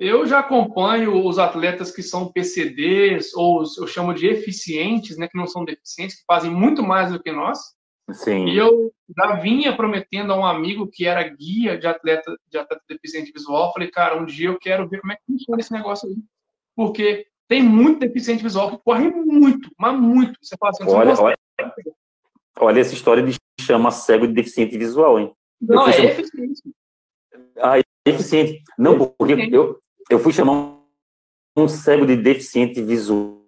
Eu 0.00 0.26
já 0.26 0.38
acompanho 0.38 1.26
os 1.26 1.38
atletas 1.38 1.90
que 1.94 2.02
são 2.02 2.32
PCDs, 2.32 3.34
ou 3.34 3.62
eu 3.78 3.86
chamo 3.86 4.14
de 4.14 4.26
eficientes, 4.26 5.18
né, 5.18 5.28
que 5.28 5.36
não 5.36 5.46
são 5.46 5.62
deficientes, 5.62 6.16
que 6.16 6.24
fazem 6.26 6.50
muito 6.50 6.82
mais 6.82 7.12
do 7.12 7.22
que 7.22 7.30
nós. 7.30 7.58
Sim. 8.10 8.46
E 8.46 8.56
eu 8.56 8.90
já 9.14 9.34
vinha 9.34 9.76
prometendo 9.76 10.32
a 10.32 10.36
um 10.36 10.46
amigo 10.46 10.88
que 10.90 11.06
era 11.06 11.22
guia 11.28 11.76
de 11.76 11.86
atleta, 11.86 12.34
de 12.50 12.56
atleta 12.56 12.82
deficiente 12.88 13.30
visual, 13.30 13.74
falei, 13.74 13.90
cara, 13.90 14.18
um 14.18 14.24
dia 14.24 14.48
eu 14.48 14.58
quero 14.58 14.88
ver 14.88 15.02
como 15.02 15.12
é 15.12 15.16
que 15.16 15.22
funciona 15.26 15.60
esse 15.60 15.70
negócio 15.70 16.08
aí. 16.08 16.16
Porque 16.74 17.26
tem 17.46 17.62
muito 17.62 18.00
deficiente 18.00 18.42
visual 18.42 18.70
que 18.70 18.82
corre 18.82 19.10
muito, 19.10 19.70
mas 19.78 20.00
muito. 20.00 20.38
Você 20.40 20.56
fala 20.56 20.70
assim, 20.70 20.84
olha, 20.88 21.14
olha, 21.20 21.38
olha, 22.58 22.80
essa 22.80 22.94
história 22.94 23.22
de 23.22 23.36
chama 23.60 23.90
cego 23.90 24.26
de 24.26 24.32
deficiente 24.32 24.78
visual, 24.78 25.20
hein? 25.20 25.30
Não, 25.60 25.86
é 25.86 25.92
chamar... 25.92 26.08
eficiente. 26.08 26.62
Ah, 27.58 27.78
é 27.78 27.82
eficiente. 28.06 28.62
Não, 28.78 28.98
porque 28.98 29.48
eu, 29.52 29.78
eu 30.10 30.18
fui 30.18 30.32
chamar 30.32 30.76
um 31.56 31.68
cego 31.68 32.04
de 32.04 32.16
deficiente 32.16 32.82
visual 32.82 33.38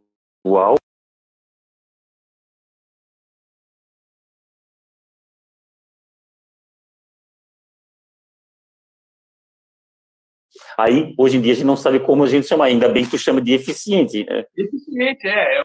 Aí, 10.79 11.15
hoje 11.19 11.37
em 11.37 11.41
dia, 11.41 11.53
a 11.53 11.55
gente 11.55 11.67
não 11.67 11.77
sabe 11.77 12.01
como 12.01 12.25
a 12.25 12.27
gente 12.27 12.47
chama, 12.47 12.65
ainda 12.65 12.89
bem 12.89 13.05
que 13.05 13.11
tu 13.11 13.19
chama 13.19 13.43
de 13.43 13.53
eficiente. 13.53 14.25
Né? 14.25 14.45
Eficiente, 14.57 15.29
é. 15.29 15.61
é 15.61 15.65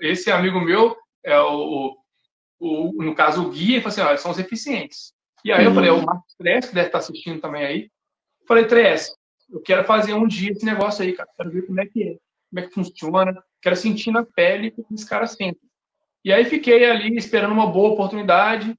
esse 0.00 0.30
amigo 0.30 0.60
meu, 0.60 0.96
é 1.24 1.38
o, 1.40 1.96
o, 2.58 3.02
no 3.02 3.14
caso, 3.14 3.42
o 3.42 3.50
guia, 3.50 3.76
ele 3.76 3.80
falou 3.80 3.92
assim: 3.92 4.00
olha, 4.00 4.16
são 4.16 4.30
os 4.30 4.38
eficientes. 4.38 5.12
E 5.44 5.52
aí 5.52 5.64
uhum. 5.64 5.70
eu 5.70 5.74
falei: 5.74 5.90
é 5.90 5.92
o 5.92 6.04
Marcos 6.04 6.34
Tress, 6.36 6.68
que 6.68 6.74
deve 6.74 6.88
estar 6.88 6.98
assistindo 6.98 7.40
também 7.40 7.64
aí. 7.64 7.90
Falei: 8.46 8.66
Tress, 8.66 9.14
eu 9.52 9.60
quero 9.60 9.84
fazer 9.84 10.14
um 10.14 10.26
dia 10.26 10.52
esse 10.52 10.64
negócio 10.64 11.02
aí, 11.02 11.12
cara. 11.12 11.28
Quero 11.36 11.50
ver 11.50 11.66
como 11.66 11.80
é 11.80 11.86
que 11.86 12.02
é, 12.02 12.16
como 12.50 12.60
é 12.60 12.62
que 12.62 12.74
funciona. 12.74 13.42
Quero 13.60 13.76
sentir 13.76 14.10
na 14.10 14.24
pele 14.24 14.72
o 14.76 14.84
que 14.84 14.94
esse 14.94 15.08
cara 15.08 15.26
sente. 15.26 15.60
E 16.24 16.32
aí 16.32 16.44
fiquei 16.44 16.88
ali 16.88 17.16
esperando 17.16 17.52
uma 17.52 17.66
boa 17.66 17.90
oportunidade. 17.90 18.76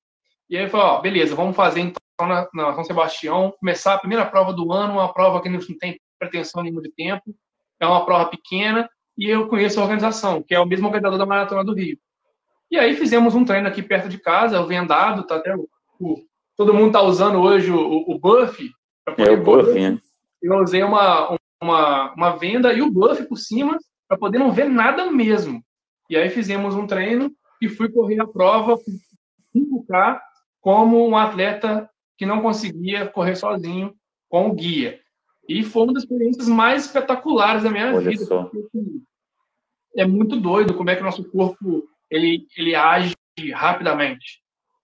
E 0.50 0.58
aí 0.58 0.70
falei: 0.70 0.86
ó, 0.88 1.02
beleza, 1.02 1.36
vamos 1.36 1.56
fazer 1.56 1.82
então 1.82 2.02
na, 2.28 2.48
na 2.54 2.74
São 2.74 2.84
Sebastião, 2.84 3.54
começar 3.60 3.96
a 3.96 4.00
primeira 4.00 4.26
prova 4.26 4.54
do 4.54 4.72
ano, 4.72 4.94
uma 4.94 5.14
prova 5.14 5.42
que 5.42 5.50
não 5.50 5.60
tem 5.80 6.00
pretensão 6.20 6.62
nenhuma 6.62 6.82
de 6.82 6.92
tempo, 6.92 7.36
é 7.80 7.86
uma 7.86 8.06
prova 8.06 8.30
pequena, 8.30 8.88
e 9.18 9.28
eu 9.28 9.48
conheço 9.48 9.80
a 9.80 9.84
organização, 9.84 10.44
que 10.44 10.54
é 10.54 10.60
o 10.60 10.66
mesmo 10.66 10.86
organizador 10.86 11.18
da 11.18 11.26
Maratona 11.26 11.64
do 11.64 11.74
Rio. 11.74 11.98
E 12.70 12.78
aí 12.78 12.96
fizemos 12.96 13.34
um 13.34 13.44
treino 13.44 13.68
aqui 13.68 13.82
perto 13.82 14.08
de 14.08 14.20
casa, 14.20 14.62
o 14.62 14.68
vendado, 14.68 15.26
tá 15.26 15.38
até 15.38 15.56
o, 15.56 15.68
o 16.00 16.24
todo 16.56 16.74
mundo 16.74 16.88
está 16.88 17.02
usando 17.02 17.42
hoje 17.42 17.72
o, 17.72 18.06
o 18.08 18.20
buff. 18.20 18.70
É 19.18 19.32
o 19.32 19.44
buff, 19.44 19.74
né? 19.74 20.00
Eu 20.42 20.58
usei 20.60 20.84
uma, 20.84 21.38
uma, 21.62 22.14
uma 22.14 22.38
venda 22.38 22.74
e 22.74 22.82
o 22.82 22.92
buff 22.92 23.24
por 23.28 23.38
cima 23.38 23.78
para 24.08 24.18
poder 24.18 24.40
não 24.40 24.52
ver 24.52 24.70
nada 24.70 25.12
mesmo. 25.12 25.64
E 26.10 26.18
aí 26.18 26.30
fizemos 26.30 26.76
um 26.76 26.88
treino 26.88 27.32
e 27.62 27.70
fui 27.70 27.90
correr 27.90 28.20
a 28.20 28.28
prova 28.28 28.78
5K 29.56 30.20
como 30.60 31.08
um 31.08 31.16
atleta 31.16 31.90
que 32.18 32.26
não 32.26 32.42
conseguia 32.42 33.08
correr 33.08 33.36
sozinho 33.36 33.96
com 34.30 34.50
o 34.50 34.54
guia. 34.54 35.00
E 35.48 35.64
foi 35.64 35.84
uma 35.84 35.94
das 35.94 36.04
experiências 36.04 36.48
mais 36.48 36.86
espetaculares 36.86 37.64
da 37.64 37.70
minha 37.70 37.94
Olha 37.94 38.10
vida. 38.10 38.26
Porque, 38.26 38.58
assim, 38.58 39.04
é 39.96 40.06
muito 40.06 40.40
doido 40.40 40.74
como 40.74 40.90
é 40.90 40.96
que 40.96 41.02
o 41.02 41.06
nosso 41.06 41.24
corpo 41.30 41.84
ele, 42.10 42.46
ele 42.58 42.76
age 42.76 43.16
rapidamente. 43.54 44.42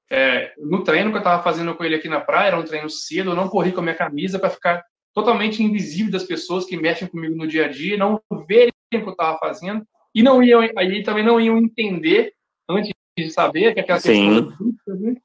É, 0.10 0.54
no 0.58 0.84
treino 0.84 1.12
que 1.12 1.18
eu 1.18 1.22
estava 1.22 1.44
fazendo 1.44 1.76
com 1.76 1.84
ele 1.84 1.96
aqui 1.96 2.08
na 2.08 2.22
praia, 2.22 2.48
era 2.48 2.60
um 2.60 2.64
treino 2.64 2.90
cedo, 2.90 3.32
eu 3.32 3.36
não 3.36 3.50
corri 3.50 3.72
com 3.72 3.82
a 3.82 3.84
minha 3.84 3.96
camisa 3.96 4.40
para 4.40 4.50
ficar 4.50 4.84
totalmente 5.18 5.64
invisível 5.64 6.12
das 6.12 6.24
pessoas 6.24 6.64
que 6.64 6.78
mexem 6.78 7.08
comigo 7.08 7.36
no 7.36 7.48
dia 7.48 7.66
a 7.66 7.68
dia, 7.68 7.98
não 7.98 8.22
verem 8.48 8.70
o 8.70 9.00
que 9.00 9.04
eu 9.04 9.10
estava 9.10 9.36
fazendo, 9.40 9.84
e 10.14 10.22
não 10.22 10.44
iam, 10.44 10.62
aí 10.78 11.02
também 11.02 11.26
não 11.26 11.42
iam 11.42 11.58
entender 11.58 12.34
antes 12.70 12.94
de 13.18 13.32
saber 13.32 13.74
que 13.74 13.80
aquela 13.80 14.00
Sim. 14.00 14.46
questão 14.46 14.96
né? 14.96 15.16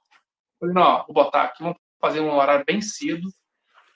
Falei, 0.58 0.74
não, 0.74 1.04
vou 1.04 1.12
botar 1.12 1.42
aqui, 1.42 1.62
vamos 1.62 1.76
fazer 2.00 2.20
um 2.20 2.34
horário 2.34 2.64
bem 2.64 2.80
cedo. 2.80 3.28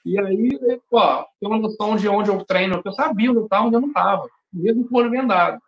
E 0.05 0.21
aí, 0.21 0.59
pô, 0.91 1.01
tem 1.41 1.49
uma 1.49 1.57
noção 1.59 1.97
de 1.97 2.07
onde 2.09 2.29
eu 2.29 2.45
treino, 2.45 2.83
eu 2.85 2.93
sabia 2.93 3.31
onde 3.31 3.41
eu 3.41 3.45
estava, 3.45 3.65
onde 3.65 3.77
eu 3.77 3.81
não 3.81 3.89
estava, 3.89 4.29
mesmo 4.53 4.87
com 4.87 4.97
o 4.97 4.99
olho 4.99 5.11
vendado. 5.11 5.59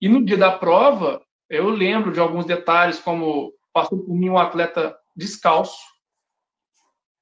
E 0.00 0.08
no 0.08 0.24
dia 0.24 0.38
da 0.38 0.50
prova, 0.50 1.20
eu 1.50 1.68
lembro 1.68 2.10
de 2.10 2.20
alguns 2.20 2.46
detalhes, 2.46 2.98
como 2.98 3.52
passou 3.70 3.98
por 3.98 4.14
mim 4.14 4.30
um 4.30 4.38
atleta 4.38 4.96
descalço. 5.14 5.76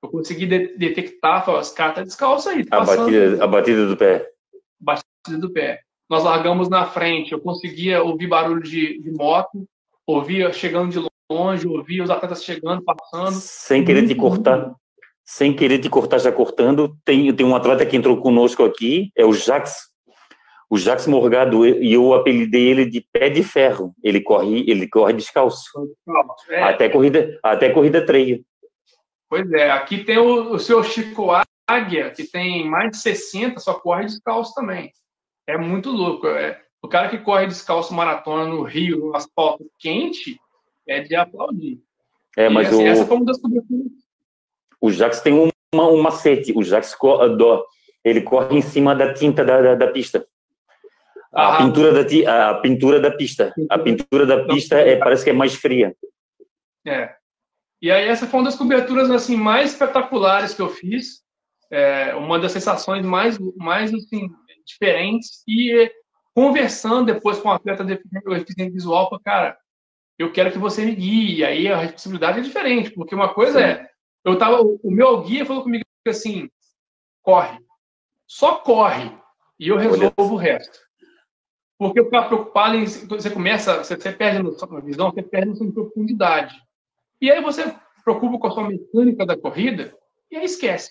Eu 0.06 0.10
consegui 0.10 0.46
de 0.46 0.76
detectar, 0.76 1.44
falei, 1.44 1.60
as 1.60 1.72
cartas 1.72 2.04
descalço 2.04 2.48
aí. 2.48 2.64
Tá 2.64 2.78
a, 2.78 2.84
batida, 2.84 3.44
a 3.44 3.46
batida 3.46 3.86
do 3.86 3.96
pé. 3.96 4.26
Batida 4.80 5.38
do 5.38 5.52
pé. 5.52 5.80
Nós 6.08 6.22
largamos 6.22 6.68
na 6.68 6.86
frente, 6.86 7.32
eu 7.32 7.40
conseguia 7.40 8.02
ouvir 8.02 8.28
barulho 8.28 8.62
de, 8.62 9.00
de 9.00 9.10
moto, 9.10 9.66
ouvia 10.06 10.52
chegando 10.52 10.90
de 10.90 11.08
longe, 11.30 11.66
ouvia 11.66 12.04
os 12.04 12.10
atletas 12.10 12.44
chegando, 12.44 12.82
passando. 12.82 13.32
Sem 13.32 13.84
querer 13.84 14.06
te 14.06 14.14
cortar, 14.14 14.72
sem 15.24 15.52
querer 15.52 15.80
te 15.80 15.90
cortar 15.90 16.18
já 16.18 16.30
cortando, 16.30 16.96
tem, 17.04 17.34
tem 17.34 17.44
um 17.44 17.56
atleta 17.56 17.84
que 17.84 17.96
entrou 17.96 18.18
conosco 18.18 18.62
aqui, 18.64 19.10
é 19.16 19.24
o 19.24 19.32
Jax, 19.32 19.90
o 20.70 20.78
Jax 20.78 21.08
Morgado, 21.08 21.66
e 21.66 21.92
eu 21.92 22.14
apelidei 22.14 22.68
ele 22.68 22.86
de 22.86 23.00
pé 23.12 23.28
de 23.28 23.42
ferro. 23.42 23.92
Ele 24.02 24.20
corre, 24.20 24.64
ele 24.68 24.88
corre 24.88 25.12
descalço. 25.12 25.70
É. 26.50 26.62
Até 26.62 26.88
corrida, 26.88 27.38
até 27.42 27.70
corrida 27.70 28.04
treia. 28.04 28.40
Pois 29.28 29.50
é, 29.52 29.70
aqui 29.70 30.04
tem 30.04 30.18
o, 30.18 30.52
o 30.52 30.58
seu 30.58 30.82
Chico 30.84 31.28
Águia, 31.68 32.10
que 32.10 32.24
tem 32.24 32.68
mais 32.68 32.90
de 32.92 32.98
60, 32.98 33.58
só 33.58 33.74
corre 33.74 34.04
descalço 34.04 34.54
também. 34.54 34.92
É 35.46 35.58
muito 35.58 35.90
louco. 35.90 36.26
É, 36.28 36.60
o 36.82 36.88
cara 36.88 37.08
que 37.08 37.18
corre 37.18 37.46
descalço 37.46 37.92
maratona 37.92 38.44
no 38.44 38.62
Rio, 38.62 38.98
no 38.98 39.16
asfalto 39.16 39.68
quente, 39.78 40.38
é 40.86 41.00
de 41.00 41.16
aplaudir. 41.16 41.80
É, 42.36 42.48
mas 42.48 42.68
e, 42.68 42.74
assim, 42.74 42.84
o... 42.84 42.86
essa 42.86 43.06
foi 43.06 43.16
uma 43.16 43.26
das. 43.26 43.38
O 44.80 44.90
Jax 44.92 45.20
tem 45.20 45.32
uma, 45.74 45.88
um 45.88 46.00
macete. 46.00 46.52
O 46.54 46.62
Jax 46.62 46.96
ele 48.04 48.20
corre 48.20 48.56
em 48.56 48.62
cima 48.62 48.94
da 48.94 49.12
tinta 49.12 49.44
da, 49.44 49.60
da, 49.60 49.74
da 49.74 49.86
pista. 49.88 50.24
A, 51.32 51.54
ah, 51.54 51.58
pintura 51.58 51.92
da, 51.92 52.50
a 52.50 52.54
pintura 52.54 53.00
da 53.00 53.10
pista. 53.10 53.52
A 53.68 53.78
pintura 53.78 54.24
da 54.24 54.44
pista 54.44 54.76
é, 54.76 54.96
parece 54.96 55.24
que 55.24 55.30
é 55.30 55.32
mais 55.32 55.54
fria. 55.54 55.94
É. 56.86 57.14
E 57.86 57.90
aí 57.92 58.08
essa 58.08 58.26
foi 58.26 58.40
uma 58.40 58.46
das 58.46 58.56
coberturas 58.56 59.08
assim 59.12 59.36
mais 59.36 59.70
espetaculares 59.70 60.52
que 60.52 60.60
eu 60.60 60.68
fiz. 60.68 61.22
É, 61.70 62.16
uma 62.16 62.36
das 62.36 62.50
sensações 62.50 63.06
mais 63.06 63.38
mais 63.56 63.94
assim 63.94 64.28
diferentes 64.64 65.44
e 65.46 65.88
conversando 66.34 67.06
depois 67.06 67.38
com 67.38 67.48
o 67.48 67.52
atleta 67.52 67.84
deficiente 67.84 68.72
visual, 68.72 69.08
cara, 69.24 69.56
eu 70.18 70.32
quero 70.32 70.50
que 70.50 70.58
você 70.58 70.84
me 70.84 70.96
guie. 70.96 71.36
E 71.36 71.44
aí 71.44 71.68
a 71.68 71.76
responsabilidade 71.76 72.40
é 72.40 72.42
diferente, 72.42 72.90
porque 72.90 73.14
uma 73.14 73.32
coisa 73.32 73.60
Sim. 73.60 73.64
é, 73.64 73.88
eu 74.24 74.36
tava, 74.36 74.60
o 74.62 74.90
meu 74.90 75.22
guia 75.22 75.46
falou 75.46 75.62
comigo 75.62 75.84
assim, 76.08 76.50
corre, 77.22 77.56
só 78.26 78.56
corre 78.56 79.12
e 79.60 79.68
eu 79.68 79.76
resolvo 79.76 80.12
Olha. 80.18 80.32
o 80.32 80.36
resto. 80.36 80.76
Porque 81.78 82.00
eu 82.00 82.06
ficar 82.06 82.24
preocupado 82.24 82.74
em 82.74 82.84
você 82.84 83.30
começa, 83.30 83.84
você, 83.84 83.94
você 83.94 84.10
perde 84.10 84.38
a 84.38 84.80
visão, 84.80 85.12
você 85.12 85.22
perde 85.22 85.52
de 85.52 85.72
profundidade. 85.72 86.65
E 87.20 87.30
aí 87.30 87.40
você 87.42 87.74
preocupa 88.04 88.38
com 88.38 88.46
a 88.46 88.50
sua 88.50 88.68
mecânica 88.68 89.26
da 89.26 89.36
corrida 89.36 89.96
e 90.30 90.36
aí 90.36 90.44
esquece. 90.44 90.90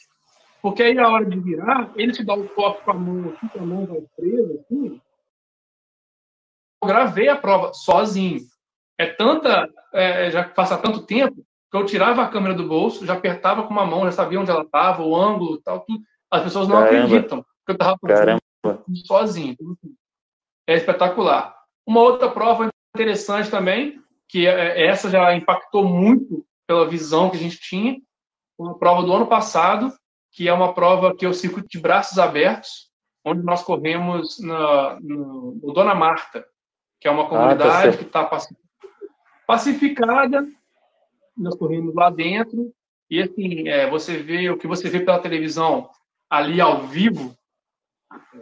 Porque 0.62 0.82
aí 0.82 0.98
a 0.98 1.08
hora 1.08 1.26
de 1.26 1.40
virar, 1.40 1.92
ele 1.96 2.12
te 2.12 2.24
dá 2.24 2.34
o 2.34 2.48
toque 2.50 2.84
com 2.84 2.92
a 2.92 2.94
mão 2.94 3.30
aqui, 3.30 3.50
com 3.50 3.60
a 3.60 3.66
mão 3.66 3.86
vai 3.86 4.02
presa, 4.16 4.60
assim. 4.62 5.02
Eu 6.82 6.88
gravei 6.88 7.30
a 7.30 7.36
prova 7.36 7.74
sozinho 7.74 8.40
é 8.98 9.06
tanta, 9.06 9.70
é, 9.94 10.32
já 10.32 10.44
passa 10.44 10.78
tanto 10.78 11.06
tempo, 11.06 11.46
que 11.70 11.78
eu 11.78 11.86
tirava 11.86 12.24
a 12.24 12.30
câmera 12.30 12.54
do 12.54 12.68
bolso, 12.68 13.06
já 13.06 13.14
apertava 13.14 13.64
com 13.64 13.72
uma 13.72 13.86
mão, 13.86 14.06
já 14.06 14.12
sabia 14.12 14.40
onde 14.40 14.52
ela 14.52 14.64
estava, 14.64 15.04
o 15.04 15.16
ângulo 15.16 15.62
tal, 15.62 15.82
tudo. 15.82 16.02
As 16.32 16.44
pessoas 16.44 16.68
não 16.68 16.78
Caramba. 16.78 16.98
acreditam 16.98 17.44
que 17.66 17.72
eu 17.72 17.74
estava 17.74 17.98
sozinho. 19.06 19.56
É 20.68 20.76
espetacular. 20.76 21.56
Uma 21.86 22.02
outra 22.02 22.30
prova 22.30 22.70
interessante 22.96 23.52
também, 23.52 24.02
que 24.28 24.48
é, 24.48 24.88
essa 24.88 25.10
já 25.10 25.36
impactou 25.36 25.86
muito 25.86 26.46
pela 26.68 26.88
visão 26.88 27.30
que 27.30 27.38
a 27.38 27.40
gente 27.40 27.60
tinha, 27.60 27.98
uma 28.58 28.78
prova 28.78 29.04
do 29.04 29.14
ano 29.14 29.28
passado, 29.28 29.94
que 30.32 30.48
é 30.48 30.54
uma 30.54 30.74
prova 30.74 31.16
que 31.16 31.26
é 31.26 31.30
o 31.30 31.34
circuito 31.34 31.70
de 31.70 31.80
braços 31.80 32.18
abertos, 32.18 32.90
onde 33.24 33.44
nós 33.44 33.64
corremos 33.64 34.40
na, 34.40 35.00
no, 35.02 35.60
no 35.62 35.74
Dona 35.74 35.96
Marta, 35.96 36.46
que 37.00 37.08
é 37.08 37.12
uma 37.12 37.28
comunidade 37.28 37.90
ah, 37.90 37.92
tá 37.92 37.98
que 37.98 38.04
está 38.04 38.30
pacificada. 39.48 40.48
Nós 41.38 41.56
corremos 41.56 41.94
lá 41.94 42.10
dentro 42.10 42.72
e 43.10 43.22
assim 43.22 43.68
é, 43.68 43.90
você 43.90 44.18
vê 44.18 44.50
o 44.50 44.58
que 44.58 44.68
você 44.68 44.90
vê 44.90 45.00
pela 45.00 45.20
televisão 45.20 45.90
ali 46.30 46.62
ao 46.62 46.84
vivo 46.88 47.36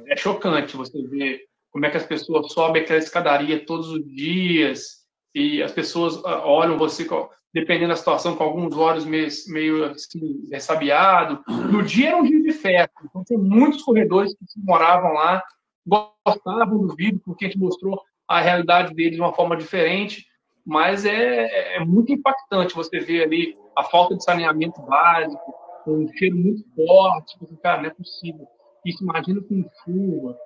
é 0.08 0.16
chocante. 0.16 0.78
Você 0.78 1.02
vê 1.08 1.46
como 1.72 1.86
é 1.86 1.90
que 1.90 1.98
as 1.98 2.06
pessoas 2.06 2.52
sobem 2.52 2.82
aquela 2.82 3.00
escadaria 3.00 3.66
todos 3.66 3.90
os 3.90 4.06
dias 4.06 5.03
e 5.34 5.62
as 5.64 5.72
pessoas 5.72 6.24
ah, 6.26 6.46
olham 6.46 6.78
você 6.78 7.08
dependendo 7.54 7.90
da 7.90 7.96
situação, 7.96 8.36
com 8.36 8.44
alguns 8.44 8.76
olhos 8.76 9.06
meio, 9.06 9.28
meio 9.48 9.86
assim, 9.86 10.48
ressabiado. 10.52 11.44
No 11.72 11.84
dia 11.84 12.10
era 12.10 12.18
um 12.18 12.24
dia 12.24 12.42
de 12.42 12.52
festa, 12.52 12.94
então 13.06 13.24
tem 13.24 13.38
muitos 13.38 13.84
corredores 13.84 14.34
que 14.34 14.60
moravam 14.64 15.14
lá, 15.14 15.44
gostavam 15.86 16.80
do 16.80 16.96
vídeo, 16.96 17.22
porque 17.24 17.46
a 17.46 17.48
gente 17.48 17.60
mostrou 17.60 18.02
a 18.28 18.42
realidade 18.42 18.94
deles 18.96 19.16
de 19.16 19.22
uma 19.22 19.34
forma 19.34 19.56
diferente, 19.56 20.26
mas 20.66 21.06
é, 21.06 21.76
é 21.76 21.86
muito 21.86 22.12
impactante 22.12 22.74
você 22.74 23.00
ver 23.00 23.24
ali 23.24 23.56
a 23.76 23.84
falta 23.84 24.16
de 24.16 24.24
saneamento 24.24 24.82
básico, 24.82 25.54
um 25.86 26.08
cheiro 26.18 26.36
muito 26.36 26.64
forte, 26.76 27.38
cara, 27.62 27.82
não 27.82 27.90
é 27.90 27.94
possível. 27.94 28.48
Isso 28.86 29.04
imagina 29.04 29.42
com 29.42 29.64
chuva, 29.84 30.38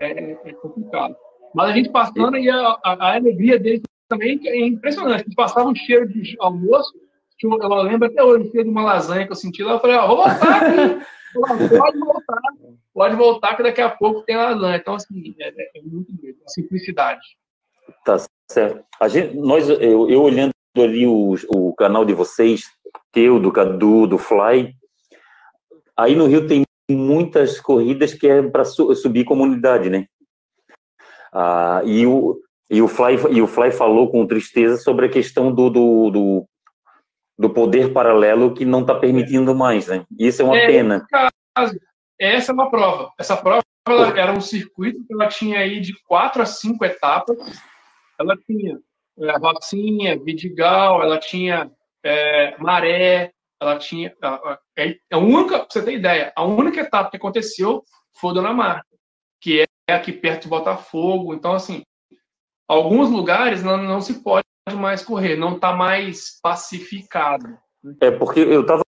é, 0.00 0.32
é 0.32 0.52
complicado. 0.54 1.16
Mas 1.54 1.70
a 1.70 1.72
gente 1.72 1.90
passando 1.90 2.36
e 2.36 2.48
a, 2.48 2.56
a, 2.56 2.78
a 2.84 3.14
alegria 3.16 3.58
deles 3.58 3.82
também 4.08 4.40
é 4.44 4.66
impressionante. 4.66 5.24
Eles 5.24 5.34
passavam 5.34 5.72
um 5.72 5.74
cheiro 5.74 6.08
de 6.08 6.36
almoço, 6.38 6.92
eu 7.42 7.82
lembro 7.82 8.08
até 8.08 8.22
hoje, 8.22 8.50
cheiro 8.50 8.64
de 8.64 8.70
uma 8.70 8.82
lasanha 8.82 9.26
que 9.26 9.32
eu 9.32 9.36
senti 9.36 9.62
lá, 9.62 9.72
eu 9.72 9.80
falei, 9.80 9.96
ó, 9.96 10.06
vou 10.06 10.16
voltar 10.16 10.62
aqui. 10.62 11.06
pode 11.78 11.98
voltar, 11.98 12.40
pode 12.94 13.16
voltar 13.16 13.56
que 13.56 13.62
daqui 13.62 13.80
a 13.80 13.90
pouco 13.90 14.22
tem 14.22 14.36
lasanha. 14.36 14.76
Então, 14.76 14.94
assim, 14.94 15.34
é, 15.38 15.48
é 15.48 15.82
muito 15.82 16.12
doido, 16.12 16.38
a 16.46 16.48
simplicidade. 16.48 17.20
Tá 18.04 18.16
certo. 18.50 18.84
A 19.00 19.08
gente, 19.08 19.36
nós, 19.36 19.68
eu, 19.68 20.08
eu 20.08 20.22
olhando 20.22 20.52
ali 20.76 21.06
o, 21.06 21.34
o 21.48 21.74
canal 21.74 22.04
de 22.04 22.14
vocês, 22.14 22.64
teu, 23.12 23.38
do 23.38 23.52
Cadu, 23.52 24.06
do 24.06 24.18
Fly, 24.18 24.74
aí 25.96 26.14
no 26.14 26.26
Rio 26.26 26.46
tem 26.46 26.64
muitas 26.90 27.60
corridas 27.60 28.14
que 28.14 28.26
é 28.26 28.42
para 28.42 28.64
su, 28.64 28.94
subir 28.94 29.24
comunidade, 29.24 29.90
né? 29.90 30.06
Ah, 31.32 31.82
e 31.84 32.06
o, 32.06 32.40
e 32.68 32.82
o, 32.82 32.88
Fly, 32.88 33.16
e 33.30 33.40
o 33.40 33.46
Fly 33.46 33.70
falou 33.70 34.10
com 34.10 34.26
tristeza 34.26 34.76
sobre 34.76 35.06
a 35.06 35.08
questão 35.08 35.52
do, 35.52 35.70
do, 35.70 36.10
do, 36.10 36.48
do 37.38 37.50
poder 37.50 37.92
paralelo 37.92 38.54
que 38.54 38.64
não 38.64 38.80
está 38.80 38.94
permitindo 38.94 39.54
mais, 39.54 39.86
né? 39.86 40.04
Isso 40.18 40.42
é 40.42 40.44
uma 40.44 40.56
é, 40.56 40.66
pena. 40.66 41.06
Caso, 41.54 41.78
essa 42.18 42.50
é 42.50 42.54
uma 42.54 42.70
prova. 42.70 43.12
Essa 43.18 43.36
prova 43.36 43.62
era 44.16 44.32
um 44.32 44.40
circuito 44.40 45.06
que 45.06 45.14
ela 45.14 45.28
tinha 45.28 45.60
aí 45.60 45.80
de 45.80 45.94
quatro 46.04 46.42
a 46.42 46.46
cinco 46.46 46.84
etapas. 46.84 47.36
Ela 48.18 48.36
tinha 48.36 48.78
é, 49.18 49.38
Rocinha, 49.38 50.18
Vidigal, 50.18 51.02
ela 51.02 51.18
tinha 51.18 51.70
é, 52.04 52.56
Maré, 52.58 53.32
ela 53.60 53.78
tinha. 53.78 54.12
A, 54.20 54.34
a, 54.34 54.58
a 55.12 55.18
única, 55.18 55.58
pra 55.60 55.66
você 55.70 55.82
ter 55.84 55.94
ideia, 55.94 56.32
a 56.34 56.44
única 56.44 56.80
etapa 56.80 57.10
que 57.10 57.16
aconteceu 57.16 57.84
foi 58.18 58.34
Dona 58.34 58.52
Marta, 58.52 58.86
que 59.40 59.64
é 59.88 59.92
aqui 59.92 60.12
perto 60.12 60.42
de 60.42 60.48
Botafogo. 60.48 61.32
Então, 61.32 61.52
assim, 61.52 61.84
alguns 62.68 63.10
lugares 63.10 63.62
não, 63.62 63.76
não 63.76 64.00
se 64.00 64.22
pode 64.22 64.44
mais 64.74 65.04
correr, 65.04 65.36
não 65.36 65.54
está 65.54 65.72
mais 65.72 66.38
pacificado. 66.42 67.56
É 68.00 68.10
porque 68.10 68.40
eu 68.40 68.64
tava, 68.66 68.82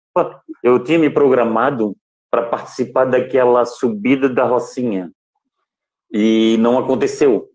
eu 0.62 0.83
tinha 0.83 0.99
me 0.99 1.11
programado 1.11 1.97
para 2.31 2.43
participar 2.43 3.05
daquela 3.05 3.64
subida 3.64 4.29
da 4.29 4.45
Rocinha 4.45 5.11
e 6.12 6.57
não 6.59 6.79
aconteceu. 6.79 7.49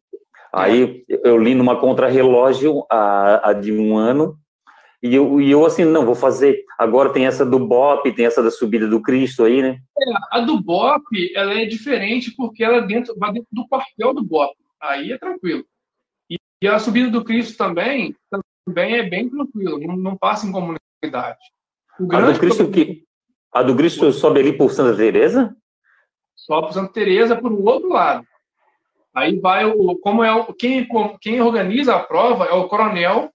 Aí 0.54 1.06
eu 1.08 1.38
li 1.38 1.56
numa 1.56 1.80
contrarrelógio 1.80 2.86
a, 2.92 3.50
a 3.50 3.54
de 3.54 3.72
um 3.72 3.98
ano 3.98 4.38
e 5.02 5.16
eu, 5.16 5.42
e 5.42 5.50
eu 5.50 5.66
assim, 5.66 5.84
não, 5.84 6.06
vou 6.06 6.14
fazer. 6.14 6.64
Agora 6.78 7.12
tem 7.12 7.26
essa 7.26 7.44
do 7.44 7.58
BOP, 7.58 8.12
tem 8.12 8.26
essa 8.26 8.44
da 8.44 8.52
subida 8.52 8.88
do 8.88 9.02
Cristo 9.02 9.44
aí, 9.44 9.62
né? 9.62 9.80
É, 9.98 10.38
a 10.38 10.42
do 10.42 10.62
BOP, 10.62 11.34
ela 11.34 11.54
é 11.54 11.66
diferente 11.66 12.32
porque 12.36 12.64
ela 12.64 12.78
é 12.78 12.82
dentro, 12.82 13.18
vai 13.18 13.32
dentro 13.32 13.48
do 13.52 13.68
quartel 13.68 14.14
do 14.14 14.24
BOP. 14.24 14.54
Aí 14.80 15.12
é 15.12 15.18
tranquilo. 15.18 15.66
E 16.62 16.68
a 16.68 16.78
subida 16.78 17.10
do 17.10 17.24
Cristo 17.24 17.58
também, 17.58 18.16
também 18.66 18.96
é 18.96 19.04
bem 19.04 19.30
tranquilo, 19.30 19.80
não, 19.80 19.98
não 19.98 20.16
passa 20.16 20.46
em 20.46 20.52
comunidade. 20.52 21.40
a 22.12 22.22
do 22.22 22.40
Cristo 22.40 22.70
que 22.70 23.04
a 23.52 23.64
do 23.64 23.76
Cristo 23.76 24.14
sobe 24.14 24.40
ali 24.40 24.54
por 24.54 24.72
Santa 24.72 24.96
Teresa? 24.96 25.56
Sobe 26.36 26.68
por 26.68 26.74
Santa 26.74 26.94
Teresa 26.94 27.36
por 27.36 27.52
um 27.52 27.66
outro 27.66 27.90
lado. 27.90 28.26
Aí 29.14 29.38
vai 29.40 29.66
o 29.66 29.98
como 29.98 30.24
é 30.24 30.34
o 30.34 30.54
quem 30.54 30.88
quem 31.20 31.42
organiza 31.42 31.96
a 31.96 32.00
prova 32.00 32.46
é 32.46 32.54
o 32.54 32.68
coronel 32.70 33.30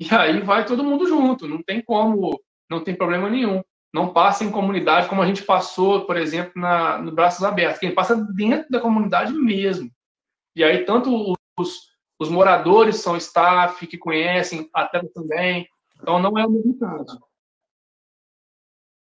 e 0.00 0.12
aí 0.12 0.40
vai 0.40 0.64
todo 0.64 0.82
mundo 0.82 1.06
junto, 1.06 1.46
não 1.46 1.62
tem 1.62 1.80
como, 1.80 2.40
não 2.68 2.82
tem 2.82 2.94
problema 2.94 3.30
nenhum. 3.30 3.62
Não 3.94 4.12
passa 4.12 4.42
em 4.42 4.50
comunidade 4.50 5.06
como 5.06 5.20
a 5.20 5.26
gente 5.26 5.42
passou, 5.42 6.06
por 6.06 6.16
exemplo, 6.16 6.52
na 6.56 6.98
no 6.98 7.12
Braços 7.12 7.44
Abertos, 7.44 7.78
quem 7.78 7.94
passa 7.94 8.16
dentro 8.16 8.68
da 8.70 8.80
comunidade 8.80 9.32
mesmo. 9.32 9.90
E 10.56 10.64
aí 10.64 10.84
tanto 10.84 11.34
os 11.58 11.91
os 12.22 12.30
moradores 12.30 12.96
são 12.96 13.16
staff 13.16 13.86
que 13.86 13.98
conhecem, 13.98 14.68
atleta 14.72 15.10
também. 15.12 15.66
Então, 16.00 16.18
não 16.18 16.38
é 16.38 16.46
o 16.46 16.50
mesmo 16.50 16.78
caso. 16.78 17.22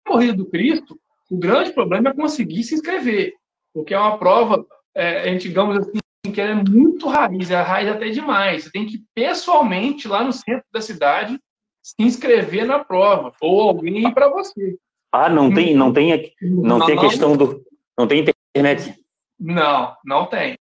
A 0.06 0.10
Corrida 0.10 0.32
do 0.32 0.46
Cristo, 0.46 0.98
o 1.30 1.38
grande 1.38 1.72
problema 1.72 2.10
é 2.10 2.14
conseguir 2.14 2.62
se 2.62 2.74
inscrever, 2.74 3.34
porque 3.74 3.92
é 3.92 3.98
uma 3.98 4.18
prova, 4.18 4.64
é, 4.94 5.34
digamos 5.34 5.76
assim, 5.76 5.98
que 6.32 6.40
é 6.40 6.54
muito 6.54 7.08
raiz, 7.08 7.50
é 7.50 7.60
raiz 7.60 7.88
até 7.88 8.08
demais. 8.08 8.64
Você 8.64 8.70
tem 8.70 8.86
que 8.86 9.04
pessoalmente, 9.14 10.08
lá 10.08 10.24
no 10.24 10.32
centro 10.32 10.64
da 10.72 10.80
cidade, 10.80 11.38
se 11.82 11.94
inscrever 12.00 12.66
na 12.66 12.82
prova, 12.82 13.32
ou 13.40 13.68
alguém 13.68 14.06
ir 14.06 14.14
para 14.14 14.28
você. 14.28 14.76
Ah, 15.12 15.28
não 15.28 15.52
tem, 15.52 15.74
não 15.74 15.92
tem, 15.92 16.34
não, 16.42 16.78
não 16.78 16.86
tem 16.86 16.98
a 16.98 17.00
questão 17.00 17.36
do, 17.36 17.64
não 17.96 18.06
tem 18.06 18.24
internet? 18.54 18.94
Não, 19.38 19.96
não 20.04 20.26
tem. 20.26 20.57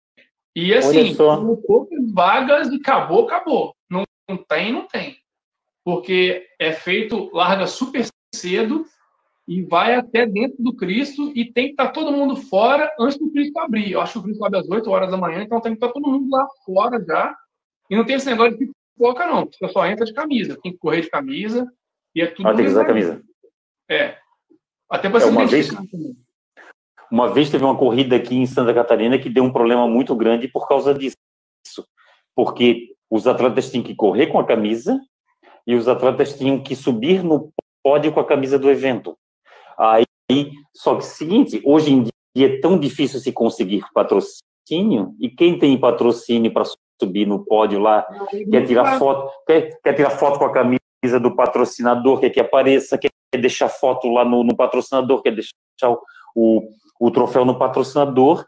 E 0.55 0.73
assim, 0.73 1.15
poucas 1.15 2.11
vagas 2.11 2.69
e 2.69 2.75
acabou, 2.75 3.25
acabou. 3.25 3.75
Não, 3.89 4.03
não 4.29 4.37
tem, 4.37 4.71
não 4.71 4.87
tem. 4.87 5.17
Porque 5.83 6.47
é 6.57 6.71
feito, 6.71 7.29
larga 7.33 7.67
super 7.67 8.05
cedo 8.33 8.85
e 9.47 9.61
vai 9.61 9.95
até 9.95 10.25
dentro 10.25 10.55
do 10.59 10.75
Cristo 10.75 11.31
e 11.35 11.51
tem 11.51 11.65
que 11.65 11.71
estar 11.71 11.89
todo 11.89 12.11
mundo 12.11 12.35
fora 12.35 12.91
antes 12.99 13.17
do 13.17 13.29
Cristo 13.31 13.59
abrir. 13.59 13.91
Eu 13.91 14.01
acho 14.01 14.13
que 14.13 14.19
o 14.19 14.23
Cristo 14.23 14.45
abre 14.45 14.59
às 14.59 14.69
8 14.69 14.89
horas 14.89 15.11
da 15.11 15.17
manhã, 15.17 15.43
então 15.43 15.61
tem 15.61 15.73
que 15.73 15.77
estar 15.77 15.93
todo 15.93 16.09
mundo 16.09 16.27
lá 16.31 16.47
fora 16.65 17.03
já. 17.05 17.35
E 17.89 17.95
não 17.95 18.05
tem 18.05 18.15
esse 18.15 18.25
negócio 18.25 18.57
de 18.57 18.71
pipoca, 18.97 19.27
não. 19.27 19.45
Você 19.45 19.67
só 19.69 19.85
entra 19.85 20.05
de 20.05 20.13
camisa. 20.13 20.57
Tem 20.63 20.71
que 20.71 20.79
correr 20.79 21.01
de 21.01 21.09
camisa 21.09 21.71
e 22.15 22.21
é 22.21 22.27
tudo. 22.27 22.47
Ah, 22.47 22.55
tem 22.55 22.65
que 22.65 22.71
usar 22.71 22.85
camisa. 22.85 23.21
É. 23.89 24.17
Até 24.89 25.09
para 25.09 25.23
é, 25.23 25.25
uma 25.25 25.45
vez, 25.45 25.67
também. 25.67 26.15
Uma 27.16 27.30
vez 27.30 27.49
teve 27.49 27.63
uma 27.63 27.78
corrida 27.78 28.18
aqui 28.18 28.36
em 28.36 28.45
Santa 28.45 28.74
Catarina 28.74 29.18
que 29.18 29.30
deu 29.30 29.41
um 29.41 29.49
problema 29.49 29.88
muito 29.88 30.13
grande 30.13 30.49
por 30.49 30.68
causa 30.68 30.93
disso. 30.93 31.16
Porque 32.36 32.93
os 33.09 33.26
atletas 33.26 33.72
tinham 33.72 33.86
que 33.86 33.95
correr 33.95 34.28
com 34.28 34.38
a 34.38 34.45
camisa 34.45 34.99
e 35.66 35.76
os 35.76 35.88
atletas 35.88 36.38
tinham 36.38 36.61
que 36.61 36.76
subir 36.76 37.24
no 37.24 37.53
pódio 37.82 38.11
com 38.11 38.20
a 38.20 38.26
camisa 38.26 38.59
do 38.59 38.70
evento. 38.70 39.18
Aí, 39.80 40.51
só 40.74 40.97
que 40.97 41.05
seguinte, 41.05 41.61
hoje 41.63 41.93
em 41.93 42.03
dia 42.03 42.47
é 42.47 42.59
tão 42.59 42.78
difícil 42.78 43.22
se 43.22 43.32
conseguir 43.32 43.86
patrocínio 43.93 45.16
e 45.18 45.30
quem 45.30 45.57
tem 45.57 45.80
patrocínio 45.80 46.51
para 46.51 46.66
subir 47.01 47.26
no 47.26 47.45
pódio 47.45 47.80
lá 47.80 48.05
quer 48.51 48.68
tirar 48.68 48.99
foto, 48.99 49.32
quer, 49.47 49.80
quer 49.82 49.93
tirar 49.93 50.09
foto 50.09 50.38
com 50.38 50.43
a 50.43 50.51
camisa 50.51 51.18
do 51.22 51.34
patrocinador, 51.34 52.20
quer 52.20 52.30
que 52.30 52.41
apareça, 52.41 52.97
quer 52.97 53.09
deixar 53.39 53.70
foto 53.70 54.09
lá 54.09 54.26
no, 54.26 54.43
no 54.43 54.53
patrocinador, 54.53 55.22
quer 55.22 55.32
deixar 55.32 55.97
o, 56.36 56.61
o, 56.99 57.11
troféu 57.11 57.45
no 57.45 57.57
patrocinador. 57.57 58.45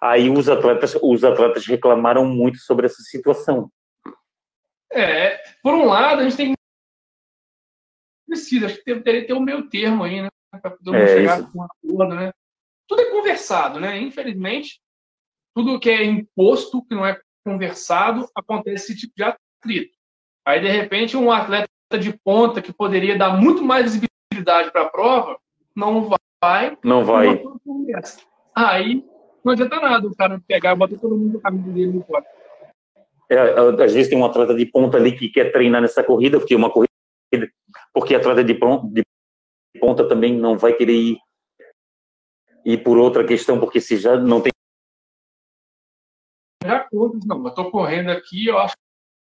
Aí 0.00 0.30
os 0.30 0.48
atletas, 0.48 0.96
os 1.02 1.24
atletas 1.24 1.66
reclamaram 1.66 2.24
muito 2.24 2.58
sobre 2.58 2.86
essa 2.86 3.02
situação. 3.02 3.70
É, 4.92 5.40
por 5.62 5.74
um 5.74 5.84
lado, 5.84 6.20
a 6.20 6.24
gente 6.24 6.36
tem 6.36 6.54
precisa, 8.28 8.66
acho 8.66 8.76
que 8.76 9.00
teria 9.00 9.22
que 9.22 9.26
ter 9.26 9.32
o 9.32 9.40
meio 9.40 9.68
termo 9.68 10.04
aí, 10.04 10.20
né? 10.20 10.28
Para 10.50 10.70
todo 10.70 10.92
mundo 10.92 10.96
é, 10.96 11.06
chegar 11.06 11.40
isso. 11.40 11.50
com 11.50 11.58
um 11.58 11.62
acordo, 11.62 12.14
né? 12.14 12.32
Tudo 12.86 13.02
é 13.02 13.10
conversado, 13.10 13.80
né? 13.80 13.98
Infelizmente, 14.00 14.80
tudo 15.54 15.80
que 15.80 15.90
é 15.90 16.04
imposto, 16.04 16.84
que 16.84 16.94
não 16.94 17.06
é 17.06 17.18
conversado, 17.44 18.28
acontece 18.34 18.92
esse 18.92 19.00
tipo 19.00 19.14
de 19.16 19.24
atrito. 19.24 19.96
Aí, 20.46 20.60
de 20.60 20.68
repente, 20.68 21.16
um 21.16 21.30
atleta 21.30 21.68
de 21.98 22.16
ponta 22.18 22.62
que 22.62 22.72
poderia 22.72 23.16
dar 23.16 23.36
muito 23.36 23.62
mais 23.62 23.94
visibilidade 23.94 24.70
para 24.70 24.82
a 24.82 24.88
prova, 24.88 25.38
não 25.74 26.08
vai. 26.08 26.18
Não 26.84 27.04
vai. 27.04 27.42
Aí 28.54 29.04
não 29.44 29.52
adianta 29.52 29.80
nada 29.80 30.06
o 30.06 30.14
cara 30.14 30.40
pegar 30.46 30.72
e 30.72 30.76
botar 30.76 30.98
todo 30.98 31.16
mundo 31.16 31.34
no 31.34 31.40
caminho 31.40 31.72
dele 31.72 31.92
no 31.92 32.04
pódio. 32.04 32.28
É, 33.30 33.38
às 33.84 33.92
vezes 33.92 34.08
tem 34.08 34.18
um 34.18 34.24
atleta 34.24 34.54
de 34.54 34.66
ponta 34.66 34.96
ali 34.96 35.16
que 35.16 35.28
quer 35.28 35.52
treinar 35.52 35.82
nessa 35.82 36.02
corrida, 36.02 36.38
porque 36.38 36.54
uma 36.54 36.70
corrida, 36.70 36.90
porque 37.92 38.14
atleta 38.14 38.42
de, 38.42 38.54
de 38.54 39.02
ponta 39.80 40.08
também 40.08 40.34
não 40.34 40.56
vai 40.56 40.72
querer 40.72 40.94
ir, 40.94 41.18
ir 42.64 42.82
por 42.82 42.96
outra 42.96 43.26
questão, 43.26 43.60
porque 43.60 43.80
se 43.80 43.98
já 43.98 44.16
não 44.18 44.40
tem. 44.40 44.52
Já 46.64 46.80
contas, 46.88 47.24
não, 47.26 47.42
eu 47.42 47.48
estou 47.48 47.70
correndo 47.70 48.10
aqui, 48.10 48.46
eu 48.46 48.58
acho 48.58 48.74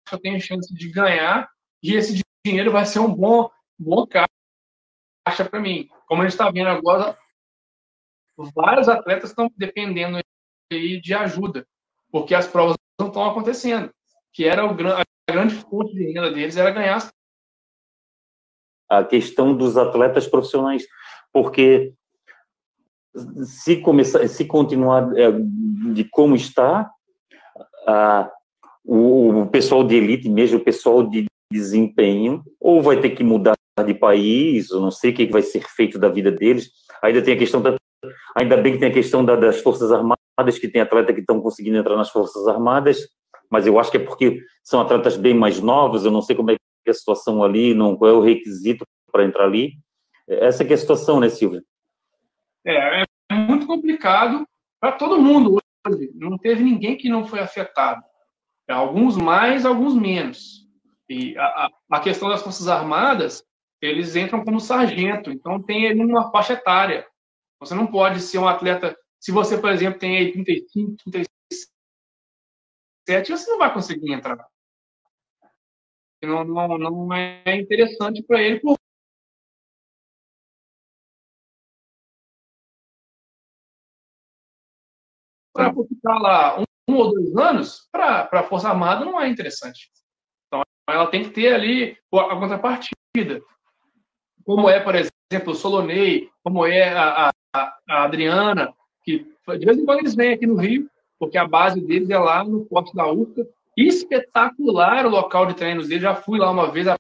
que 0.09 0.15
eu 0.15 0.21
tenho 0.21 0.41
chance 0.41 0.73
de 0.73 0.91
ganhar, 0.91 1.49
e 1.83 1.95
esse 1.95 2.23
dinheiro 2.45 2.71
vai 2.71 2.87
ser 2.87 3.01
um 3.01 3.13
bom, 3.13 3.51
bom 3.79 4.07
caixa 5.27 5.45
para 5.45 5.61
mim. 5.61 5.89
Como 6.07 6.23
a 6.23 6.25
gente 6.25 6.33
está 6.33 6.49
vendo 6.51 6.69
agora, 6.69 7.19
vários 8.55 8.89
atletas 8.89 9.31
estão 9.31 9.51
dependendo 9.57 10.21
de 10.71 11.15
ajuda, 11.15 11.67
porque 12.11 12.35
as 12.35 12.47
provas 12.47 12.77
não 13.01 13.09
estão 13.09 13.25
acontecendo, 13.25 13.91
que 14.33 14.45
era 14.45 14.65
o, 14.65 14.71
a 14.71 15.03
grande 15.29 15.57
fonte 15.57 15.93
de 15.95 16.13
renda 16.13 16.31
deles 16.31 16.57
era 16.57 16.71
ganhar 16.71 17.11
a 18.89 19.05
questão 19.05 19.57
dos 19.57 19.77
atletas 19.77 20.29
profissionais, 20.29 20.87
porque 21.33 21.93
se 23.45 23.81
começar, 23.81 24.29
se 24.29 24.45
continuar 24.45 25.13
é, 25.17 25.33
de 25.93 26.05
como 26.05 26.37
está, 26.37 26.89
a, 27.87 28.31
o, 28.85 29.43
o 29.43 29.47
pessoal 29.49 29.83
de 29.85 29.97
elite, 29.97 30.29
mesmo 30.29 30.59
o 30.59 30.65
pessoal 30.65 31.03
de 31.03 31.27
desempenho, 31.53 32.45
ou 32.61 32.81
vai 32.81 33.01
ter 33.01 33.11
que 33.11 33.25
mudar 33.25 33.57
de 33.85 33.95
país, 33.95 34.71
ou 34.71 34.81
não 34.81 34.91
sei 34.91 35.11
o 35.11 35.15
que 35.15 35.27
vai 35.27 35.43
ser 35.43 35.63
feito 35.69 35.99
da 35.99 36.09
vida 36.09 36.31
deles. 36.31 36.71
Ainda 37.03 37.23
tem 37.23 37.35
a 37.35 37.39
questão 37.39 37.61
da, 37.61 37.77
ainda 38.35 38.57
bem 38.57 38.73
que 38.73 38.79
tem 38.79 38.89
a 38.91 38.95
questão 38.95 39.25
da, 39.25 39.37
das 39.37 39.61
forças 39.61 39.93
armadas, 39.93 40.59
que 40.59 40.69
tem 40.69 40.81
atleta 40.81 41.13
que 41.13 41.21
estão 41.21 41.41
conseguindo 41.41 41.77
entrar 41.77 41.97
nas 41.97 42.11
forças 42.11 42.47
armadas, 42.49 43.09
mas 43.51 43.67
eu 43.67 43.79
acho 43.79 43.91
que 43.91 43.97
é 43.97 44.01
porque 44.01 44.41
são 44.63 44.81
atletas 44.81 45.17
bem 45.17 45.35
mais 45.35 45.61
novos, 45.61 46.05
eu 46.05 46.11
não 46.11 46.23
sei 46.23 46.35
como 46.35 46.51
é 46.51 46.57
a 46.89 46.93
situação 46.93 47.43
ali, 47.43 47.75
não, 47.75 47.97
qual 47.97 48.11
é 48.11 48.15
o 48.15 48.21
requisito 48.21 48.85
para 49.11 49.25
entrar 49.25 49.45
ali. 49.45 49.75
Essa 50.29 50.65
é 50.65 50.73
a 50.73 50.77
situação, 50.77 51.21
né, 51.21 51.29
Silvia? 51.29 51.63
É, 52.65 53.03
é 53.31 53.35
muito 53.35 53.67
complicado 53.67 54.47
para 54.81 54.93
todo 54.93 55.21
mundo 55.21 55.59
hoje. 55.87 56.11
Não 56.15 56.37
teve 56.37 56.63
ninguém 56.63 56.97
que 56.97 57.09
não 57.09 57.25
foi 57.25 57.41
afetado. 57.41 58.03
Alguns 58.69 59.17
mais, 59.17 59.65
alguns 59.65 59.95
menos. 59.95 60.67
E 61.09 61.37
a, 61.39 61.71
a 61.91 62.01
questão 62.01 62.29
das 62.29 62.43
Forças 62.43 62.67
Armadas, 62.67 63.45
eles 63.87 64.17
entram 64.17 64.45
como 64.45 64.61
sargento, 64.61 65.31
então 65.31 65.63
tem 65.63 65.99
uma 66.01 66.31
faixa 66.31 66.55
etária. 66.55 67.07
Você 67.61 67.75
não 67.75 67.87
pode 67.87 68.21
ser 68.21 68.39
um 68.39 68.49
atleta. 68.49 68.97
Se 69.21 69.33
você, 69.33 69.59
por 69.59 69.71
exemplo, 69.71 69.99
tem 69.99 70.17
aí 70.19 70.33
35, 70.33 70.97
37, 71.11 71.71
você 73.31 73.51
não 73.51 73.59
vai 73.59 73.73
conseguir 73.73 74.13
entrar 74.13 74.37
não, 76.27 76.45
não, 76.45 76.79
não 76.79 77.13
é 77.13 77.57
interessante 77.57 78.23
para 78.23 78.43
ele 78.43 78.61
por 78.61 78.77
para 85.53 85.73
ficar 85.73 86.19
lá 86.19 86.61
um, 86.61 86.65
um, 86.89 86.97
ou 86.97 87.15
dois 87.15 87.35
anos, 87.37 87.89
para 87.91 88.29
a 88.31 88.43
Força 88.43 88.69
Armada 88.69 89.07
não 89.07 89.19
é 89.19 89.27
interessante. 89.27 89.91
Então, 90.47 90.63
ela 90.87 91.11
tem 91.11 91.23
que 91.23 91.31
ter 91.31 91.55
ali 91.55 91.99
a 92.13 92.37
contrapartida. 92.37 93.43
Como 94.47 94.71
é, 94.71 94.79
por 94.79 94.95
exemplo, 94.95 95.53
o 95.53 95.55
Solonei, 95.55 96.31
como 96.45 96.65
é 96.65 96.93
a, 96.93 97.33
a, 97.53 97.79
a 97.89 98.05
Adriana, 98.05 98.73
que 99.03 99.27
de 99.59 99.67
vez 99.67 99.77
em 99.77 99.85
quando 99.85 99.99
eles 99.99 100.15
vêm 100.15 100.33
aqui 100.33 100.47
no 100.47 100.55
Rio, 100.55 100.89
porque 101.19 101.37
a 101.37 101.47
base 101.47 101.81
deles 101.81 102.09
é 102.11 102.19
lá 102.19 102.45
no 102.45 102.65
Forte 102.67 102.95
da 102.95 103.11
Urca, 103.11 103.45
espetacular 103.77 105.05
o 105.05 105.11
local 105.11 105.47
de 105.47 105.55
treinos 105.55 105.89
dele. 105.89 106.01
Já 106.01 106.15
fui 106.15 106.39
lá 106.39 106.51
uma 106.51 106.71
vez, 106.71 106.87
a 106.87 106.97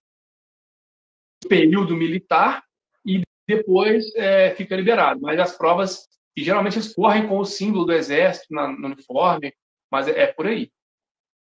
período 1.48 1.96
militar, 1.96 2.64
e 3.04 3.22
depois 3.48 4.12
é, 4.16 4.50
fica 4.56 4.74
liberado. 4.74 5.20
Mas 5.20 5.38
as 5.38 5.56
provas, 5.56 6.08
e 6.36 6.42
geralmente 6.42 6.78
eles 6.78 6.92
correm 6.92 7.28
com 7.28 7.38
o 7.38 7.44
símbolo 7.44 7.84
do 7.84 7.92
exército 7.92 8.52
na, 8.52 8.68
no 8.68 8.86
uniforme, 8.86 9.52
mas 9.90 10.08
é, 10.08 10.22
é 10.22 10.26
por 10.26 10.46
aí. 10.46 10.70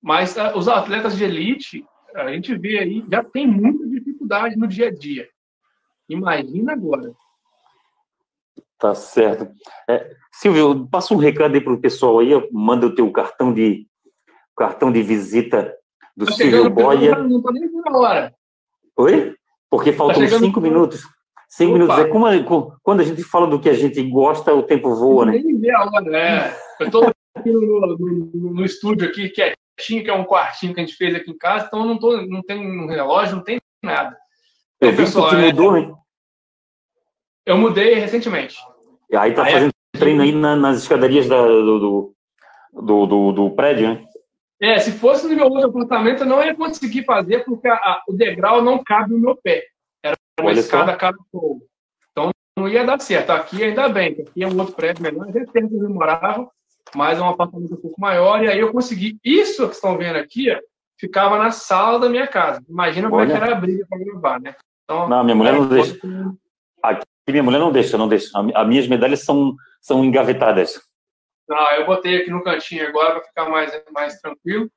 Mas 0.02 0.38
a, 0.38 0.56
os 0.56 0.70
atletas 0.70 1.18
de 1.18 1.26
elite, 1.26 1.86
a 2.16 2.32
gente 2.32 2.56
vê 2.58 2.80
aí, 2.80 3.04
já 3.12 3.22
tem 3.22 3.46
muita 3.46 3.86
dificuldade 3.86 4.56
no 4.56 4.68
dia 4.68 4.88
a 4.88 4.92
dia. 4.92 5.30
Imagina 6.10 6.74
agora. 6.74 7.14
Tá 8.80 8.96
certo. 8.96 9.52
É, 9.90 10.10
Silvio, 10.32 10.88
passa 10.88 11.14
um 11.14 11.18
recado 11.18 11.54
aí 11.54 11.62
para 11.62 11.74
o 11.74 11.82
pessoal 11.82 12.20
aí, 12.20 12.30
manda 12.52 12.88
o 12.88 12.96
teu 12.96 13.12
cartão 13.12 13.54
de 13.54 13.86
cartão 14.56 14.92
de 14.92 15.02
visita 15.02 15.74
do 16.16 16.26
tá 16.26 16.32
Silvio 16.34 16.70
Boia. 16.70 17.18
Não 17.18 17.38
estou 17.38 17.54
nem 17.54 17.68
vendo 17.68 17.88
a 17.88 17.98
hora. 17.98 18.34
Oi? 18.98 19.36
Porque 19.70 19.94
faltam 19.94 20.28
tá 20.28 20.40
cinco 20.40 20.60
minutos. 20.60 21.02
Cinco 21.48 21.76
Opa. 21.76 21.80
minutos. 21.80 22.06
É 22.06 22.44
como, 22.44 22.80
quando 22.84 23.02
a 23.02 23.04
gente 23.04 23.24
fala 23.24 23.48
do 23.48 23.60
que 23.60 23.70
a 23.70 23.74
gente 23.74 24.02
gosta, 24.04 24.54
o 24.54 24.64
tempo 24.64 24.94
voa, 24.96 25.26
né? 25.26 25.34
Nem 25.34 25.60
vê 25.60 25.72
a 25.72 25.84
hora, 25.84 26.18
é. 26.18 26.58
Eu 26.80 26.86
estou 26.88 27.12
aqui 27.36 27.52
no, 27.52 27.62
no, 27.62 28.54
no, 28.54 28.66
estúdio 28.66 29.08
aqui, 29.08 29.30
quietinho, 29.30 30.04
que 30.04 30.10
é 30.10 30.14
um 30.14 30.26
quartinho 30.26 30.74
que 30.74 30.82
a 30.82 30.86
gente 30.86 30.96
fez 30.96 31.16
aqui 31.16 31.32
em 31.32 31.38
casa, 31.38 31.66
então 31.68 31.86
não, 31.86 31.98
tô, 31.98 32.22
não 32.26 32.42
tem 32.42 32.60
um 32.60 32.88
relógio, 32.88 33.38
não 33.38 33.44
tem 33.44 33.60
nada. 33.84 34.16
Eu 34.82 34.92
vi 34.94 35.12
que 35.12 35.36
é, 35.36 35.52
mudou, 35.52 35.78
hein? 35.78 35.94
Eu 37.46 37.58
mudei 37.58 37.96
recentemente. 37.96 38.58
E 39.10 39.16
aí 39.18 39.34
tá 39.34 39.44
aí 39.44 39.54
fazendo 39.54 39.74
é... 39.96 40.00
treino 40.00 40.22
aí 40.22 40.32
na, 40.32 40.56
nas 40.56 40.78
escadarias 40.78 41.28
da, 41.28 41.42
do, 41.42 42.14
do, 42.72 43.06
do, 43.06 43.32
do, 43.32 43.52
prédio, 43.52 43.90
né? 43.90 44.06
É, 44.62 44.78
se 44.78 44.92
fosse 44.92 45.28
no 45.28 45.36
meu 45.36 45.48
outro 45.48 45.70
apartamento, 45.70 46.24
eu 46.24 46.28
não 46.28 46.44
ia 46.44 46.54
conseguir 46.54 47.06
fazer, 47.06 47.44
porque 47.46 47.68
a, 47.68 47.76
a, 47.76 48.04
o 48.08 48.14
degrau 48.14 48.62
não 48.62 48.84
cabe 48.84 49.14
no 49.14 49.20
meu 49.20 49.36
pé. 49.36 49.66
Era 50.04 50.16
uma 50.40 50.50
Olha 50.50 50.60
escada 50.60 50.96
cada 50.96 51.18
fogo. 51.32 51.66
Então 52.12 52.30
não 52.58 52.68
ia 52.68 52.86
dar 52.86 53.00
certo. 53.00 53.32
Aqui 53.32 53.64
ainda 53.64 53.90
bem, 53.90 54.12
aqui 54.12 54.44
é 54.44 54.48
um 54.48 54.58
outro 54.60 54.76
prédio 54.76 55.02
melhor, 55.02 55.28
a 55.28 55.32
gente 55.32 55.52
tempo 55.52 55.74
eu 55.74 55.90
morava, 55.90 56.50
mas 56.94 57.20
é 57.20 57.22
um 57.22 57.30
apartamento 57.30 57.74
um 57.74 57.82
pouco 57.82 58.00
maior, 58.00 58.44
e 58.44 58.50
aí 58.50 58.60
eu 58.60 58.72
consegui. 58.72 59.18
Isso 59.24 59.68
que 59.68 59.76
estão 59.76 59.98
vendo 59.98 60.18
aqui, 60.18 60.52
ó, 60.52 60.60
ficava 61.00 61.38
na 61.38 61.52
sala 61.52 62.00
da 62.00 62.10
minha 62.10 62.28
casa. 62.28 62.62
Imagina 62.70 63.10
como 63.10 63.22
é 63.22 63.26
que 63.26 63.32
era 63.32 63.54
a 63.54 63.56
briga 63.56 63.86
para 63.90 64.00
gravar, 64.00 64.42
né? 64.42 64.56
Então, 64.90 65.08
não, 65.08 65.24
minha 65.24 65.36
mulher 65.36 65.54
não 65.54 65.68
deixa. 65.70 66.00
Aqui 66.82 67.06
minha 67.28 67.44
mulher 67.44 67.60
não 67.60 67.72
deixa, 67.72 67.96
não 67.96 68.08
deixa. 68.08 68.32
As 68.56 68.68
minhas 68.68 68.88
medalhas 68.88 69.20
são, 69.24 69.56
são 69.80 70.04
engavetadas. 70.04 70.82
Não, 71.48 71.72
eu 71.74 71.86
botei 71.86 72.18
aqui 72.18 72.32
no 72.32 72.44
cantinho 72.44 72.88
agora 72.88 73.20
para 73.20 73.24
ficar 73.24 73.50
mais, 73.50 73.72
mais 73.92 74.20
tranquilo. 74.20 74.68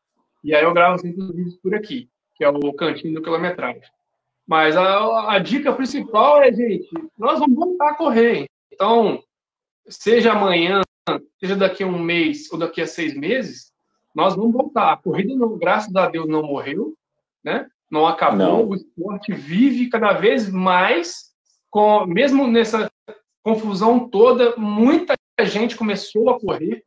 E 0.45 0.55
aí 0.55 0.65
eu 0.65 0.75
gravo 0.75 0.97
os 0.97 1.03
vídeos 1.03 1.57
por 1.63 1.75
aqui, 1.75 2.11
que 2.35 2.45
é 2.45 2.49
o 2.51 2.73
cantinho 2.75 3.15
do 3.15 3.23
quilometragem. 3.23 3.81
Mas 4.47 4.77
a, 4.77 5.33
a 5.33 5.39
dica 5.39 5.73
principal 5.73 6.43
é, 6.43 6.53
gente, 6.53 6.91
nós 7.17 7.39
vamos 7.39 7.57
voltar 7.57 7.93
a 7.93 7.95
correr. 7.95 8.45
Então, 8.71 9.23
seja 9.89 10.33
amanhã, 10.33 10.83
seja 11.41 11.57
daqui 11.57 11.85
a 11.85 11.87
um 11.87 11.99
mês 11.99 12.53
ou 12.53 12.59
daqui 12.59 12.83
a 12.83 12.87
seis 12.87 13.17
meses, 13.17 13.73
nós 14.15 14.37
vamos 14.37 14.53
voltar. 14.53 14.93
A 14.93 14.97
corrida, 14.99 15.35
não, 15.35 15.57
graças 15.57 15.95
a 15.97 16.07
Deus, 16.07 16.29
não 16.29 16.43
morreu, 16.43 16.95
né? 17.43 17.67
Não 17.93 18.07
acabou. 18.07 18.39
Não. 18.39 18.69
O 18.71 18.75
esporte 18.75 19.35
vive 19.35 19.91
cada 19.91 20.15
vez 20.15 20.51
mais, 20.51 21.25
com, 21.71 22.07
mesmo 22.07 22.47
nessa 22.47 22.91
confusão 23.45 24.09
toda, 24.09 24.57
muita 24.57 25.15
gente 25.45 25.77
começou 25.77 26.31
a 26.31 26.41
correr, 26.41 26.83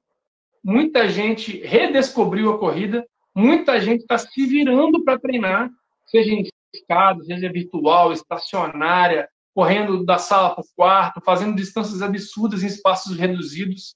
muita 0.63 1.07
gente 1.07 1.59
redescobriu 1.59 2.51
a 2.51 2.57
corrida, 2.57 3.05
muita 3.35 3.79
gente 3.79 4.01
está 4.01 4.17
se 4.17 4.47
virando 4.47 5.03
para 5.03 5.19
treinar, 5.19 5.69
seja 6.07 6.31
em 6.31 6.43
escada, 6.73 7.23
seja 7.23 7.51
virtual, 7.51 8.11
estacionária, 8.11 9.29
correndo 9.53 10.03
da 10.03 10.17
sala 10.17 10.55
para 10.55 10.63
o 10.63 10.67
quarto, 10.75 11.21
fazendo 11.23 11.55
distâncias 11.55 12.01
absurdas 12.01 12.63
em 12.63 12.67
espaços 12.67 13.15
reduzidos. 13.15 13.95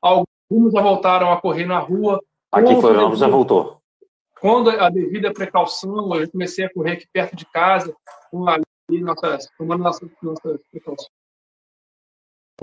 Alguns 0.00 0.72
já 0.72 0.80
voltaram 0.80 1.30
a 1.30 1.38
correr 1.38 1.66
na 1.66 1.78
rua. 1.78 2.22
Aqui 2.50 2.72
em 2.72 2.80
Florianópolis 2.80 3.20
já 3.20 3.28
voltou. 3.28 3.77
Quando 4.40 4.70
a 4.70 4.88
devida 4.88 5.32
precaução, 5.32 6.14
eu 6.14 6.30
comecei 6.30 6.64
a 6.64 6.72
correr 6.72 6.92
aqui 6.92 7.06
perto 7.12 7.34
de 7.34 7.44
casa, 7.46 7.94
com 8.30 8.48
ali 8.48 8.64
nossas, 9.00 9.48
tomando 9.58 9.82
nossas, 9.82 10.08
nossas 10.22 10.60
precauções 10.70 11.10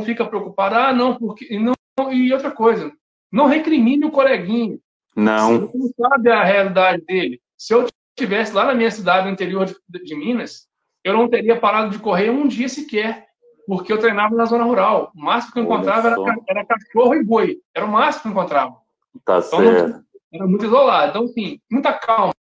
fica 0.04 0.26
preocupado, 0.26 0.76
ah, 0.76 0.94
não, 0.94 1.16
porque. 1.16 1.46
E, 1.50 1.60
não, 1.60 1.74
e 2.12 2.34
outra 2.34 2.52
coisa, 2.52 2.92
não 3.32 3.46
recrimine 3.46 4.06
o 4.06 4.12
coleguinha. 4.12 4.78
Não. 5.16 5.68
Você 5.68 5.78
não 5.78 6.10
sabe 6.10 6.30
a 6.30 6.44
realidade 6.44 7.06
dele. 7.06 7.40
Se 7.58 7.74
eu 7.74 7.88
estivesse 8.18 8.54
lá 8.54 8.66
na 8.66 8.74
minha 8.74 8.92
cidade, 8.92 9.28
no 9.28 9.34
interior 9.34 9.66
de, 9.66 9.76
de, 10.04 10.16
Minas, 10.16 10.68
eu 11.04 11.14
não 11.14 11.30
teria 11.30 11.60
parado 11.60 11.92
de 11.92 12.00
correr 12.00 12.30
um 12.30 12.48
dia 12.48 12.68
sequer, 12.68 13.28
porque 13.66 13.94
eu 13.94 14.00
treinava 14.00 14.36
na 14.36 14.46
zona 14.46 14.66
rural. 14.66 15.12
O 15.16 15.22
máximo 15.22 15.54
que 15.54 15.60
eu 15.60 15.64
encontrava 15.64 16.10
era, 16.10 16.18
era, 16.50 16.66
cachorro 16.66 17.16
e 17.16 17.24
boi. 17.24 17.58
Era 17.74 17.86
o 17.86 17.92
máximo 17.92 18.24
que 18.24 18.28
eu 18.28 18.32
encontrava. 18.32 18.76
Tá 19.24 19.38
então, 19.38 19.42
certo. 19.42 20.05
Era 20.36 20.48
muito 20.48 20.66
isolado. 20.66 21.10
Então, 21.10 21.24
assim, 21.24 21.60
muita 21.72 21.94
calma. 21.94 22.34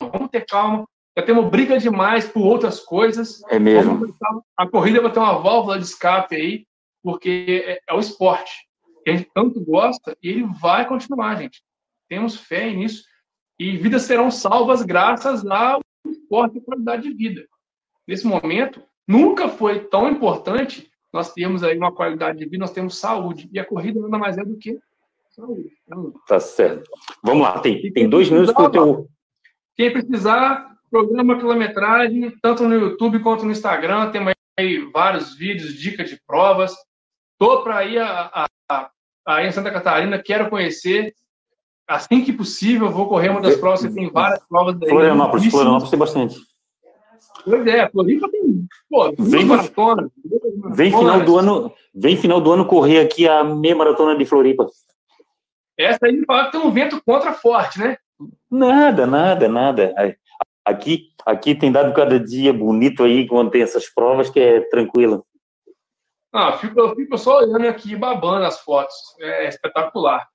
Vamos 0.00 0.30
ter 0.30 0.44
calma 0.44 0.84
já 1.16 1.22
temos 1.22 1.50
briga 1.50 1.78
demais 1.78 2.26
por 2.26 2.40
outras 2.40 2.80
coisas. 2.80 3.42
É 3.50 3.58
mesmo. 3.58 4.00
A 4.56 4.66
corrida 4.66 4.98
vai 4.98 5.12
ter 5.12 5.18
uma 5.18 5.38
válvula 5.38 5.78
de 5.78 5.84
escape 5.84 6.34
aí, 6.34 6.66
porque 7.02 7.62
é, 7.66 7.80
é, 7.86 7.94
o 7.94 8.00
esporte. 8.00 8.50
Que 9.04 9.10
a 9.10 9.16
gente 9.16 9.30
tanto 9.34 9.62
gosta 9.62 10.16
e 10.22 10.30
ele 10.30 10.44
vai 10.58 10.88
continuar, 10.88 11.36
gente. 11.36 11.62
Temos 12.08 12.36
fé 12.36 12.72
nisso. 12.72 13.04
E 13.58 13.76
vidas 13.76 14.04
serão 14.04 14.30
salvas 14.30 14.80
graças 14.80 15.44
ao 15.44 15.82
esporte 16.06 16.56
e 16.56 16.62
qualidade 16.62 17.02
de 17.02 17.12
vida. 17.12 17.46
Nesse 18.08 18.26
momento, 18.26 18.82
Nunca 19.06 19.48
foi 19.48 19.80
tão 19.80 20.08
importante 20.08 20.90
nós 21.12 21.32
temos 21.34 21.62
aí 21.62 21.76
uma 21.76 21.92
qualidade 21.92 22.38
de 22.38 22.46
vida, 22.46 22.58
nós 22.58 22.72
temos 22.72 22.96
saúde. 22.96 23.46
E 23.52 23.58
a 23.58 23.64
corrida 23.66 24.00
nada 24.00 24.16
mais 24.16 24.38
é 24.38 24.44
do 24.44 24.56
que. 24.56 24.80
Tá 26.26 26.38
certo. 26.38 26.90
Vamos 27.22 27.42
lá, 27.42 27.58
tem, 27.60 27.92
tem 27.92 28.08
dois 28.08 28.28
minutos 28.30 28.52
para 28.52 28.64
o 28.64 28.70
teu. 28.70 29.08
Quem 29.76 29.92
precisar, 29.92 30.72
programa 30.90 31.38
quilometragem, 31.38 32.32
tanto 32.42 32.68
no 32.68 32.74
YouTube 32.74 33.20
quanto 33.20 33.44
no 33.44 33.52
Instagram, 33.52 34.10
tem 34.10 34.22
aí 34.58 34.78
vários 34.92 35.34
vídeos, 35.34 35.74
dicas 35.74 36.10
de 36.10 36.20
provas. 36.26 36.74
Tô 37.38 37.62
para 37.62 37.84
ir 37.84 37.98
a, 37.98 38.46
a, 38.68 38.90
a, 39.26 39.46
em 39.46 39.50
Santa 39.50 39.70
Catarina, 39.70 40.22
quero 40.22 40.50
conhecer. 40.50 41.14
Assim 41.88 42.22
que 42.22 42.32
possível, 42.32 42.90
vou 42.90 43.08
correr 43.08 43.30
uma 43.30 43.40
das 43.40 43.56
provas, 43.56 43.80
você 43.80 43.92
tem 43.92 44.10
várias 44.10 44.46
provas 44.46 44.78
daí. 44.78 44.90
Florianópolis, 44.90 45.50
Florianópolis 45.50 45.90
tem 45.90 45.98
bastante. 45.98 46.36
Pois 47.44 47.66
é, 47.66 47.88
Floripa 47.90 48.30
tem, 48.30 48.66
pô, 48.88 49.12
vem, 49.18 49.44
maratona. 49.44 50.10
Vem 50.74 50.90
final 50.90 51.24
do 51.24 51.38
ano, 51.38 51.72
vem 51.94 52.16
final 52.16 52.40
do 52.40 52.52
ano 52.52 52.66
correr 52.66 53.00
aqui 53.00 53.26
a 53.26 53.42
meia 53.42 53.74
maratona 53.74 54.16
de 54.16 54.24
Floripa. 54.24 54.66
Essa 55.78 56.06
aí 56.06 56.24
fala 56.24 56.46
que 56.46 56.52
tem 56.52 56.60
um 56.60 56.70
vento 56.70 57.02
contra 57.04 57.32
forte, 57.32 57.78
né? 57.78 57.96
Nada, 58.50 59.06
nada, 59.06 59.48
nada. 59.48 59.94
Aqui, 60.64 61.08
aqui 61.26 61.54
tem 61.54 61.72
dado 61.72 61.92
cada 61.92 62.20
dia 62.20 62.52
bonito 62.52 63.02
aí 63.02 63.26
quando 63.26 63.50
tem 63.50 63.62
essas 63.62 63.88
provas 63.88 64.30
que 64.30 64.38
é 64.38 64.60
tranquilo. 64.60 65.24
Ah, 66.32 66.52
fico, 66.52 66.78
eu 66.80 66.94
fico 66.94 67.18
só 67.18 67.38
olhando 67.38 67.66
aqui, 67.66 67.94
babando 67.94 68.46
as 68.46 68.60
fotos. 68.60 68.94
É 69.20 69.48
espetacular. 69.48 70.26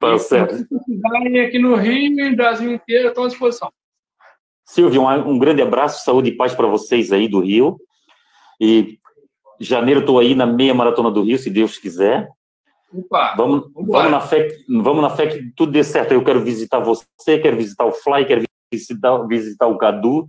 Tá 0.00 0.18
certo. 0.18 0.56
Se 0.56 0.68
precisarem 0.68 1.40
aqui 1.40 1.58
no 1.58 1.76
Rio 1.76 1.92
e 1.92 2.30
no 2.30 2.36
Brasil 2.36 2.72
inteiro, 2.72 3.08
estão 3.08 3.24
à 3.24 3.28
disposição. 3.28 3.70
Silvio, 4.64 5.02
um, 5.02 5.30
um 5.30 5.38
grande 5.38 5.62
abraço, 5.62 6.04
saúde 6.04 6.30
e 6.30 6.36
paz 6.36 6.54
para 6.54 6.66
vocês 6.66 7.12
aí 7.12 7.28
do 7.28 7.40
Rio. 7.40 7.78
E 8.60 8.98
janeiro 9.60 10.00
estou 10.00 10.18
aí 10.18 10.34
na 10.34 10.46
meia 10.46 10.74
maratona 10.74 11.10
do 11.10 11.22
Rio, 11.22 11.38
se 11.38 11.50
Deus 11.50 11.78
quiser. 11.78 12.28
Opa, 12.92 13.34
vamos, 13.36 13.70
vamos, 13.74 14.10
na 14.10 14.20
fé, 14.20 14.48
vamos 14.68 15.02
na 15.02 15.10
fé 15.10 15.26
que 15.26 15.52
tudo 15.56 15.72
dê 15.72 15.82
certo. 15.82 16.12
Eu 16.12 16.24
quero 16.24 16.40
visitar 16.40 16.78
você, 16.78 17.04
quero 17.38 17.56
visitar 17.56 17.84
o 17.84 17.92
Fly, 17.92 18.24
quero 18.24 18.42
visitar, 18.72 19.26
visitar 19.26 19.66
o 19.66 19.76
Cadu. 19.76 20.28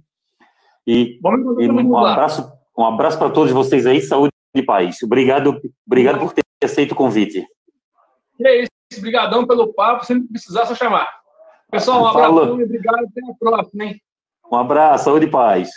E, 0.85 1.19
e 1.59 1.69
um 1.69 1.97
abraço, 1.97 2.51
um 2.77 2.85
abraço 2.85 3.17
para 3.17 3.29
todos 3.29 3.51
vocês 3.51 3.85
aí, 3.85 4.01
saúde 4.01 4.31
e 4.55 4.63
paz. 4.63 5.01
Obrigado, 5.03 5.59
obrigado 5.85 6.19
por 6.19 6.33
ter 6.33 6.43
aceito 6.63 6.93
o 6.93 6.95
convite. 6.95 7.45
E 8.39 8.47
é 8.47 8.61
isso, 8.61 8.71
obrigadão 8.97 9.45
pelo 9.45 9.73
papo. 9.73 10.05
Sempre 10.05 10.27
precisar, 10.27 10.65
só 10.65 10.73
chamar. 10.73 11.11
Pessoal, 11.69 12.01
um 12.01 12.07
abraço, 12.07 12.53
obrigado, 12.53 13.05
até 13.05 13.21
a 13.29 13.35
próxima, 13.39 13.83
hein? 13.83 14.01
Um 14.51 14.55
abraço, 14.55 15.05
saúde 15.05 15.25
e 15.25 15.29
paz. 15.29 15.69